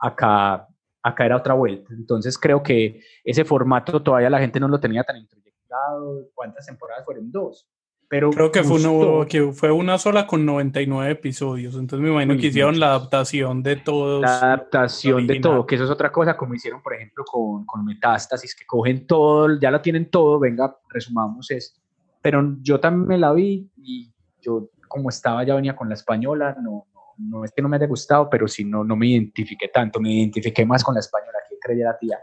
[0.00, 0.66] acá,
[1.02, 1.94] acá era otra vuelta.
[1.94, 6.28] Entonces creo que ese formato todavía la gente no lo tenía tan introyectado.
[6.34, 7.30] ¿Cuántas temporadas fueron?
[7.30, 7.68] Dos
[8.12, 11.76] pero Creo que fue, uno, que fue una sola con 99 episodios.
[11.76, 14.20] Entonces me imagino Uy, que hicieron la adaptación de todos.
[14.20, 17.86] la adaptación de todo, que eso es otra cosa, como hicieron, por ejemplo, con, con
[17.86, 21.80] Metástasis, que cogen todo, ya lo tienen todo, venga, resumamos esto.
[22.20, 26.54] Pero yo también me la vi y yo, como estaba, ya venía con la española,
[26.60, 29.68] no, no, no es que no me haya gustado, pero sí no, no me identifiqué
[29.68, 32.18] tanto, me identifiqué más con la española, que creyera tía.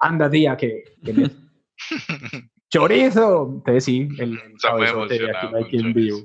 [0.00, 0.84] Anda, tía, que...
[1.02, 1.30] que me-
[2.70, 3.50] ¡Chorizo!
[3.56, 6.18] Entonces sí, el, muy cabezote de aquí no hay quien vivo.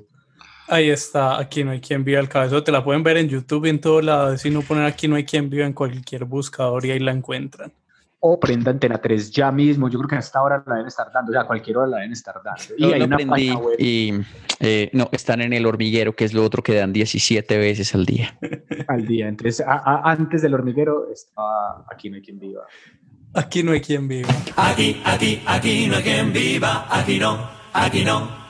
[0.68, 2.62] Ahí está, aquí no hay quien viva el cabezo.
[2.62, 4.36] Te la pueden ver en YouTube y en todo lado.
[4.36, 7.72] Si no poner aquí no hay quien viva en cualquier buscador y ahí la encuentran.
[8.18, 11.30] O prenda Antena 3 ya mismo, yo creo que hasta ahora la deben estar dando,
[11.30, 12.62] o sea, a cualquier hora la deben estar dando.
[12.76, 14.12] Y Yo hay lo una aprendí página web y
[14.58, 18.06] eh, no, están en el hormiguero, que es lo otro que dan 17 veces al
[18.06, 18.36] día.
[18.88, 19.28] al día.
[19.28, 22.62] Entonces, a- a- antes del hormiguero estaba Aquí no hay quien viva.
[23.36, 24.34] Aquí no hay quien viva.
[24.56, 28.46] Aquí, aquí, aquí no hay quien viva, aquí no, aquí no.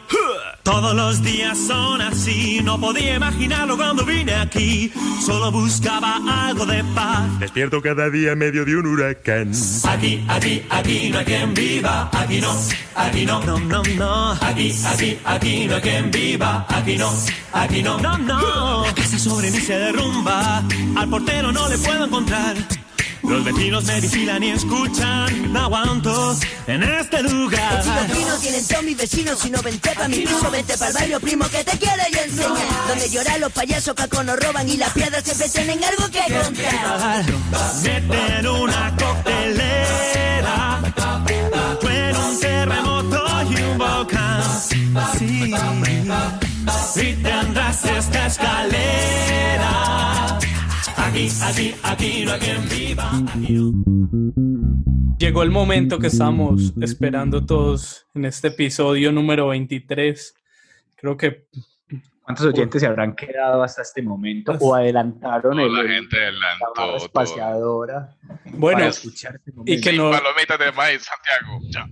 [0.62, 4.93] Todos los días son así, no podía imaginarlo cuando vine aquí.
[5.24, 7.39] Solo buscaba algo de paz.
[7.41, 9.53] Despierto cada día en medio de un huracán.
[9.89, 12.57] Aquí, aquí, aquí no hay quien viva, aquí no,
[12.95, 14.32] aquí no, no, no, no.
[14.41, 17.12] Aquí, aquí, aquí no hay quien viva, aquí no,
[17.53, 18.84] aquí no, no, no.
[18.87, 20.62] La casa sobre mí se derrumba,
[20.97, 22.57] al portero no le puedo encontrar.
[23.23, 26.37] Los vecinos me vigilan y escuchan, no aguanto
[26.67, 27.85] en este lugar.
[27.85, 31.21] Los vecinos tienen todos mis vecinos y no vente pa' mi piso, vente pa'l barrio
[31.21, 32.89] primo que te quiere yo enseñar.
[32.89, 37.25] Donde lloran los payasos que nos roban y las piedras siempre tienen algo que contar.
[37.83, 40.81] Meten una coctelera,
[41.81, 44.43] truena un terremoto y un volcán.
[45.19, 45.55] Sí,
[47.01, 49.16] y tendrás esta escalera.
[51.17, 53.11] Aquí, aquí, aquí no hay quien viva.
[55.19, 60.35] Llegó el momento que estamos esperando todos en este episodio número 23.
[60.95, 61.47] Creo que
[62.21, 66.97] ¿Cuántos oyentes se habrán quedado hasta este momento o adelantaron el, la gente la adelantó
[67.07, 68.14] espaciadora
[68.53, 71.61] Bueno, para escuchar este y que no, palomitas de maíz, Santiago.
[71.71, 71.89] Ya.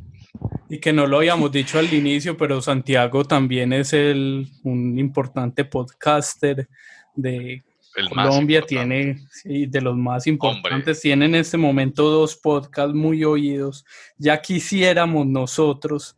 [0.68, 5.64] y que no lo habíamos dicho al inicio, pero Santiago también es el, un importante
[5.64, 6.68] podcaster
[7.14, 7.62] de
[7.96, 13.22] El Colombia, tiene sí, de los más importantes, tiene en este momento dos podcasts muy
[13.24, 13.84] oídos.
[14.18, 16.16] Ya quisiéramos nosotros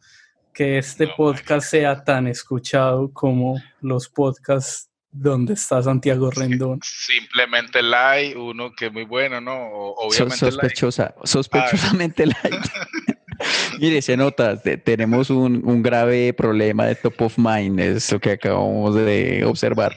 [0.55, 6.81] que este podcast sea tan escuchado como los podcasts donde está Santiago Rendón.
[6.83, 9.53] Simplemente like, uno que es muy bueno, ¿no?
[9.55, 10.53] Obviamente like.
[10.53, 12.37] sospechosa, sospechosamente light.
[13.81, 18.19] Mire, se nota, te- tenemos un, un grave problema de top of mind, es lo
[18.19, 19.97] que acabamos de observar.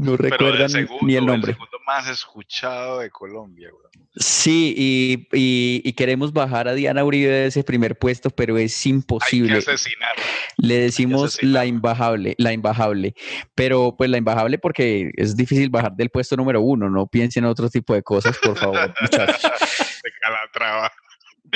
[0.00, 1.52] No el segundo, ni el nombre.
[1.52, 3.70] segundo más escuchado de Colombia.
[4.16, 8.76] Sí, y, y- y queremos bajar a Diana Uribe de ese primer puesto, pero es
[8.78, 9.58] Hay que imposible.
[9.58, 10.14] asesinar.
[10.56, 13.14] Le decimos la imbajable, la imbajable,
[13.54, 17.50] pero pues la imbajable porque es difícil bajar del puesto número uno, no piensen en
[17.50, 19.42] otro tipo de cosas, por favor, muchachos.
[19.42, 20.90] De Calatrava.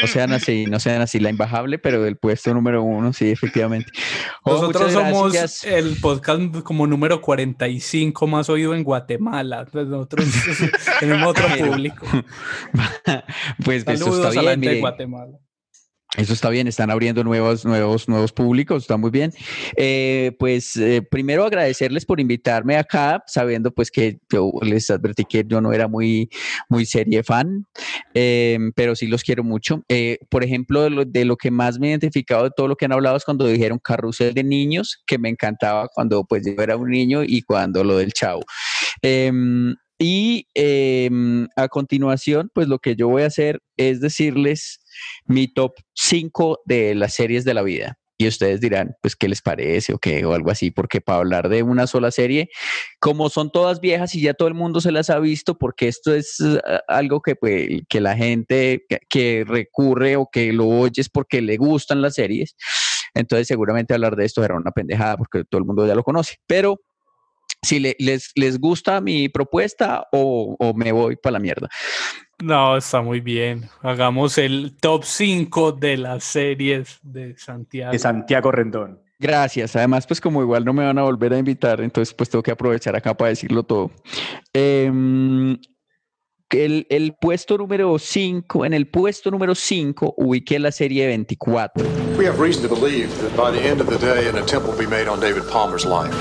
[0.01, 3.90] No sean así, no sean así, la imbajable, pero del puesto número uno, sí, efectivamente.
[4.42, 5.64] Oh, Nosotros somos gracias.
[5.72, 9.66] el podcast como número 45 más oído en Guatemala.
[9.70, 10.26] Pues nosotros
[11.01, 12.07] tenemos otro público.
[13.64, 14.80] Pues eso Saludos está a la bien, gente de.
[14.80, 15.38] Guatemala.
[16.16, 19.32] Eso está bien, están abriendo nuevos, nuevos, nuevos públicos, está muy bien.
[19.76, 25.44] Eh, pues eh, primero agradecerles por invitarme acá, sabiendo pues que yo les advertí que
[25.46, 26.30] yo no era muy,
[26.68, 27.66] muy serie fan,
[28.14, 29.82] eh, pero sí los quiero mucho.
[30.28, 32.84] Por ejemplo, de lo, de lo que más me he identificado de todo lo que
[32.84, 36.76] han hablado es cuando dijeron carrusel de niños, que me encantaba cuando pues yo era
[36.76, 38.42] un niño y cuando lo del chavo.
[39.02, 44.80] Em, y em, a continuación, pues lo que yo voy a hacer es decirles
[45.26, 47.99] mi top 5 de las series de la vida.
[48.16, 50.24] Y ustedes dirán, pues, ¿qué les parece o qué?
[50.24, 52.49] O algo así, porque para hablar de una sola serie,
[53.01, 56.14] como son todas viejas y ya todo el mundo se las ha visto, porque esto
[56.14, 61.09] es eh, algo que, pues, que la gente que, recurre o que lo oye es
[61.09, 62.55] porque le gustan las series.
[63.14, 66.36] Entonces, seguramente hablar de esto era una pendejada porque todo el mundo ya lo conoce.
[66.47, 66.78] Pero
[67.64, 71.68] si le- les, les gusta mi propuesta o, o me voy para la mierda.
[72.42, 73.68] No, está muy bien.
[73.82, 77.92] Hagamos el top 5 de las series de Santiago.
[77.92, 79.00] De Santiago Rendón.
[79.18, 79.76] Gracias.
[79.76, 82.50] Además, pues como igual no me van a volver a invitar, entonces pues tengo que
[82.50, 83.92] aprovechar acá para decirlo todo.
[84.52, 85.56] Em,
[86.50, 91.84] el, el puesto número 5, en el puesto número 5 ubiqué la serie 24.
[92.18, 94.76] We have reason to believe that by the end of the day, an attempt will
[94.78, 96.14] be made on David Palmer's life.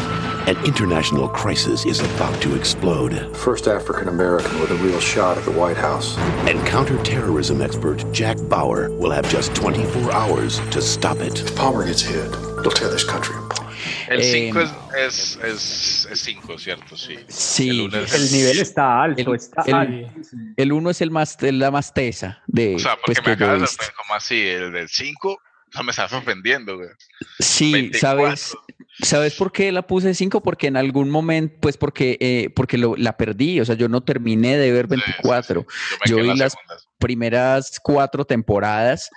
[0.46, 3.14] An international crisis is about to explode.
[3.38, 6.18] First African American with a real shot at the White House.
[6.50, 11.40] And counterterrorism expert Jack Bauer will have just 24 hours to stop it.
[11.40, 12.26] If Palmer gets hit,
[12.60, 13.62] it'll tear this country apart.
[14.10, 14.60] El Eh, 5
[14.98, 16.98] es, es, es 5, ¿cierto?
[16.98, 17.18] Sí.
[17.30, 17.70] Sí.
[17.70, 20.08] El es- El nivel está alto, El- está el-.
[20.58, 23.38] El uno es el más, es la más tesa de O sea, pues, porque me
[23.38, 25.40] que yo he acabas de como así, el del 5,
[25.76, 26.90] no me estás ofendiendo, güey.
[27.40, 28.00] Sí, 24.
[28.28, 28.54] ¿sabes?
[29.02, 30.42] ¿Sabes por qué la puse 5?
[30.44, 34.02] Porque en algún momento, pues porque, eh, porque lo, la perdí, o sea, yo no
[34.02, 35.66] terminé de ver 24.
[36.06, 36.54] Yo vi las
[37.00, 39.10] primeras cuatro temporadas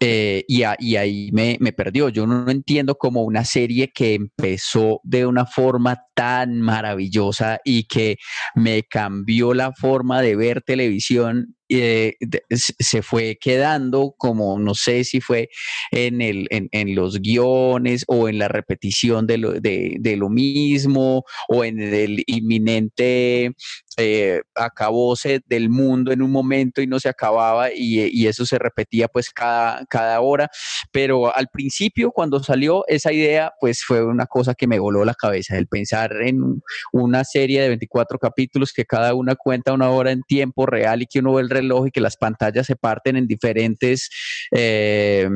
[0.00, 2.08] eh, y, a- y ahí me, me perdió.
[2.08, 8.16] Yo no entiendo cómo una serie que empezó de una forma tan maravillosa y que
[8.54, 11.56] me cambió la forma de ver televisión.
[11.72, 12.16] Eh,
[12.50, 15.48] se fue quedando como no sé si fue
[15.90, 21.24] en, el, en, en los guiones o en la repetición de lo, de lo mismo
[21.48, 23.54] o en el inminente
[23.96, 28.58] eh, acabose del mundo en un momento y no se acababa y, y eso se
[28.58, 30.48] repetía pues cada, cada hora.
[30.92, 35.14] Pero al principio cuando salió esa idea pues fue una cosa que me voló la
[35.14, 36.62] cabeza, el pensar en un-
[36.92, 41.06] una serie de 24 capítulos que cada una cuenta una hora en tiempo real y
[41.06, 44.08] que uno ve el reloj y que las pantallas se parten en diferentes
[44.52, 45.28] eh,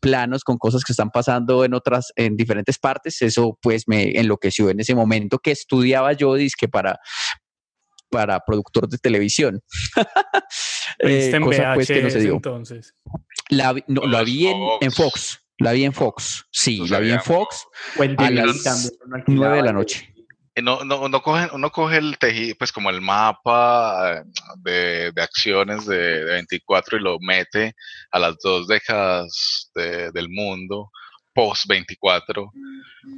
[0.00, 3.20] planos con cosas que están pasando en otras, en diferentes partes.
[3.22, 6.98] Eso pues me enloqueció en ese momento que estudiaba yo, que para
[8.10, 9.60] para productor de televisión.
[9.96, 10.02] Lo
[11.10, 12.32] Eh, viste en cosa, pues, que no se VHS, dio.
[12.34, 12.94] entonces.
[13.50, 15.40] La, no, la Los vi en, en Fox.
[15.58, 16.44] La vi en Fox.
[16.50, 17.20] Sí, No la vi en.
[17.22, 17.66] Fox
[18.18, 18.92] a las
[19.26, 20.12] 9 de la noche.
[20.54, 24.24] Y no, no, uno, coge, uno coge el tejido, pues como el mapa eh,
[24.62, 27.74] de, de acciones de, de 24 y lo mete
[28.10, 30.90] a las dos décadas de- del mundo,
[31.34, 32.50] post 24,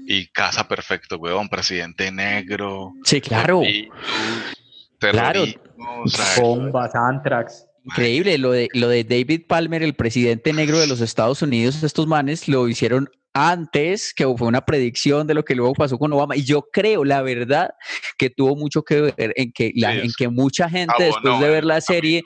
[0.09, 3.63] y casa perfecto, weón, presidente negro, Sí, claro.
[3.63, 3.89] y
[4.99, 5.45] Claro.
[6.41, 7.67] Bombas, Antrax.
[7.85, 12.07] Increíble, lo de, lo de David Palmer, el presidente negro de los Estados Unidos, estos
[12.07, 16.37] manes lo hicieron antes, que fue una predicción de lo que luego pasó con Obama.
[16.37, 17.71] Y yo creo, la verdad,
[18.19, 21.49] que tuvo mucho que ver en que, la, Sí, en que mucha gente, después de
[21.49, 22.23] ver la serie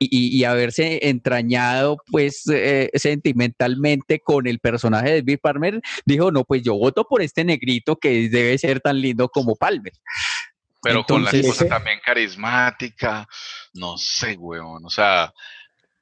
[0.00, 6.30] y, y- y haberse entrañado, pues, eh, sentimentalmente con el personaje de David Palmer, dijo,
[6.30, 9.92] no, pues yo voto por este negrito que debe ser tan lindo como Palmer.
[10.82, 13.26] Pero con la Entonces- esposa también carismática,
[13.74, 15.32] no sé, weón, o sea,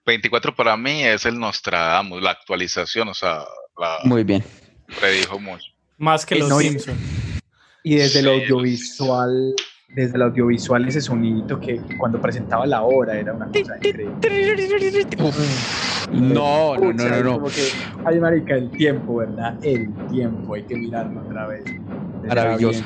[0.04, 3.44] 24 para mí es el Nostradamus, la actualización, o sea,
[3.78, 4.44] la Muy bien.
[5.00, 5.64] predijo mucho.
[5.98, 6.98] Más que Eh, los no, y- Simpsons.
[7.82, 9.54] Y desde el Sí, audiovisual,
[9.88, 14.16] desde el audiovisual ese sonidito que cuando presentaba la hora era una cosa increíble.
[16.12, 17.32] No, no, no, no, no.
[17.34, 17.68] como que,
[18.04, 19.58] ay, marica, el tiempo, ¿verdad?
[19.62, 21.64] El tiempo, hay que mirarlo otra vez.
[21.64, 22.84] Bien.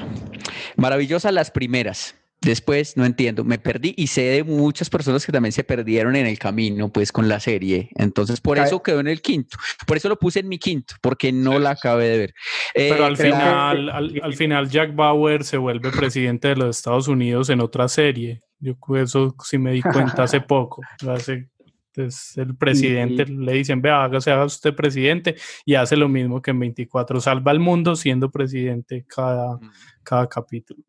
[0.81, 2.17] Maravillosa las primeras.
[2.43, 6.27] Después no entiendo, me perdí y sé de muchas personas que también se perdieron en
[6.27, 7.91] el camino, pues con la serie.
[7.97, 9.59] Entonces, por Cae- eso quedó en el quinto.
[9.87, 12.35] Por eso lo puse en mi quinto, porque no la acabé de ver.
[12.75, 16.57] Pero Eh, al creo que- final, al, al final Jack Bauer se vuelve presidente de
[16.57, 18.41] los Estados Unidos en otra serie.
[18.59, 20.81] Yo eso sí me di cuenta hace poco.
[21.07, 21.51] Hace,
[21.97, 26.51] es el presidente, le dicen, vea, hágase, haga usted presidente y hace lo mismo que
[26.51, 27.21] en 24.
[27.21, 29.59] Salva al mundo siendo presidente cada,
[30.03, 30.83] cada capítulo.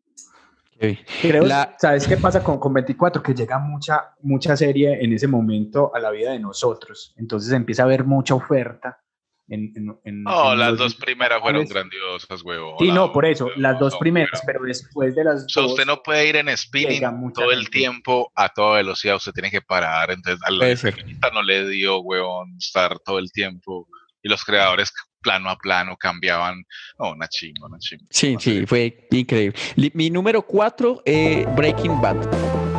[0.76, 0.98] ok.
[1.20, 3.22] Creo, La- ¿sabes qué pasa con, con 24?
[3.22, 7.14] Que llega mucha, mucha serie en ese momento a la vida de nosotros.
[7.16, 8.98] Entonces empieza a haber mucha oferta.
[9.48, 12.76] En, en- en- No, en las los dos primeras fueron grandiosas, huevón.
[12.78, 15.72] Sí, no, por eso, las dos no, primeras, pero después de las O sea, dos,
[15.72, 17.02] usted no puede ir en spinning
[17.34, 20.10] todo el tiempo a toda velocidad, usted tiene que parar.
[20.10, 23.88] Entonces, a la pequeñita no le dio, huevón, estar todo el tiempo.
[24.22, 26.64] Y los creadores plano a plano cambiaban.
[26.98, 28.06] No, una chimba, una chimba.
[28.10, 29.58] Sí, sí, fue increíble.
[29.94, 32.71] Mi número cuatro, eh, Breaking Bad.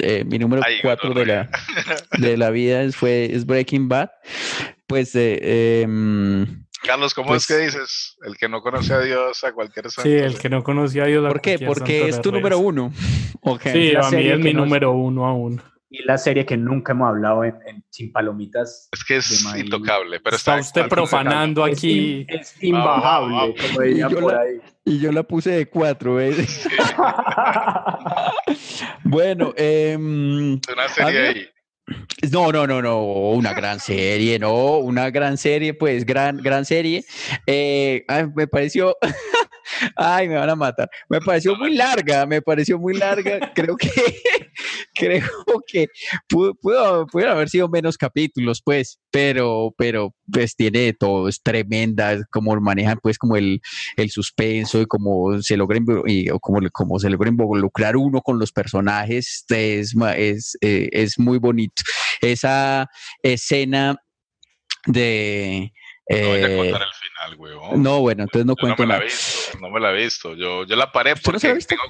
[0.00, 1.50] Eh, mi número Ay, cuatro de la,
[2.18, 4.10] de la vida es, fue, es Breaking Bad.
[4.86, 8.16] Pues eh, em, Carlos, ¿cómo Pues- es que dices?
[8.24, 10.08] El que no conoce a Dios, a cualquier santo.
[10.08, 11.24] Sí, el que no conocía a Dios.
[11.24, 11.58] a ¿Por qué?
[11.58, 12.92] Porque es tu número uno.
[13.72, 15.60] Sí, a mí es mi número uno aún.
[15.92, 18.88] Y la serie que nunca hemos hablado en, en Sin Palomitas.
[18.92, 20.20] Es que es intocable.
[20.20, 22.24] Pero Está está, usted profanando Es, aquí.
[22.28, 24.60] es imbajable, como Y yo por la- ahí.
[24.84, 26.36] Y yo la puse de cuatro, ¿ves?
[29.04, 31.48] bueno, em, una serie ahí.
[32.30, 37.04] No, no, no, no, una gran serie, no, una gran serie, pues, gran, gran serie.
[37.46, 38.96] Eh, ay, me pareció,
[39.96, 40.88] Ay, me van a matar.
[41.08, 43.52] Me pareció muy larga, me pareció muy larga.
[43.54, 43.88] Creo que,
[44.94, 45.22] creo
[45.66, 45.88] que
[46.28, 51.42] pudo, pudo- pudieron haber sido menos capítulos, pues, pero, pero, pues tiene de todo, es
[51.42, 53.60] tremenda, es como manejan, pues, como el,
[53.96, 58.38] el suspenso y cómo se logra, y, o como, cómo se logra involucrar uno con
[58.38, 61.82] los personajes, es, ma- es, eh, es muy bonito.
[62.20, 62.88] Esa
[63.22, 63.96] escena
[64.86, 65.72] de...
[66.20, 67.82] No voy a eh, contar el final, weón.
[67.82, 69.02] no, bueno, entonces no Yo no cuento me la nada.
[69.02, 70.34] he visto, no me la he visto.
[70.34, 71.82] Yo, yo la paré la porque tengo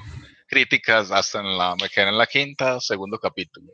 [0.47, 3.73] críticas hasta en la, me quedé en la quinta, segundo capítulo.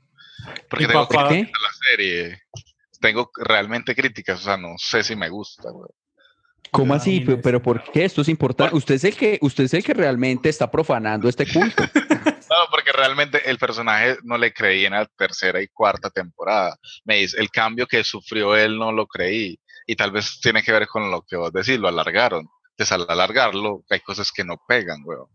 [0.69, 1.27] Porque ¿Y tengo papá?
[1.29, 2.41] críticas de la serie.
[3.01, 5.89] Tengo realmente críticas, o sea, no sé si me gusta, weón.
[6.71, 7.21] ¿Cómo así?
[7.21, 8.05] Pero, pero ¿por qué?
[8.05, 8.75] Esto es importante.
[8.75, 11.83] Usted es el que, usted es el que realmente está profanando este culto.
[12.49, 16.75] No, porque realmente el personaje no le creí en la tercera y cuarta temporada.
[17.05, 19.59] Me dice, el cambio que sufrió él no lo creí.
[19.89, 22.47] Y tal vez tiene que ver con lo que vos decís, lo alargaron.
[22.71, 25.25] Entonces al alargarlo hay cosas que no pegan, weón.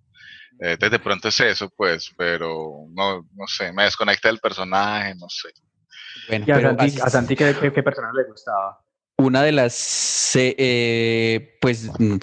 [0.61, 5.13] Eh, Entonces de pronto es eso, pues, pero no, no sé, me desconecta del personaje,
[5.17, 5.49] no sé.
[6.29, 8.81] Bueno, ¿Y a Santi, a Santi qué, qué, qué personaje le gustaba?
[9.17, 12.17] una de las, eh, eh, pues, mm,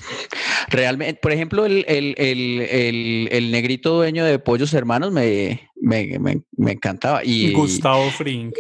[0.69, 6.17] realmente, por ejemplo, el, el, el, el, el negrito dueño de Pollos Hermanos me, me,
[6.19, 7.23] me, me encantaba.
[7.23, 8.55] Y, Gustavo Frink.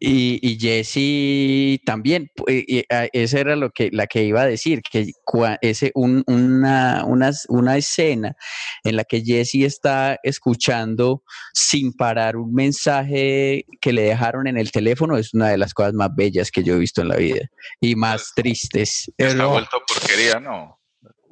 [0.00, 4.42] Y, y Jesse también, pu- y, y, ah, esa era lo que, la que iba
[4.42, 8.36] a decir, que cua- ese, un- una, una, una escena
[8.82, 11.22] en la que Jesse está escuchando
[11.54, 15.94] sin parar un mensaje que le dejaron en el teléfono es una de las cosas
[15.94, 17.48] más bellas que yo he visto en la vida
[17.80, 19.10] y más tristes.
[19.16, 20.78] Está Pero- vuelto porquería, ¿no?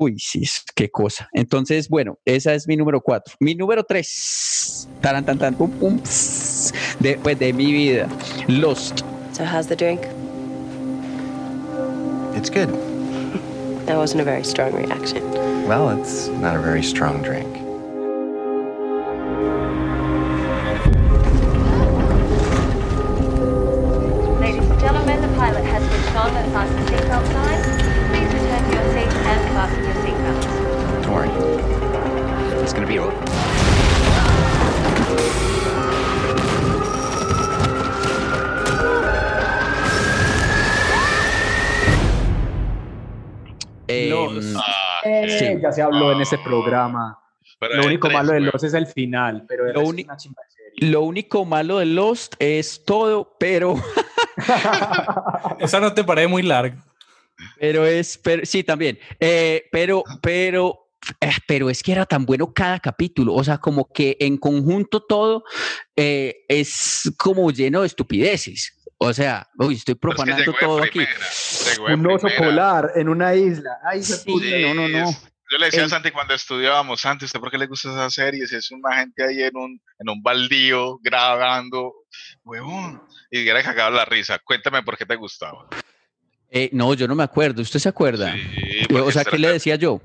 [0.03, 0.43] Uy, sí,
[0.75, 1.29] qué cosa.
[1.33, 3.37] Entonces, bueno, esa es mi número cuatro.
[3.39, 8.09] Mi número tres, taran, tan, tan, pum, pum, pss, de, pues, de mi vida,
[8.49, 9.05] Lost.
[9.33, 10.01] So, how's the drink?
[12.35, 12.69] It's good.
[13.87, 15.23] That wasn't a very strong reaction.
[15.69, 17.47] Well, it's not a very strong drink.
[24.41, 27.62] Ladies and gentlemen, the pilot has switched on the fasten seatbelt sign.
[32.63, 33.13] It's gonna be over.
[43.89, 44.55] Em,
[45.05, 47.19] Eh, Ya se habló en ese programa.
[47.59, 48.51] Pero Lo único tres, malo de weón.
[48.53, 50.17] los es el final, pero Lo una.
[50.79, 53.75] Lo único malo de Lost es todo, pero,
[55.61, 56.77] Esa no te parece muy larga.
[57.61, 60.82] pero es, pero, sí, también, Eh, pero, pero,
[61.21, 65.03] eh, pero es que era tan bueno cada capítulo, o sea, como que en conjunto
[65.03, 65.45] todo
[65.97, 68.79] eh, es como lleno de estupideces.
[68.99, 71.01] O sea, uy, estoy profanando todo aquí.
[71.01, 72.45] primera, Un oso primera.
[72.45, 73.79] polar en una isla.
[73.85, 75.11] Ay, se Sí, no, no, no.
[75.11, 78.47] Yo le decía a Santi cuando estudiábamos, Santi, ¿usted por qué le gusta esa serie?
[78.47, 81.93] Si es una gente ahí en un, en un baldío grabando,
[82.45, 83.03] huevón.
[83.31, 84.39] Y era cagado la risa.
[84.39, 85.67] Cuéntame por qué te gustaba.
[86.49, 87.61] Eh, no, yo no me acuerdo.
[87.61, 88.33] ¿Usted se acuerda?
[88.33, 90.01] Sí, o sea, se ¿qué le decía yo?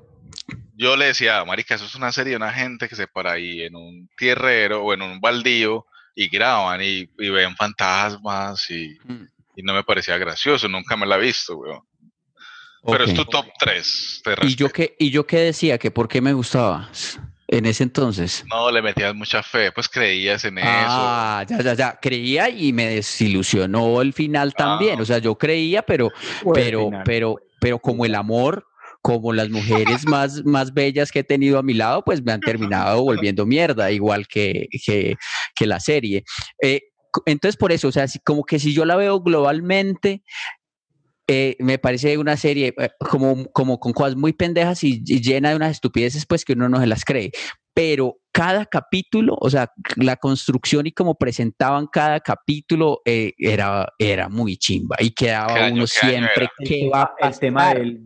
[0.79, 3.63] Yo le decía, marica, eso es una serie de una gente que se para ahí
[3.63, 5.85] en un tierrero o en un baldío
[6.15, 9.25] y graban y, y ven fantasmas y, Mm.
[9.55, 11.81] y no me parecía gracioso, nunca me la he visto, weón.
[12.85, 15.77] Pero es tu top 3, te ¿Y yo, qué, ¿Y yo qué decía?
[15.77, 16.89] ¿Que por qué me gustaba
[17.47, 18.45] en ese entonces?
[18.47, 21.99] No, le metías mucha fe, pues creías en Ah, ya, ya, ya.
[21.99, 25.01] Creía y me desilusionó el final también.
[25.01, 26.11] O sea, yo creía, pero,
[26.53, 28.66] pero, pero, pero como el amor,
[29.07, 32.41] como las mujeres más, más bellas que he tenido a mi lado, pues me han
[32.41, 36.25] terminado volviendo mierda, igual que, que, la serie.
[36.61, 36.81] Eh,
[37.25, 40.23] entonces, por eso, o sea, como que si yo la veo globalmente,
[41.25, 45.55] eh, me parece una serie eh, como, como con cosas muy pendejas y llena de
[45.55, 47.31] unas estupideces, pues que uno no se las cree.
[47.77, 54.29] Pero cada capítulo, o sea, la construcción y cómo presentaban cada capítulo eh, era, era
[54.29, 58.03] muy chimba y quedaba ¿Qué año- uno siempre que va a el tema del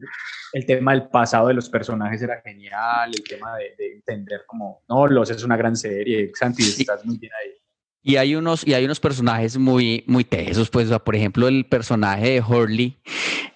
[0.52, 4.84] el tema del pasado de los personajes era genial, el tema de, de entender como,
[4.90, 7.52] no, Los es una gran serie, Santi, estás muy bien ahí.
[8.04, 11.48] Y hay unos, y hay unos personajes muy, muy tesos, pues, o sea, por ejemplo,
[11.48, 12.98] el personaje de Hurley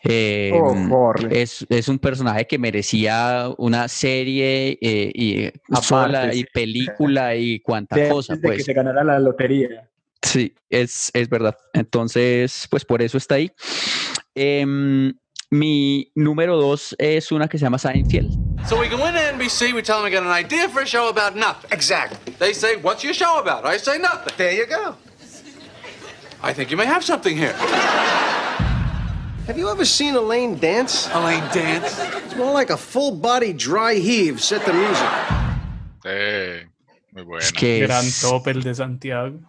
[0.03, 1.39] eh, Oh, Hurley.
[1.41, 7.59] es, es un personaje que merecía una serie eh, y Aparte, sola y película y
[7.59, 8.65] cuanta De cosa, de que pues.
[8.65, 9.89] se ganara la lotería.
[10.21, 11.57] Sí, es, es verdad.
[11.73, 13.51] Entonces, pues por eso está ahí.
[14.35, 15.13] Em,
[15.51, 18.31] mi número dos es una que se llama Seinfeld.
[18.67, 21.07] So we go into NBC, we tell them we got an idea for a show
[21.09, 21.69] about nothing.
[21.71, 22.33] Exactly.
[22.39, 23.65] They say, What's your show about?
[23.65, 24.33] I say, Nothing.
[24.37, 24.95] There you go.
[26.41, 27.53] I think you may have something here.
[29.47, 31.07] Have you ever seen Elaine dance?
[31.13, 31.99] Elaine dance?
[32.25, 35.09] It's more like a full body dry heave set to music.
[36.03, 36.67] Sí,
[37.13, 37.39] muy bueno.
[37.43, 39.39] Es que Gran es- top el de Santiago.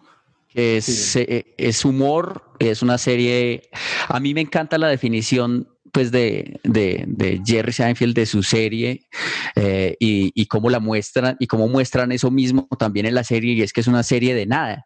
[0.53, 3.69] que es, eh, es humor, es una serie.
[4.07, 5.67] A mí me encanta la definición
[5.97, 9.07] pues de, de, de Jerry Seinfeld de su serie
[9.55, 13.53] eh, y, y cómo la muestran y cómo muestran eso mismo también en la serie
[13.53, 14.85] y es que es una serie de nada.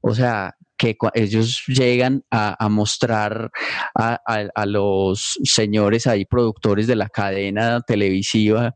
[0.00, 3.50] O sea, que ellos llegan a, a mostrar
[3.94, 8.74] a, a- a los señores ahí productores de la cadena televisiva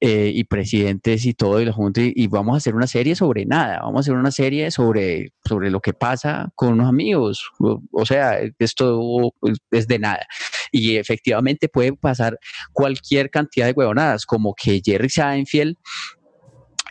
[0.00, 3.14] eh, y presidentes y todo y la junta y, y vamos a hacer una serie
[3.14, 7.50] sobre nada, vamos a hacer una serie sobre, sobre lo que pasa con unos amigos,
[7.58, 9.32] o, o sea, esto
[9.70, 10.26] es de nada.
[10.72, 12.38] Y efectivamente puede pasar
[12.72, 15.76] cualquier cantidad de huevonadas, como que Jerry Seinfeld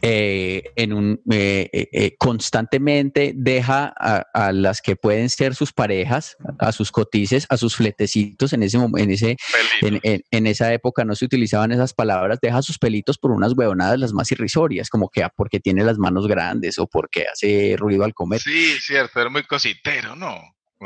[0.04, 5.72] eh, en un, eh, eh, eh, constantemente deja a, a las que pueden ser sus
[5.74, 9.38] parejas, a sus cotices, a sus fletecitos en ese en ese
[9.82, 13.54] en, en- en esa época no se utilizaban esas palabras, deja sus pelitos por unas
[13.56, 17.76] huevonadas las más irrisorias, como que ah, porque tiene las manos grandes o porque hace
[17.78, 18.40] ruido al comer.
[18.42, 20.36] Sí, cierto, era muy cositero, ¿no?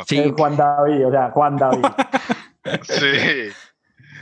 [0.07, 0.17] Sí.
[0.17, 1.85] Eh, Juan David, o sea, Juan David.
[2.83, 3.51] Sí.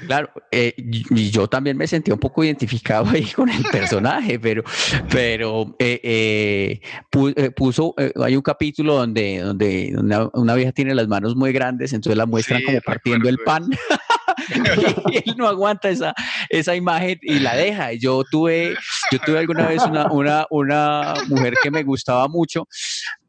[0.06, 4.62] Claro, eh, y yo también me sentía un poco identificado ahí con el personaje, pero,
[5.10, 11.08] pero eh, eh, pu- puso, hay un capítulo donde, donde una, una vieja tiene las
[11.08, 13.70] manos muy grandes, entonces la muestran Sí, como partiendo el pan.
[15.12, 16.14] y él no aguanta esa,
[16.50, 17.94] esa imagen y la deja.
[17.94, 18.76] Yo tuve,
[19.12, 22.68] yo tuve alguna vez una, una, una mujer que me gustaba mucho,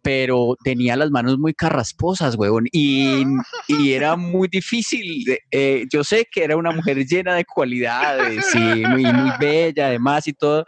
[0.04, 3.24] pero tenía las manos muy carrasposas, huevón, y,
[3.68, 5.24] y era muy difícil.
[5.50, 10.28] eh, yo sé que era una mujer llena de cualidades y muy, muy bella, además,
[10.28, 10.66] y todo,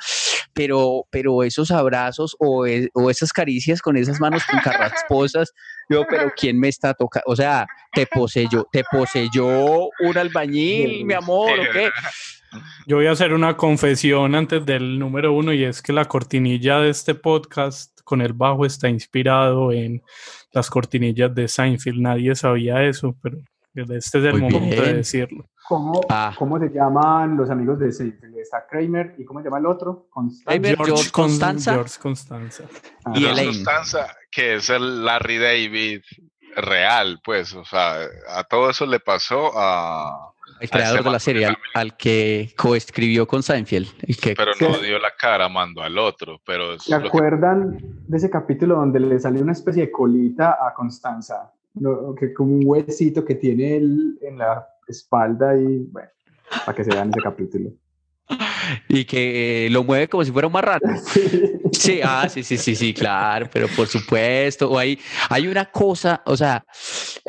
[0.54, 5.52] pero, pero esos abrazos o, e- o esas caricias con esas manos con carrasposas,
[5.90, 7.24] yo, pero ¿quién me está tocando?
[7.26, 9.46] O sea, te poseyó, te poseyó
[10.00, 11.90] un albañil, mi amor, ¿o qué?
[12.86, 16.78] Yo voy a hacer una confesión antes del número uno y es que la cortinilla
[16.80, 20.02] de este podcast con el bajo está inspirado en
[20.52, 22.00] las cortinillas de Seinfeld.
[22.00, 23.38] Nadie sabía eso, pero
[23.74, 24.96] este es el Muy momento de bien.
[24.96, 25.44] decirlo.
[25.68, 26.32] ¿Cómo, Ah.
[26.38, 28.38] ¿Cómo se llaman los amigos de Seinfeld?
[28.38, 30.06] Está Kramer y ¿cómo se llama el otro?
[30.10, 30.52] Constanza.
[30.76, 31.72] George Con- Constanza.
[31.74, 32.62] George Constanza.
[33.14, 33.46] Y George Elaine.
[33.64, 36.02] Constanza, que es el Larry David
[36.54, 37.96] real, pues, o sea,
[38.28, 40.32] a todo eso le pasó a...
[40.60, 43.88] El a creador ese de la serie, al, que coescribió con Seinfeld.
[44.06, 48.16] El que, Pero no dio la cara, mandó al otro, pero ¿Se que- acuerdan de
[48.16, 51.52] ese capítulo donde le salió una especie de colita a Constanza?
[52.18, 56.08] Que como un huesito que tiene él en la espalda y bueno,
[56.64, 57.70] para que se vean ese capítulo.
[58.88, 60.80] Y que eh, lo mueve como si fuera un marrano.
[61.72, 64.70] Sí, ah, sí, sí, sí, sí, claro, pero por supuesto.
[64.70, 64.98] O hay,
[65.28, 66.64] hay una cosa, o sea,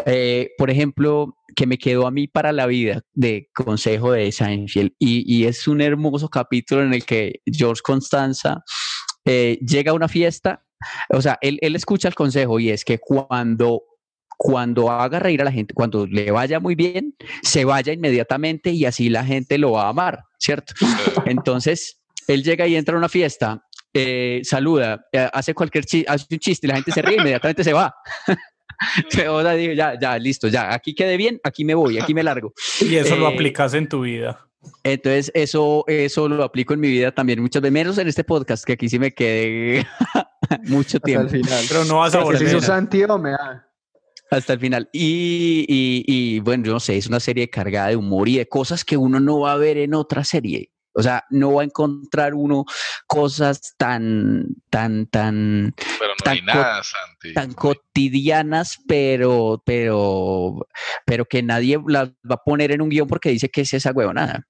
[0.06, 4.92] eh, por ejemplo, que me quedó a mí para la vida de consejo de Seinfeld
[5.00, 8.64] y, y es un hermoso capítulo en el que George Constanza
[9.26, 10.64] eh, llega a una fiesta,
[11.10, 13.82] o sea, él, él escucha el consejo y es que cuando
[14.38, 18.86] cuando haga reír a la gente, cuando le vaya muy bien, se vaya inmediatamente y
[18.86, 20.74] así la gente lo va a amar, ¿cierto?
[21.26, 26.26] Entonces, él llega y entra a una fiesta, eh, saluda, eh, hace cualquier chiste, hace
[26.30, 27.96] un chiste y la gente se ríe, inmediatamente se va.
[29.30, 32.22] o sea, digo, ya, ya, listo, ya, aquí quedé bien, aquí me voy, aquí me
[32.24, 32.54] largo.
[32.80, 34.48] Y eso lo Eh, aplicas en tu vida.
[34.84, 38.66] Entonces, eso, eso lo aplico en mi vida también muchas veces, menos en este podcast,
[38.66, 39.88] que aquí sí me quedé
[40.66, 41.30] mucho Hasta el tiempo.
[41.30, 41.66] final.
[41.68, 42.62] Pero no vas a volver.
[42.62, 43.67] Santi o me da.
[44.30, 44.90] Hasta el final.
[44.92, 48.48] Y, y, y, bueno, yo no sé, es una serie cargada de humor y de
[48.48, 50.72] cosas que uno no va a ver en otra serie.
[50.98, 52.66] O sea, no va a encontrar uno
[53.06, 57.34] cosas tan, tan, tan, Pero no tan nada, Santi.
[57.36, 60.68] tan cotidianas, pero, pero,
[61.06, 63.92] pero que nadie las va a poner en un guion porque dice que es esa
[63.92, 64.48] huevonada.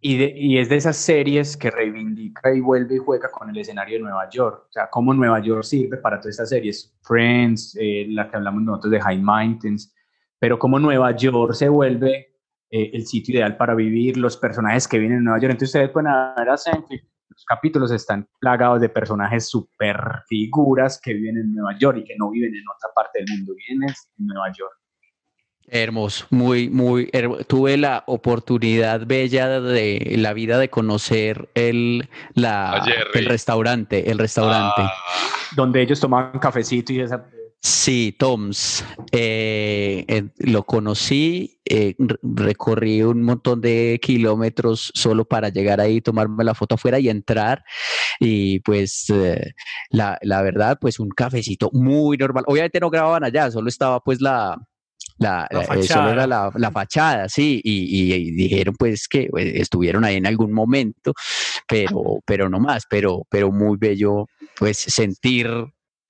[0.00, 3.58] Y, de- y es de esas series que reivindica y vuelve y juega con el
[3.58, 4.66] escenario de Nueva York.
[4.68, 6.94] O sea, cómo Nueva York sirve para todas estas series.
[7.02, 9.92] Friends, eh, la que hablamos nosotros de High Mountains,
[10.38, 12.36] pero cómo Nueva York se vuelve
[12.70, 15.52] eh, el sitio ideal para vivir, los personajes que vienen en Nueva York.
[15.52, 19.96] Entonces ustedes pueden ver a Seinfeld, los capítulos están plagados de personajes super
[20.28, 23.52] figuras que viven en Nueva York y que no viven en otra parte del mundo,
[23.54, 24.74] viven en Nueva York.
[25.70, 27.10] Hermoso, muy, muy.
[27.46, 32.82] Tuve la oportunidad bella de la vida de conocer el, la,
[33.14, 34.80] el restaurante, el restaurante.
[34.80, 34.92] Ah,
[35.54, 37.26] Donde ellos tomaban cafecito y esa...
[37.60, 38.84] Sí, Tom's.
[39.10, 46.00] Eh, eh, lo conocí, eh, re- recorrí un montón de kilómetros solo para llegar ahí,
[46.00, 47.64] tomarme la foto afuera y entrar.
[48.20, 49.54] Y pues eh,
[49.90, 52.44] la, la verdad, pues un cafecito muy normal.
[52.46, 54.56] Obviamente no grababan allá, solo estaba pues la,
[55.18, 56.12] La, La eh, solo fachada.
[56.12, 60.26] era la, la fachada, sí, y, y- y dijeron pues que eh, estuvieron ahí en
[60.26, 61.12] algún momento,
[61.66, 64.26] pero, pero no más, pero, pero muy bello
[64.56, 65.48] pues sentir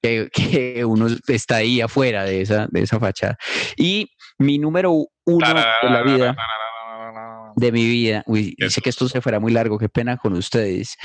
[0.02, 3.36] que, que uno está ahí afuera de esa, de esa fachada.
[3.76, 4.92] Y mi número
[5.24, 5.46] uno
[5.82, 6.36] de la vida,
[7.56, 10.96] de mi vida, uy, sé que esto se fuera muy largo, qué pena con ustedes,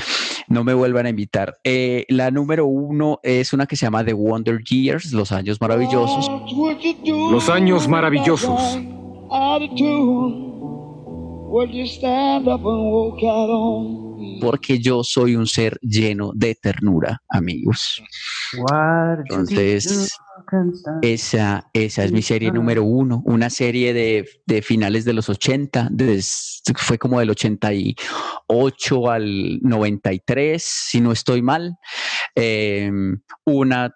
[0.48, 1.60] no me vuelvan a invitar.
[1.64, 6.30] Eh, la número uno es una que se llama The Wonder Years, Los Años Maravillosos.
[7.32, 8.80] Los años maravillosos.
[14.42, 18.02] porque yo soy un ser lleno de ternura, amigos.
[19.20, 20.12] Entonces,
[21.02, 25.90] esa, esa es mi serie número uno, una serie de, de finales de los 80,
[25.92, 31.76] des- fue como del 88 al 93, si no estoy mal.
[32.36, 33.94] Em, una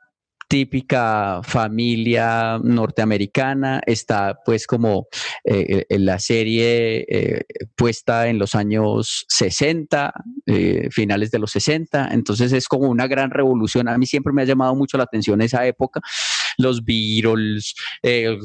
[0.49, 5.07] típica familia norteamericana, está pues como
[5.43, 7.41] eh, eh, la serie eh,
[7.75, 10.13] puesta en los años 60,
[10.45, 13.89] eh, finales de los 60, entonces es como una gran revolución.
[13.89, 15.99] A mí siempre me ha llamado mucho la atención esa época,
[16.57, 18.39] los Beatles, el,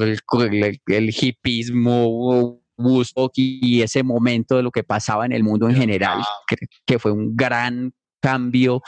[0.52, 5.76] el- el hipismo, Woodstock y ese momento de lo que pasaba en el mundo en
[5.76, 6.56] general, que,
[6.86, 8.82] que fue un gran cambio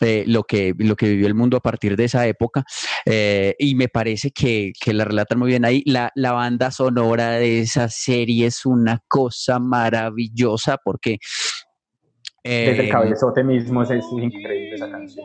[0.00, 2.64] eh, lo, que, lo que vivió el mundo a partir de esa época.
[3.04, 5.82] eh, y me parece que, que la relatan muy bien ahí.
[5.86, 11.18] La, la banda sonora de esa serie es una cosa maravillosa porque...
[12.44, 15.24] Desde el eh, cabezote mismo es, es increíble esa canción.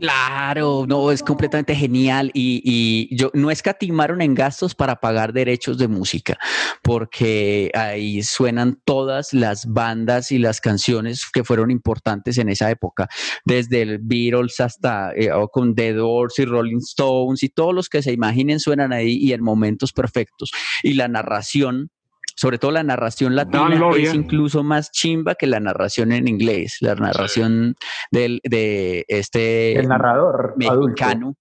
[0.00, 5.78] Claro, no, es completamente genial y, y yo no escatimaron en gastos para pagar derechos
[5.78, 6.36] de música,
[6.82, 13.08] porque ahí suenan todas las bandas y las canciones que fueron importantes en esa época,
[13.44, 18.02] desde el Beatles hasta eh, con The Doors y Rolling Stones y todos los que
[18.02, 20.50] se imaginen suenan ahí y en momentos perfectos.
[20.82, 21.90] Y la narración
[22.36, 26.94] sobre todo la narración latina es incluso más chimba que la narración en inglés, la
[26.94, 27.74] narración
[28.10, 31.34] del, de este El narrador mexicano,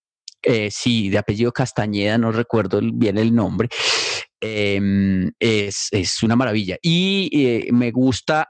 [0.44, 3.70] eh, sí, de apellido Castañeda, no recuerdo bien el nombre,
[4.42, 6.78] em, es, es una maravilla.
[6.82, 8.48] Y eh, me gusta,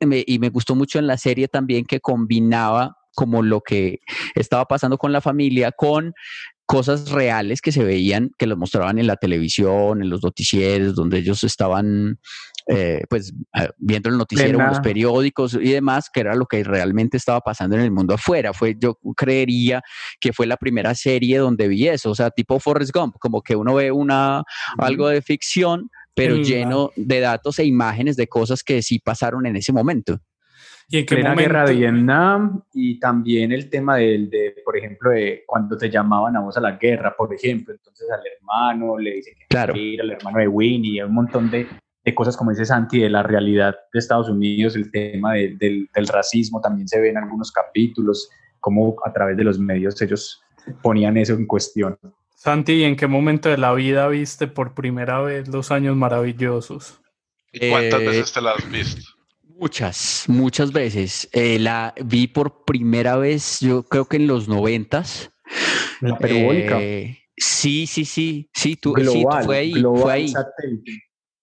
[0.00, 4.00] me- y me gustó mucho en la serie también que combinaba como lo que
[4.34, 6.12] estaba pasando con la familia con
[6.66, 11.18] cosas reales que se veían, que los mostraban en la televisión, en los noticieros, donde
[11.18, 12.18] ellos estaban
[12.66, 16.64] eh, pues ah, viendo el noticiero, en los periódicos y demás, que era lo que
[16.64, 18.54] realmente estaba pasando en el mundo afuera.
[18.54, 19.82] Fue, yo creería
[20.18, 23.54] que fue la primera serie donde vi eso, o sea, tipo Forrest Gump, como que
[23.54, 24.42] uno ve una,
[24.78, 29.56] algo de ficción, pero lleno de datos e imágenes de cosas que sí pasaron en
[29.56, 30.18] ese momento.
[30.88, 31.48] ¿Y en qué Plena momento?
[31.48, 36.36] guerra de Vietnam y también el tema del, de, por ejemplo, de cuando te llamaban
[36.36, 39.76] a vos a la guerra, por ejemplo, entonces al hermano le dicen que Claro.
[39.76, 41.68] ir, al hermano de Winnie, un montón de,
[42.04, 45.88] de cosas como dice Santi, de la realidad de Estados Unidos, el tema de- del,
[45.94, 48.28] del racismo también se ve en algunos capítulos,
[48.60, 50.42] como a través de los medios ellos
[50.82, 51.98] ponían eso en cuestión.
[52.36, 57.00] Santi, ¿y en qué momento de la vida viste por primera vez los años maravillosos?
[57.52, 59.12] ¿Y cuántas Eh, veces te la has visto?
[59.58, 61.28] Muchas, muchas veces.
[61.32, 65.30] Eh, la vi por primera vez, yo creo que en los noventas.
[66.00, 66.80] La perubólica.
[66.80, 70.32] Eh, sí, sí, sí, sí, tú, sí, tú fue ahí, global fue ahí.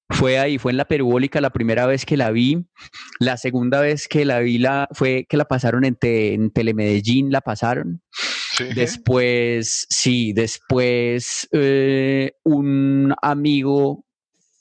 [0.10, 2.66] Fue ahí, fue en la perubólica la primera vez que la vi.
[3.20, 7.32] La segunda vez que la vi la, fue que la pasaron en, te- en Telemedellín,
[7.32, 8.02] la pasaron.
[8.76, 14.06] Después, sí, después eh, un amigo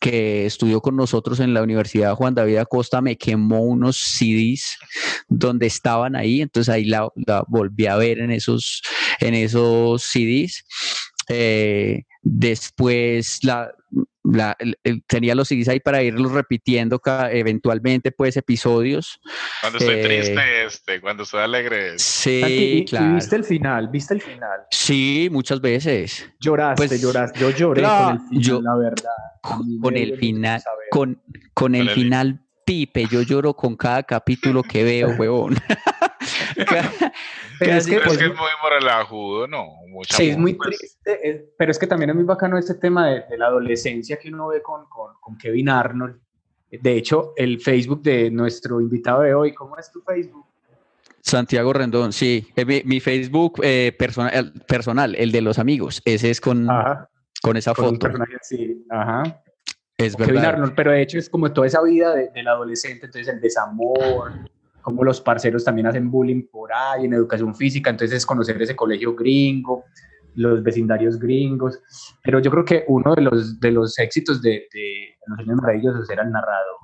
[0.00, 4.78] que estudió con nosotros en la Universidad Juan David Acosta me quemó unos CDs
[5.28, 7.08] donde estaban ahí, entonces ahí la,
[7.48, 8.82] volví a ver en esos,
[9.20, 10.64] en esos CDs.
[11.28, 13.70] Eh, después la,
[14.22, 19.18] la- el- el- tenía los CDs ahí para irlos repitiendo ca- eventualmente, pues episodios.
[19.60, 21.98] Cuando estoy Eh, triste, este, cuando estoy alegre.
[21.98, 23.14] Sí, Santi, y- y claro.
[23.14, 24.60] viste el final, viste el final.
[24.70, 26.30] Sí, muchas veces.
[26.40, 27.40] Lloraste, Pues, lloraste.
[27.40, 29.10] Yo lloré claro, con el final, yo- la verdad.
[29.80, 31.22] Con el final, con,
[31.54, 35.56] con el el- final Pipe, yo lloro con cada capítulo que veo, huevón.
[37.58, 38.48] Pero es que, Pero es pues, que es muy
[39.48, 39.66] ¿no?
[39.88, 42.74] Mucha Sí, es muy pues, triste, es- pero es que también es muy bacano ese
[42.74, 46.18] tema de, de la adolescencia que uno ve con, con, con Kevin Arnold.
[46.70, 50.46] De hecho, el Facebook de nuestro invitado de hoy, ¿cómo es tu Facebook?
[51.20, 52.46] Santiago Rendón, sí.
[52.56, 57.10] Eh, Mi, mi Facebook eh, personal, el de los amigos, ese es con, Ajá.
[57.42, 58.08] con esa Con foto.
[58.90, 59.42] ajá.
[59.98, 60.50] Es Kevin verdad.
[60.54, 64.32] Arnold, pero de hecho es como toda esa vida de- del adolescente, entonces el desamor,
[64.82, 68.76] como los parceros también hacen bullying por ahí en educación física, entonces es conocer ese
[68.76, 69.84] colegio gringo,
[70.34, 71.80] los vecindarios gringos,
[72.22, 76.08] pero yo creo que uno de los, de los éxitos de, de Los Años Maravillosos
[76.10, 76.76] era el narrador.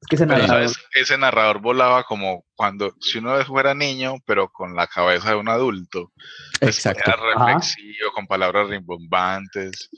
[0.00, 0.76] Es que ese narrador, ¿sabes?
[0.94, 5.48] Ese narrador volaba como cuando, si uno fuera niño, pero con la cabeza de un
[5.48, 6.12] adulto.
[6.60, 7.02] Pues, Exacto.
[7.04, 9.90] Era reflexivo, con palabras rimbombantes,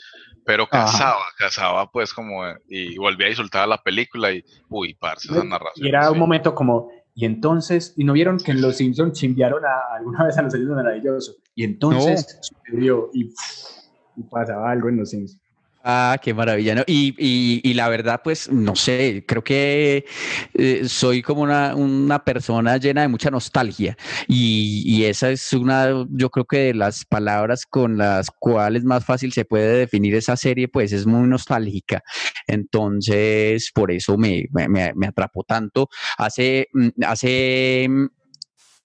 [0.45, 0.87] pero Ajá.
[0.87, 5.87] cazaba, cazaba pues como, y volvía y soltaba la película y, uy, parce, esa narración.
[5.87, 9.65] y era un momento como, y entonces, y no vieron que en Los Simpsons chimbearon
[9.65, 13.32] a, alguna vez a Los Años Maravillosos, y entonces sucedió y,
[14.16, 15.41] y pasaba algo en Los Simpsons.
[15.82, 16.82] Ah, qué maravilla, ¿no?
[16.86, 17.15] Y,
[17.65, 20.05] y, la verdad, pues, no sé, creo que
[20.52, 23.97] eh, soy como una, una persona llena de mucha nostalgia
[24.28, 29.07] y, y esa es una, yo creo que de las palabras con las cuales más
[29.07, 32.02] fácil se puede definir esa serie, pues es muy nostálgica.
[32.47, 35.89] Entonces, por eso me, me, me- me atrapó tanto.
[36.19, 38.07] Hace, mm, hace mm,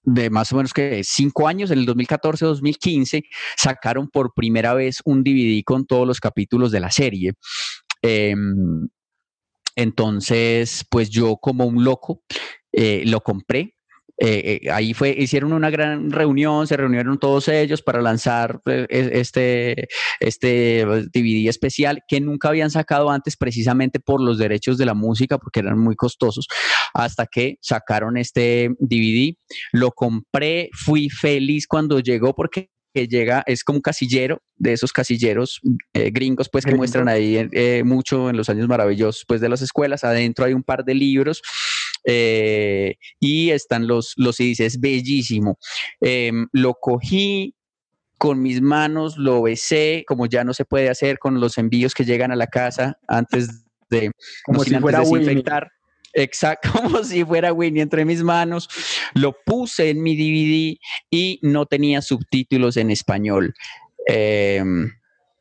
[0.06, 3.24] de más o menos que cinco años, en el 2014-2015,
[3.56, 7.32] sacaron por primera vez un DVD con todos los capítulos de la serie.
[8.02, 8.88] Em,
[9.74, 12.22] entonces, pues yo como un loco
[12.72, 13.75] eh, lo compré.
[14.18, 18.86] Eh, eh, ahí fue, hicieron una gran reunión, se reunieron todos ellos para lanzar eh,
[18.88, 19.88] este,
[20.20, 25.38] este DVD especial que nunca habían sacado antes precisamente por los derechos de la música,
[25.38, 26.46] porque eran muy costosos,
[26.94, 29.34] hasta que sacaron este DVD.
[29.72, 34.92] Lo compré, fui feliz cuando llegó porque que llega, es como un casillero, de esos
[34.92, 35.60] casilleros
[35.92, 36.80] eh, gringos, pues que Gringo.
[36.80, 40.02] muestran ahí eh, mucho en los años maravillosos, pues de las escuelas.
[40.02, 41.42] Adentro hay un par de libros
[42.06, 45.58] eh, y están los, los CDs, es bellísimo.
[46.00, 47.54] Em, lo cogí
[48.16, 52.04] con mis manos, lo besé, como ya no se puede hacer con los envíos que
[52.04, 54.10] llegan a la casa antes de,
[54.44, 55.70] Como no si fuera desinfectar.
[56.12, 58.68] Exacto, como si fuera Winnie entre mis manos.
[59.14, 60.78] Lo puse en mi DVD
[61.10, 63.52] y no tenía subtítulos en español.
[64.06, 64.90] Em,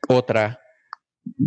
[0.10, 0.60] otra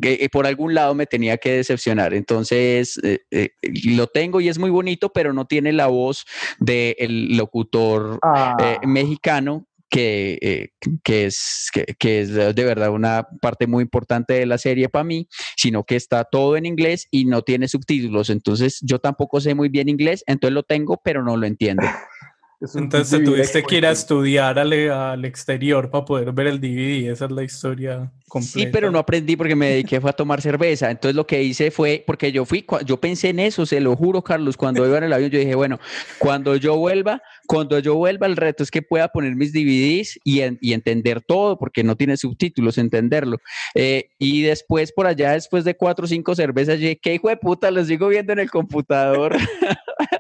[0.03, 2.15] que eh, por algún lado me tenía que decepcionar.
[2.15, 3.51] Entonces, eh, eh,
[3.85, 6.25] lo tengo y es muy bonito, pero no tiene la voz
[6.59, 8.57] del locutor Ah.
[8.61, 9.65] eh, mexicano.
[9.91, 10.69] Que, eh,
[11.03, 15.03] que es, que, que es de verdad una parte muy importante de la serie para
[15.03, 18.29] mí, sino que está todo en inglés y no tiene subtítulos.
[18.29, 21.85] Entonces, yo tampoco sé muy bien inglés, entonces lo tengo, pero no lo entiendo.
[22.61, 27.13] Entonces te tuviste que ir a estudiar al, al exterior para poder ver el DVD.
[27.13, 28.59] Esa es la historia completa.
[28.59, 30.91] Sí, pero no aprendí porque me dediqué fue a tomar cerveza.
[30.91, 34.23] Entonces lo que hice fue, porque yo fui, yo pensé en eso, se lo juro,
[34.23, 35.79] Carlos, cuando iba en el avión, yo dije, bueno,
[36.19, 40.41] cuando yo vuelva, cuando yo vuelva, el reto es que pueda poner mis DVDs y,
[40.41, 43.39] en- y entender todo, porque no tiene subtítulos, entenderlo.
[43.77, 47.37] Eh, y después, por allá, después de cuatro o cinco cervezas, dije, qué hijo de
[47.37, 49.37] puta, los sigo viendo en el computador.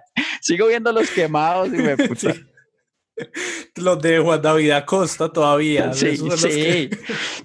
[0.48, 2.34] sigo viendo los quemados, hijo de puta.
[3.76, 5.92] Los de Juan David Acosta todavía.
[5.92, 6.48] Sí, los sí.
[6.48, 6.98] que-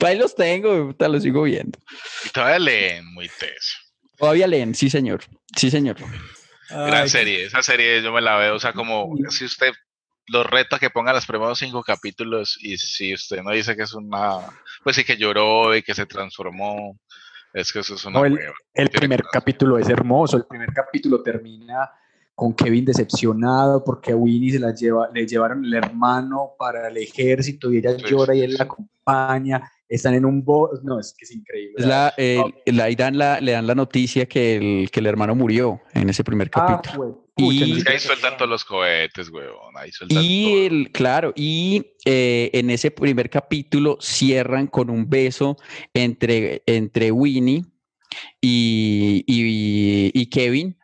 [0.05, 1.79] Ahí los tengo, puta, los sigo viendo.
[2.25, 3.77] Y todavía leen muy teso.
[4.17, 5.21] Todavía leen, sí, señor.
[5.57, 5.97] Sí, señor.
[6.69, 9.71] Gran serie, esa serie yo me la veo, o sea, como si usted
[10.27, 13.93] los reta que ponga los primeros cinco capítulos y si usted no dice que es
[13.93, 14.37] una,
[14.83, 16.97] pues sí que lloró y que se transformó,
[17.53, 18.53] es que eso es una No, el, hueva.
[18.73, 20.37] el primer capítulo es hermoso.
[20.37, 21.89] El primer capítulo termina
[22.35, 26.97] con Kevin decepcionado porque a Winnie se la lleva, le llevaron el hermano para el
[26.97, 28.57] ejército y ella Sí, llora y él sí.
[28.57, 29.71] la acompaña.
[29.87, 31.75] Están en un bo no, es que es increíble.
[31.77, 35.05] Es la, eh, la- ahí dan la, le dan la noticia que el, que el
[35.05, 37.03] hermano murió en ese primer Ah, capítulo.
[37.35, 40.91] güey, pucha, Y- Es que ahí sueltan todos los cohetes, huevón, ahí sueltan Y el,
[40.91, 45.57] claro, y eh, en ese primer capítulo cierran con un beso
[45.93, 47.63] entre, entre Winnie
[48.41, 50.77] y, y- y Kevin.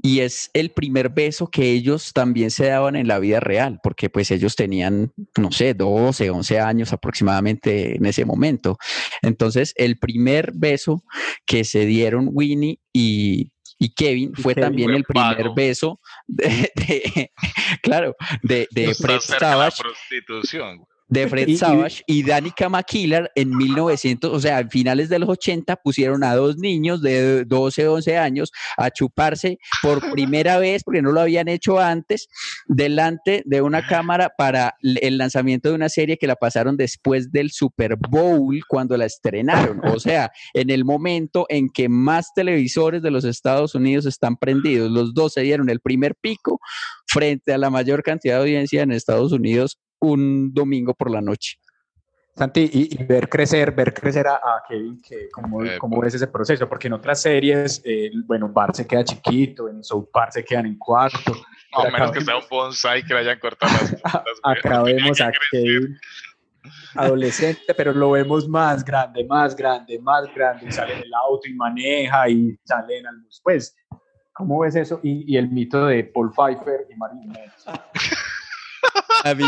[0.00, 4.08] Y es el primer beso que ellos también se daban en la vida real, porque
[4.08, 8.78] pues ellos tenían, no sé, 12, 11 años aproximadamente en ese momento.
[9.22, 11.02] Entonces, el primer beso
[11.46, 14.68] que se dieron Winnie y, y Kevin fue Kevin.
[14.68, 15.54] también Fue el primer pago.
[15.54, 17.32] beso de, de-
[17.82, 20.84] claro, de, de Fred la prostitución.
[21.08, 25.18] De Fred Y- y- Savage y Danica McKillar en 1900, o sea, a finales de
[25.18, 30.84] los 80 pusieron a dos niños de 12, 11 años a chuparse por primera vez,
[30.84, 32.28] porque no lo habían hecho antes,
[32.66, 37.50] delante de una cámara para el lanzamiento de una serie que la pasaron después del
[37.50, 43.10] Super Bowl cuando la estrenaron, o sea, en el momento en que más televisores de
[43.10, 46.60] los Estados Unidos están prendidos, los dos se dieron el primer pico
[47.06, 51.58] frente a la mayor cantidad de audiencia en Estados Unidos un domingo por la noche.
[52.36, 56.14] Santi, y, y ver crecer, ver crecer a, a Kevin, que cómo, Eh, cómo ves
[56.14, 60.30] ese proceso, porque en otras series, eh, bueno, Bart se queda chiquito, en South Park
[60.32, 61.32] se quedan en cuarto.
[61.76, 63.92] Pero menos que acá- sea un bonsai que le hayan cortado las
[64.84, 65.32] vemos que a.
[65.50, 65.98] Kevin
[66.94, 71.54] adolescente, pero lo vemos más grande, más grande, más grande, y sale del auto y
[71.54, 73.40] maneja y sale en almuerzo.
[73.42, 73.76] Pues,
[74.32, 75.00] ¿cómo ves eso?
[75.02, 77.74] Y, y el mito de Paul Pfeiffer y Marilyn Manson.
[79.24, 79.44] A mí,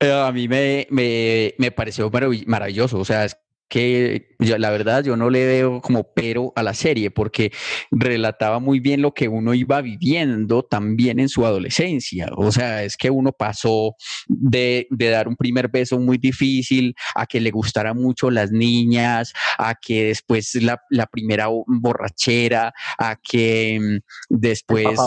[0.00, 3.36] a mí me, me, me pareció marav- maravilloso, o sea, es
[3.68, 7.52] que yo, la verdad yo no le veo como pero a la serie porque
[7.90, 12.28] relataba muy bien lo que uno iba viviendo también en su adolescencia.
[12.36, 13.94] O sea, es que uno pasó
[14.26, 19.32] de, de dar un primer beso muy difícil a que le gustara mucho las niñas,
[19.58, 24.98] a que después la, la primera bo- borrachera, a que mm, después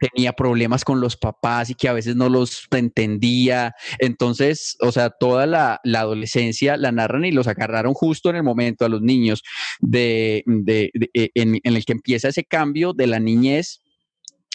[0.00, 3.74] tenía problemas con los papás y que a veces no los entendía.
[3.98, 7.48] Entonces, o sea, toda la, la adolescencia la narran y los
[7.94, 9.42] justo en el momento a los niños
[9.80, 10.90] de, de-
[11.34, 13.80] en, en el que empieza ese cambio de la niñez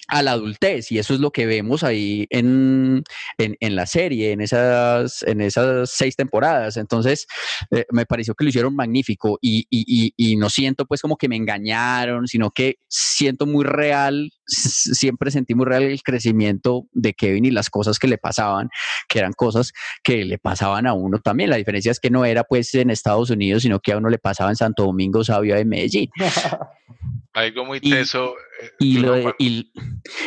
[0.08, 3.04] a la adultez y eso es lo que vemos ahí en,
[3.38, 6.78] en, la serie, en esas, en esas seis temporadas.
[6.78, 7.26] Entonces,
[7.72, 11.38] eh, me pareció que lo hicieron magnífico y, y, no siento pues como que me
[11.38, 17.52] engañaron, sino que siento muy real, siempre sentí muy real el crecimiento de Kevin y
[17.52, 18.70] las cosas que le pasaban,
[19.08, 19.72] que eran cosas
[20.04, 21.50] que le pasaban a uno también.
[21.50, 24.18] La diferencia es que no era pues en Estados Unidos, sino que a uno le
[24.18, 26.10] pasaba en Santo Domingo, Sabio de Medellín.
[27.36, 28.36] Algo muy teso.
[28.62, 29.72] eh, Y lo, de, y,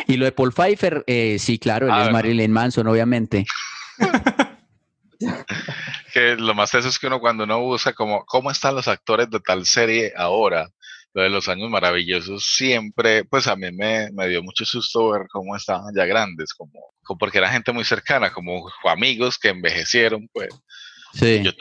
[0.07, 2.11] y lo de Paul Pfeiffer, eh, sí, claro, él Ah, es.
[2.11, 3.45] Marilyn Manson, obviamente.
[6.13, 9.29] que lo más teso es que uno cuando uno busca como cómo están los actores
[9.29, 10.69] de tal serie ahora,
[11.13, 15.23] lo de los años maravillosos, siempre, pues a mí me, me dio mucho susto ver
[15.31, 20.29] cómo estaban ya grandes, como, como porque era gente muy cercana, como amigos que envejecieron,
[20.31, 20.49] pues.
[21.13, 21.41] Sí.
[21.43, 21.51] Yo,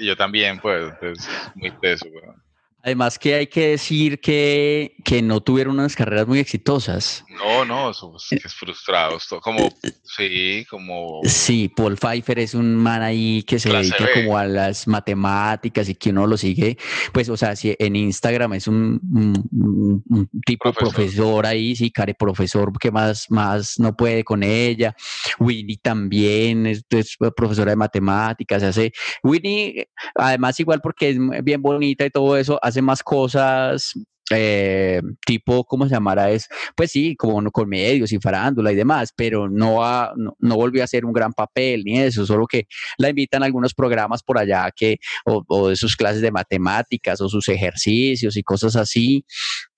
[0.00, 2.42] yo también, pues, entonces, muy teso, weón.
[2.86, 7.24] Además que hay que decir que, que no tuvieron unas carreras muy exitosas.
[7.30, 8.28] No, no, somos
[8.58, 9.70] frustrados, como,
[10.02, 14.12] sí, como, Sí, Paul Pfeiffer es un man ahí que se Clase dedica B.
[14.24, 16.76] como a las matemáticas y que uno lo sigue,
[17.12, 20.94] pues, o sea, si en Instagram es un, un- un- un tipo Profesor.
[20.94, 21.46] profesor.
[21.46, 24.94] ahí, sí, care profesor que más, más no puede con ella.
[25.38, 28.92] Winnie también es, es profesora de matemáticas, hace,
[29.22, 33.92] Winnie, además igual porque es bien bonita y todo eso, hace más cosas
[34.30, 36.30] eh, tipo, ¿cómo se llamará?
[36.30, 40.56] Es, pues sí, como con medios y farándula y demás, pero no, ha- no, no
[40.56, 44.22] volvió a hacer un gran papel ni eso, solo que la invitan a algunos programas
[44.22, 44.96] por allá que,
[45.26, 49.24] o, o de sus clases de matemáticas o sus ejercicios y cosas así.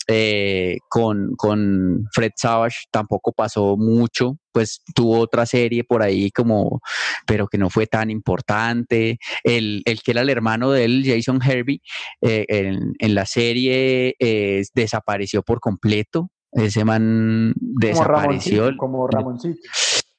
[0.09, 6.81] Eh, con, con Fred Savage tampoco pasó mucho, pues tuvo otra serie por ahí como,
[7.27, 9.19] pero que no fue tan importante.
[9.43, 11.81] El, el que era el hermano de él, Jason Hervey,
[12.21, 16.31] eh, en, en la serie eh, desapareció por completo.
[16.53, 18.63] Ese man Como desapareció.
[18.63, 19.61] Ramoncito, como Ramoncito.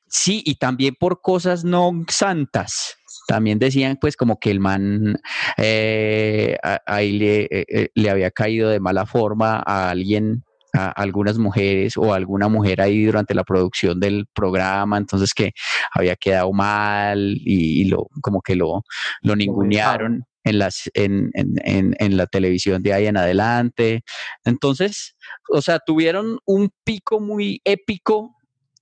[0.10, 2.96] Sí, y también por cosas no santas.
[3.28, 5.20] También decían pues como que el man
[5.58, 11.38] eh, ahí le, eh, eh, le había caído de mala forma a alguien, a algunas
[11.38, 15.52] mujeres o a alguna mujer ahí durante la producción del programa, entonces que
[15.94, 18.84] había quedado mal y, y lo como que lo,
[19.22, 24.04] lo ningunearon en, las, en, en, en, en la televisión de ahí en adelante.
[24.46, 25.18] Entonces,
[25.50, 28.37] o sea, tuvieron un pico muy épico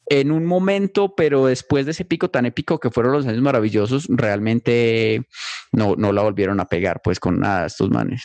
[0.07, 4.05] en un momento, pero después de ese pico tan épico que fueron los años maravillosos,
[4.09, 5.25] realmente
[5.71, 8.23] no, no la volvieron a pegar pues con nada de estos manes.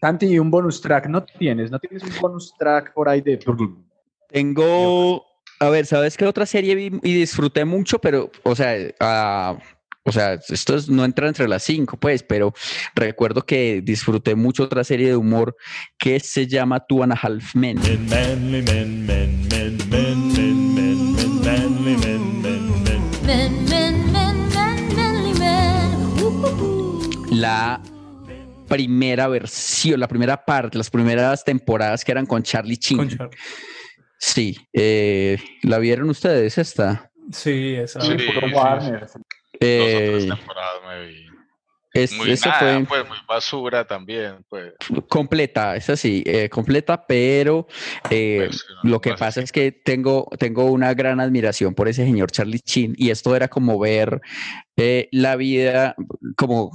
[0.00, 1.70] Santi, ¿y un bonus track no tienes?
[1.70, 3.38] ¿No tienes un bonus track por ahí de...
[4.28, 5.24] Tengo,
[5.58, 7.98] a ver, ¿sabes qué otra serie vi y disfruté mucho?
[7.98, 9.58] Pero, o sea, ah,
[10.04, 12.54] o sea, esto es- no entra entre las cinco, pues, pero
[12.94, 15.56] recuerdo que disfruté mucho otra serie de humor
[15.98, 17.76] que se llama Two and a Half Men.
[17.76, 19.89] Manly men, men, men, men, men,
[27.40, 27.80] La
[28.68, 33.18] primera versión, la primera parte, las primeras temporadas que eran con Charlie Chin.
[34.18, 37.10] Sí, eh, ¿la vieron ustedes esta?
[37.32, 38.00] Sí, esa.
[38.02, 39.06] Sí, puro sí, Warner.
[39.58, 41.29] Eh, dos temporadas me vi.
[41.92, 44.72] Es- Muy nada, fue pues, muy basura también, pues.
[45.08, 47.66] completa, esa sí, eh, completa, pero
[48.10, 51.74] eh, Pues, no, lo que no sé pasa es que tengo, tengo una gran admiración
[51.74, 54.20] por ese señor Charlie Chin y esto era como ver
[54.76, 55.94] eh, la vida
[56.36, 56.70] como,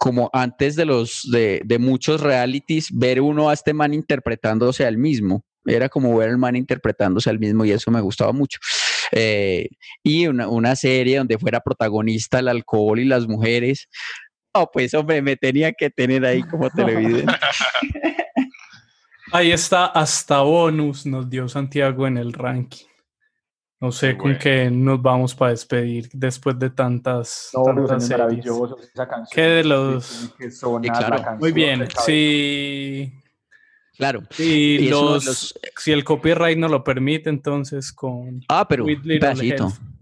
[0.00, 4.96] como antes de los de, de muchos realities, ver uno a este man interpretándose al
[4.98, 5.44] mismo.
[5.66, 8.58] Era como ver al man interpretándose al mismo y eso me gustaba mucho.
[9.12, 9.68] Eh,
[10.02, 13.88] y una, una serie donde fuera protagonista el alcohol y las mujeres.
[14.56, 17.32] Oh, pues hombre, me tenía que tener ahí como televidente.
[19.32, 22.84] Ahí está, hasta bonus nos dio Santiago en el ranking.
[23.80, 28.10] No sé con qué nos vamos para despedir después de tantas, No, tantas series.
[28.20, 29.28] maravilloso esa canción.
[29.34, 30.04] ¿Qué de los...?
[30.06, 31.16] Sí, que sonar Sí, la claro.
[31.16, 33.12] canción Muy bien, si,
[33.96, 34.22] Claro.
[34.30, 38.40] si, los, los- si el copyright no lo permite, entonces con...
[38.48, 39.64] Ah, pero With un pedacito.
[39.66, 39.93] Help.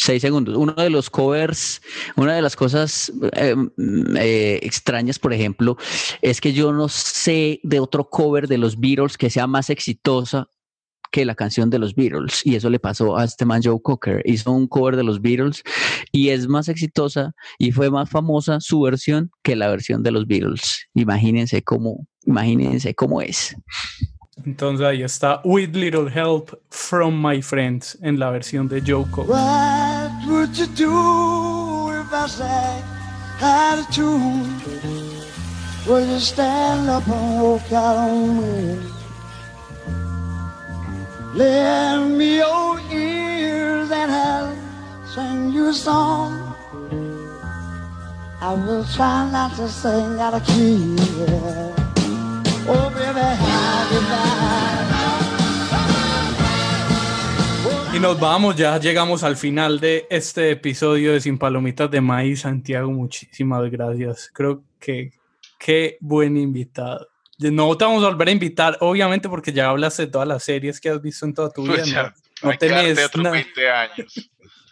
[0.00, 0.56] Seis segundos.
[0.56, 1.82] Uno de los covers,
[2.14, 5.76] una de las cosas mm, eh, extrañas, por ejemplo,
[6.22, 10.48] es que yo no sé de otro cover de los Beatles que sea más exitosa
[11.10, 12.46] que la canción de los Beatles.
[12.46, 14.22] Y eso le pasó a este man Joe Cocker.
[14.24, 15.64] Hizo un cover de los Beatles
[16.12, 20.28] y es más exitosa y fue más famosa su versión que la versión de los
[20.28, 20.86] Beatles.
[20.94, 23.56] Imagínense cómo, imagínense cómo es.
[24.44, 29.24] Entonces ahí está With Little Help from My Friends en la versión de Cocker.
[29.24, 32.82] What would you do if I sang
[33.42, 34.58] out of tune?
[35.86, 38.78] Would you stand up and walk out on me?
[41.34, 44.54] Lend me your ears and I'll
[45.14, 46.54] sing you a song.
[48.40, 50.96] I will try not to sing out of key.
[50.96, 51.74] yeah.
[52.70, 53.20] Oh, baby,
[57.94, 62.42] Y nos vamos, ya llegamos al final de este episodio de Sin Palomitas de Maíz.
[62.42, 64.30] Santiago, muchísimas gracias.
[64.32, 65.12] Creo que
[65.58, 67.08] qué buen invitado.
[67.38, 70.80] No te vamos a volver a invitar, obviamente, porque ya hablaste de todas las series
[70.80, 71.82] que has visto en toda tu vida.
[71.82, 73.34] Pucha, no, no tenés otros nada.
[73.34, 74.30] 20 años.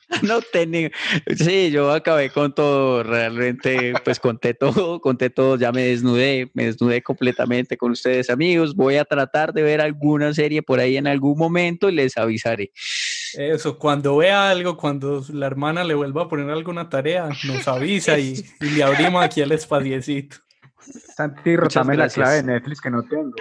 [0.22, 0.90] No tenía,
[1.36, 6.66] sí, yo acabé con todo, realmente pues conté todo, conté todo, ya me desnudé, me
[6.66, 11.06] desnudé completamente con ustedes amigos, voy a tratar de ver alguna serie por ahí en
[11.06, 12.70] algún momento y les avisaré.
[13.34, 18.18] Eso, cuando vea algo, cuando la hermana le vuelva a poner alguna tarea, nos avisa
[18.18, 20.36] y, y le abrimos aquí el espaciecito.
[21.16, 23.32] Santi, rotame la clave de Netflix que no tengo.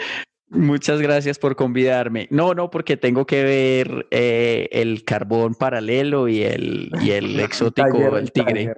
[0.55, 2.27] Muchas gracias por convidarme.
[2.31, 7.89] No, no, porque tengo que ver eh, el carbón paralelo y el, y el exótico,
[7.91, 8.53] Taller, el tigre.
[8.65, 8.77] taller.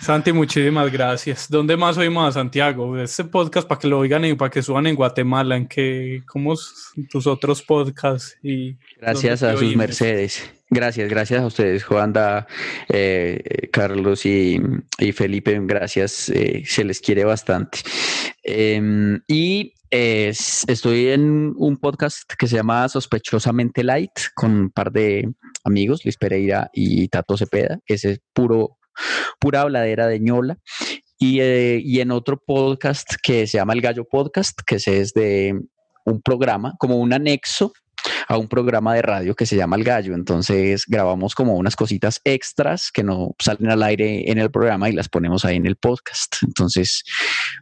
[0.00, 1.48] Santi, muchísimas gracias.
[1.50, 2.98] ¿Dónde más oímos a Santiago?
[2.98, 6.54] Este podcast para que lo oigan y para que suban en Guatemala, en que, ¿cómo
[6.54, 6.72] es
[7.10, 8.36] tus otros podcasts?
[8.42, 9.76] Y Gracias a sus oímos?
[9.76, 10.50] mercedes.
[10.70, 12.46] Gracias, gracias a ustedes, Juanda,
[12.88, 14.58] eh, Carlos y,
[14.98, 15.60] y Felipe.
[15.62, 17.80] Gracias, eh, se les quiere bastante.
[18.42, 25.30] Em, y estoy en un podcast que se llama Sospechosamente Light con un par de
[25.64, 27.78] amigos, Luis Pereira y Tato Cepeda.
[27.86, 28.78] Ese es puro,
[29.38, 30.56] pura habladera de ñola.
[31.18, 35.60] Y, eh, y en otro podcast que se llama El Gallo Podcast, que es de
[36.06, 37.72] un programa, como un anexo
[38.28, 40.14] a un programa de radio que se llama El Gallo.
[40.14, 44.94] Entonces grabamos como unas cositas extras que no salen al aire en el programa y
[44.94, 46.36] las ponemos ahí en el podcast.
[46.42, 47.04] Entonces,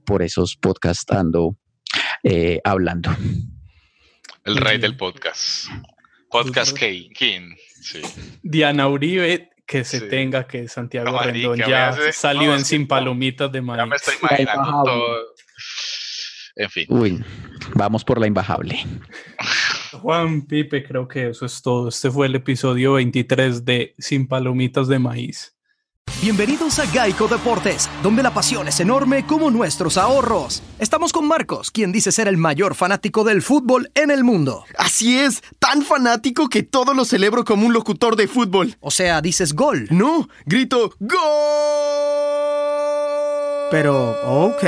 [0.06, 1.56] por esos podcasts ando
[2.22, 3.10] eh, hablando.
[4.44, 5.66] El rey del podcast.
[6.30, 7.10] Podcast King.
[7.10, 8.00] King, Sí.
[8.42, 10.08] Diana Uribe, que se Sí.
[10.08, 12.86] tenga que Santiago No, Rendón ya hace- salió no, en Sin.
[12.86, 13.88] Palomitas de Ya Maíz.
[13.88, 15.16] me estoy imaginando todo.
[16.56, 16.86] En fin.
[16.88, 17.24] Uy,
[17.74, 18.78] vamos por la imbajable.
[19.92, 21.88] Juan Pipe, creo que eso es todo.
[21.88, 25.56] Este fue el episodio 23 de Sin Palomitas de Maíz.
[26.22, 30.62] Bienvenidos a Geico Deportes, donde la pasión es enorme como nuestros ahorros.
[30.78, 34.66] Estamos con Marcos, quien dice ser el mayor fanático del fútbol en el mundo.
[34.76, 38.76] Así es, tan fanático que todo lo celebro como un locutor de fútbol.
[38.80, 39.88] O sea, dices gol.
[39.90, 41.18] No, grito ¡Gol!
[43.70, 44.62] Pero, ok.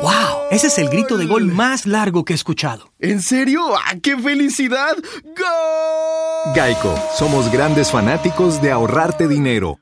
[0.00, 0.39] ¡Wow!
[0.50, 2.92] Ese es el grito de gol más largo que he escuchado.
[2.98, 3.62] ¿En serio?
[3.76, 4.96] ¡Ah, qué felicidad!
[5.24, 6.54] ¡Gol!
[6.54, 9.80] Geico, somos grandes fanáticos de ahorrarte dinero.